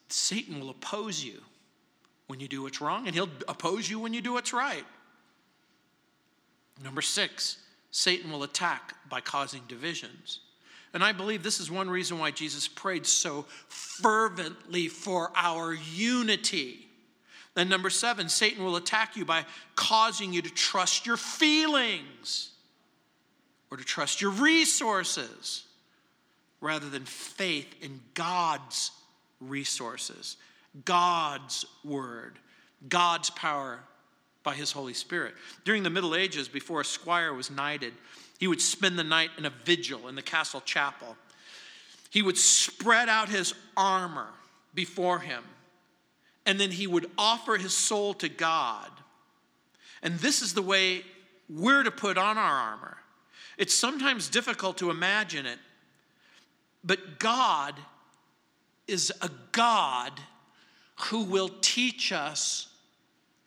Satan 0.08 0.58
will 0.60 0.70
oppose 0.70 1.22
you 1.22 1.40
when 2.26 2.40
you 2.40 2.48
do 2.48 2.62
what's 2.62 2.80
wrong, 2.80 3.06
and 3.06 3.14
he'll 3.14 3.28
oppose 3.46 3.88
you 3.88 4.00
when 4.00 4.12
you 4.14 4.20
do 4.20 4.32
what's 4.32 4.52
right. 4.52 4.84
Number 6.82 7.02
six, 7.02 7.58
Satan 7.96 8.32
will 8.32 8.42
attack 8.42 8.96
by 9.08 9.20
causing 9.20 9.62
divisions. 9.68 10.40
And 10.92 11.04
I 11.04 11.12
believe 11.12 11.44
this 11.44 11.60
is 11.60 11.70
one 11.70 11.88
reason 11.88 12.18
why 12.18 12.32
Jesus 12.32 12.66
prayed 12.66 13.06
so 13.06 13.46
fervently 13.68 14.88
for 14.88 15.30
our 15.36 15.72
unity. 15.72 16.88
Then, 17.54 17.68
number 17.68 17.90
seven, 17.90 18.28
Satan 18.28 18.64
will 18.64 18.74
attack 18.74 19.16
you 19.16 19.24
by 19.24 19.46
causing 19.76 20.32
you 20.32 20.42
to 20.42 20.50
trust 20.50 21.06
your 21.06 21.16
feelings 21.16 22.50
or 23.70 23.76
to 23.76 23.84
trust 23.84 24.20
your 24.20 24.32
resources 24.32 25.62
rather 26.60 26.90
than 26.90 27.04
faith 27.04 27.76
in 27.80 28.00
God's 28.14 28.90
resources, 29.38 30.36
God's 30.84 31.64
word, 31.84 32.40
God's 32.88 33.30
power 33.30 33.78
by 34.44 34.54
his 34.54 34.70
Holy 34.70 34.94
Spirit. 34.94 35.34
During 35.64 35.82
the 35.82 35.90
Middle 35.90 36.14
Ages, 36.14 36.46
before 36.46 36.82
a 36.82 36.84
squire 36.84 37.34
was 37.34 37.50
knighted, 37.50 37.94
he 38.38 38.46
would 38.46 38.60
spend 38.60 38.98
the 38.98 39.04
night 39.04 39.30
in 39.38 39.46
a 39.46 39.52
vigil 39.64 40.06
in 40.06 40.14
the 40.14 40.22
castle 40.22 40.60
chapel. 40.60 41.16
He 42.10 42.22
would 42.22 42.36
spread 42.36 43.08
out 43.08 43.28
his 43.28 43.54
armor 43.76 44.28
before 44.74 45.18
him, 45.18 45.42
and 46.46 46.60
then 46.60 46.70
he 46.70 46.86
would 46.86 47.10
offer 47.18 47.56
his 47.56 47.74
soul 47.74 48.14
to 48.14 48.28
God. 48.28 48.90
And 50.02 50.18
this 50.18 50.42
is 50.42 50.52
the 50.52 50.62
way 50.62 51.02
we're 51.48 51.82
to 51.82 51.90
put 51.90 52.18
on 52.18 52.38
our 52.38 52.56
armor. 52.56 52.98
It's 53.56 53.74
sometimes 53.74 54.28
difficult 54.28 54.78
to 54.78 54.90
imagine 54.90 55.46
it, 55.46 55.58
but 56.84 57.18
God 57.18 57.74
is 58.86 59.10
a 59.22 59.30
God 59.52 60.12
who 61.06 61.24
will 61.24 61.50
teach 61.62 62.12
us 62.12 62.68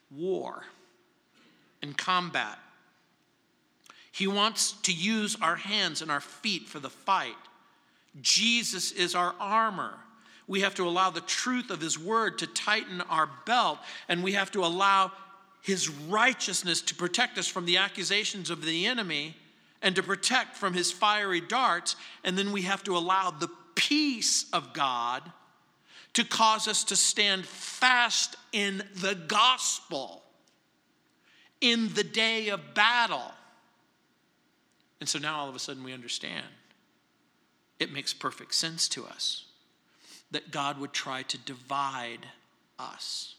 war 0.09 0.63
and 1.82 1.97
combat. 1.97 2.59
He 4.11 4.28
wants 4.28 4.71
to 4.84 4.93
use 4.93 5.38
our 5.41 5.55
hands 5.55 6.01
and 6.01 6.09
our 6.09 6.21
feet 6.21 6.67
for 6.67 6.80
the 6.80 6.89
fight. 6.89 7.36
Jesus 8.21 8.91
is 8.91 9.13
our 9.13 9.36
armor. 9.39 9.93
We 10.47 10.61
have 10.61 10.75
to 10.75 10.88
allow 10.88 11.09
the 11.09 11.21
truth 11.21 11.69
of 11.69 11.82
His 11.82 11.99
word 11.99 12.39
to 12.39 12.47
tighten 12.47 13.01
our 13.01 13.30
belt, 13.45 13.80
and 14.07 14.23
we 14.23 14.32
have 14.34 14.51
to 14.53 14.65
allow 14.65 15.11
His 15.61 15.89
righteousness 15.89 16.82
to 16.82 16.95
protect 16.95 17.38
us 17.38 17.47
from 17.47 17.65
the 17.65 17.78
accusations 17.78 18.49
of 18.49 18.65
the 18.65 18.88
enemy 18.88 19.36
and 19.82 19.95
to 19.95 20.01
protect 20.01 20.55
from 20.55 20.73
His 20.73 20.91
fiery 20.91 21.41
darts. 21.41 21.95
And 22.23 22.38
then 22.38 22.51
we 22.51 22.63
have 22.63 22.84
to 22.86 22.97
allow 22.97 23.30
the 23.30 23.49
peace 23.75 24.45
of 24.51 24.73
God 24.73 25.21
to 26.13 26.23
cause 26.23 26.67
us 26.67 26.84
to 26.86 26.95
stand 26.95 27.45
fast 27.45 28.36
in 28.51 28.82
the 28.95 29.13
gospel 29.13 30.23
in 31.61 31.93
the 31.93 32.03
day 32.03 32.49
of 32.49 32.73
battle. 32.73 33.31
And 34.99 35.07
so 35.07 35.19
now 35.19 35.39
all 35.39 35.49
of 35.49 35.55
a 35.55 35.59
sudden 35.59 35.83
we 35.83 35.93
understand. 35.93 36.45
It 37.79 37.91
makes 37.91 38.13
perfect 38.13 38.55
sense 38.55 38.87
to 38.89 39.05
us 39.05 39.45
that 40.31 40.51
God 40.51 40.79
would 40.79 40.93
try 40.93 41.23
to 41.23 41.37
divide 41.37 42.27
us, 42.79 43.35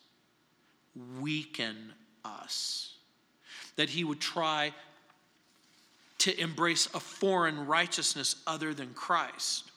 weaken 1.20 1.92
us, 2.24 2.94
that 3.76 3.90
He 3.90 4.04
would 4.04 4.20
try 4.20 4.72
to 6.18 6.40
embrace 6.40 6.86
a 6.94 7.00
foreign 7.00 7.66
righteousness 7.66 8.36
other 8.46 8.74
than 8.74 8.94
Christ. 8.94 9.70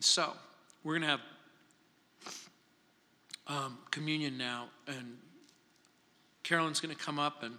So, 0.00 0.32
we're 0.82 0.98
going 0.98 1.02
to 1.02 1.08
have 1.08 1.20
um, 3.46 3.78
communion 3.90 4.38
now, 4.38 4.68
and 4.86 5.18
Carolyn's 6.42 6.80
going 6.80 6.94
to 6.94 7.00
come 7.00 7.18
up. 7.18 7.42
And, 7.42 7.54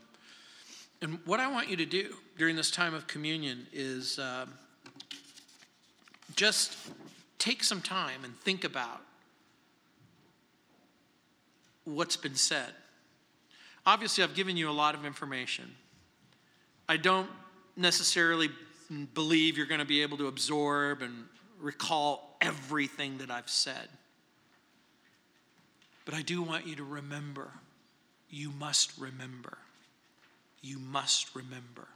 and 1.01 1.19
what 1.25 1.39
I 1.39 1.51
want 1.51 1.69
you 1.69 1.77
to 1.77 1.85
do 1.85 2.13
during 2.37 2.55
this 2.55 2.71
time 2.71 2.93
of 2.93 3.07
communion 3.07 3.67
is 3.71 4.19
uh, 4.19 4.45
just 6.35 6.75
take 7.39 7.63
some 7.63 7.81
time 7.81 8.23
and 8.23 8.35
think 8.39 8.63
about 8.63 9.01
what's 11.85 12.17
been 12.17 12.35
said. 12.35 12.69
Obviously, 13.85 14.23
I've 14.23 14.35
given 14.35 14.55
you 14.55 14.69
a 14.69 14.71
lot 14.71 14.95
of 14.95 15.05
information. 15.05 15.75
I 16.87 16.97
don't 16.97 17.29
necessarily 17.75 18.49
believe 19.13 19.57
you're 19.57 19.65
going 19.65 19.79
to 19.79 19.85
be 19.85 20.01
able 20.01 20.17
to 20.17 20.27
absorb 20.27 21.01
and 21.01 21.25
recall 21.59 22.37
everything 22.41 23.17
that 23.17 23.31
I've 23.31 23.49
said. 23.49 23.89
But 26.05 26.13
I 26.13 26.21
do 26.21 26.41
want 26.41 26.67
you 26.67 26.75
to 26.75 26.83
remember, 26.83 27.49
you 28.33 28.51
must 28.51 28.91
remember, 28.97 29.57
you 30.61 30.79
must 30.79 31.35
remember 31.35 31.87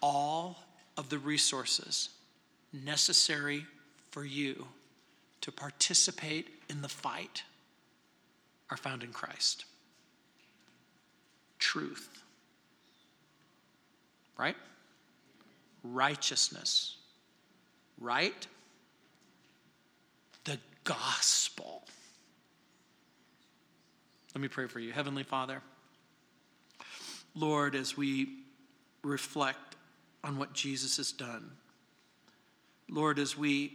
all 0.00 0.58
of 0.96 1.08
the 1.08 1.18
resources 1.18 2.08
necessary 2.72 3.66
for 4.10 4.24
you 4.24 4.66
to 5.40 5.52
participate 5.52 6.48
in 6.68 6.82
the 6.82 6.88
fight 6.88 7.42
are 8.70 8.76
found 8.76 9.02
in 9.02 9.12
Christ. 9.12 9.64
Truth, 11.58 12.22
right? 14.36 14.56
Righteousness 15.84 16.96
right? 18.02 18.46
The 20.44 20.58
gospel. 20.84 21.41
Let 24.34 24.40
me 24.40 24.48
pray 24.48 24.66
for 24.66 24.80
you. 24.80 24.92
Heavenly 24.92 25.24
Father, 25.24 25.62
Lord, 27.34 27.74
as 27.74 27.96
we 27.96 28.38
reflect 29.02 29.76
on 30.24 30.38
what 30.38 30.52
Jesus 30.52 30.96
has 30.96 31.12
done, 31.12 31.50
Lord, 32.88 33.18
as 33.18 33.36
we 33.36 33.74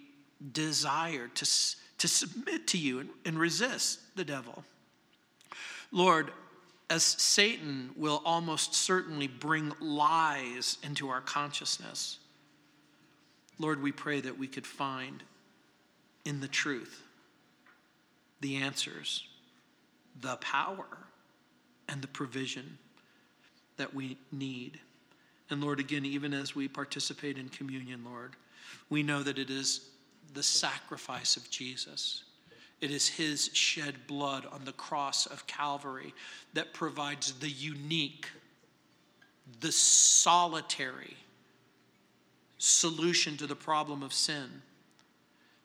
desire 0.51 1.28
to, 1.28 1.45
to 1.99 2.08
submit 2.08 2.68
to 2.68 2.78
you 2.78 2.99
and, 2.99 3.10
and 3.26 3.39
resist 3.39 3.99
the 4.16 4.26
devil, 4.26 4.64
Lord, 5.91 6.32
as 6.89 7.03
Satan 7.03 7.91
will 7.95 8.22
almost 8.26 8.74
certainly 8.74 9.28
bring 9.28 9.74
lies 9.80 10.78
into 10.84 11.10
our 11.10 11.22
consciousness, 11.22 12.20
Lord, 13.60 13.82
we 13.82 13.91
pray 13.91 14.22
that 14.22 14.38
we 14.38 14.47
could 14.47 14.68
find 14.68 15.24
in 16.26 16.39
the 16.39 16.47
truth 16.47 17.03
the 18.39 18.58
answers, 18.58 19.28
the 20.22 20.36
power, 20.38 20.86
and 21.89 22.01
the 22.01 22.07
provision 22.07 22.78
that 23.78 23.93
we 23.93 24.18
need. 24.32 24.80
And 25.49 25.63
Lord, 25.63 25.80
again, 25.80 26.05
even 26.05 26.34
as 26.34 26.55
we 26.55 26.68
participate 26.68 27.38
in 27.38 27.49
communion, 27.49 28.03
Lord, 28.03 28.36
we 28.89 29.03
know 29.03 29.24
that 29.24 29.39
it 29.39 29.49
is 29.49 29.89
the 30.34 30.43
sacrifice 30.43 31.38
of 31.38 31.49
Jesus. 31.49 32.24
It 32.82 32.91
is 32.91 33.07
his 33.07 33.49
shed 33.53 33.95
blood 34.07 34.45
on 34.51 34.65
the 34.65 34.74
cross 34.74 35.26
of 35.26 35.47
Calvary 35.47 36.13
that 36.53 36.74
provides 36.74 37.34
the 37.34 37.49
unique, 37.49 38.28
the 39.61 39.72
solitary, 39.72 41.15
solution 42.57 43.38
to 43.38 43.47
the 43.47 43.55
problem 43.55 44.03
of 44.03 44.13
sin. 44.13 44.61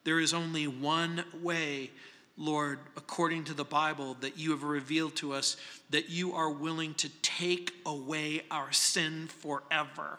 There 0.04 0.20
is 0.20 0.34
only 0.34 0.66
one 0.66 1.24
way, 1.42 1.90
Lord, 2.36 2.78
according 2.96 3.44
to 3.44 3.54
the 3.54 3.64
Bible, 3.64 4.16
that 4.20 4.38
you 4.38 4.50
have 4.52 4.62
revealed 4.62 5.16
to 5.16 5.32
us 5.32 5.56
that 5.90 6.08
you 6.08 6.32
are 6.32 6.50
willing 6.50 6.94
to 6.94 7.08
take 7.20 7.72
away 7.84 8.42
our 8.50 8.72
sin 8.72 9.28
forever. 9.28 10.18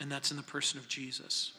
And 0.00 0.10
that's 0.10 0.30
in 0.30 0.36
the 0.36 0.42
person 0.42 0.78
of 0.78 0.88
Jesus. 0.88 1.52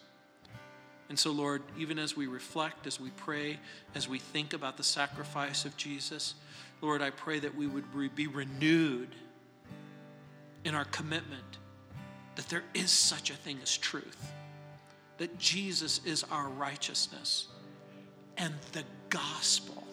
And 1.09 1.17
so, 1.17 1.31
Lord, 1.31 1.63
even 1.77 1.99
as 1.99 2.15
we 2.15 2.27
reflect, 2.27 2.87
as 2.87 2.99
we 2.99 3.09
pray, 3.11 3.59
as 3.95 4.07
we 4.07 4.19
think 4.19 4.53
about 4.53 4.77
the 4.77 4.83
sacrifice 4.83 5.65
of 5.65 5.75
Jesus, 5.75 6.35
Lord, 6.81 7.01
I 7.01 7.09
pray 7.09 7.39
that 7.39 7.55
we 7.55 7.67
would 7.67 7.85
be 8.15 8.27
renewed 8.27 9.09
in 10.63 10.75
our 10.75 10.85
commitment 10.85 11.57
that 12.39 12.47
there 12.47 12.63
is 12.73 12.89
such 12.89 13.31
a 13.31 13.33
thing 13.33 13.59
as 13.61 13.77
truth, 13.77 14.31
that 15.17 15.37
Jesus 15.37 15.99
is 16.05 16.23
our 16.31 16.47
righteousness, 16.47 17.47
and 18.39 18.53
the 18.71 18.83
gospel 19.09 19.83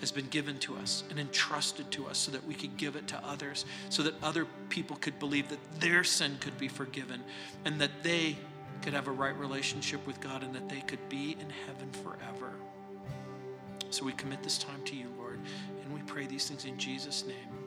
has 0.00 0.10
been 0.10 0.26
given 0.28 0.58
to 0.58 0.76
us 0.76 1.04
and 1.10 1.18
entrusted 1.18 1.90
to 1.90 2.06
us 2.06 2.18
so 2.18 2.30
that 2.30 2.44
we 2.46 2.54
could 2.54 2.76
give 2.76 2.96
it 2.96 3.06
to 3.08 3.16
others, 3.24 3.64
so 3.88 4.02
that 4.02 4.14
other 4.22 4.46
people 4.68 4.96
could 4.96 5.18
believe 5.18 5.48
that 5.48 5.58
their 5.80 6.04
sin 6.04 6.36
could 6.40 6.56
be 6.58 6.68
forgiven 6.68 7.22
and 7.64 7.80
that 7.80 8.02
they 8.02 8.36
could 8.82 8.92
have 8.92 9.08
a 9.08 9.10
right 9.12 9.36
relationship 9.38 10.06
with 10.06 10.20
God 10.20 10.42
and 10.42 10.54
that 10.54 10.68
they 10.68 10.80
could 10.82 11.08
be 11.08 11.36
in 11.40 11.48
heaven 11.66 11.90
forever. 11.92 12.52
So 13.90 14.04
we 14.04 14.12
commit 14.12 14.42
this 14.42 14.58
time 14.58 14.82
to 14.84 14.96
you, 14.96 15.10
Lord, 15.16 15.40
and 15.82 15.94
we 15.94 16.00
pray 16.00 16.26
these 16.26 16.46
things 16.46 16.64
in 16.64 16.78
Jesus' 16.78 17.24
name. 17.26 17.65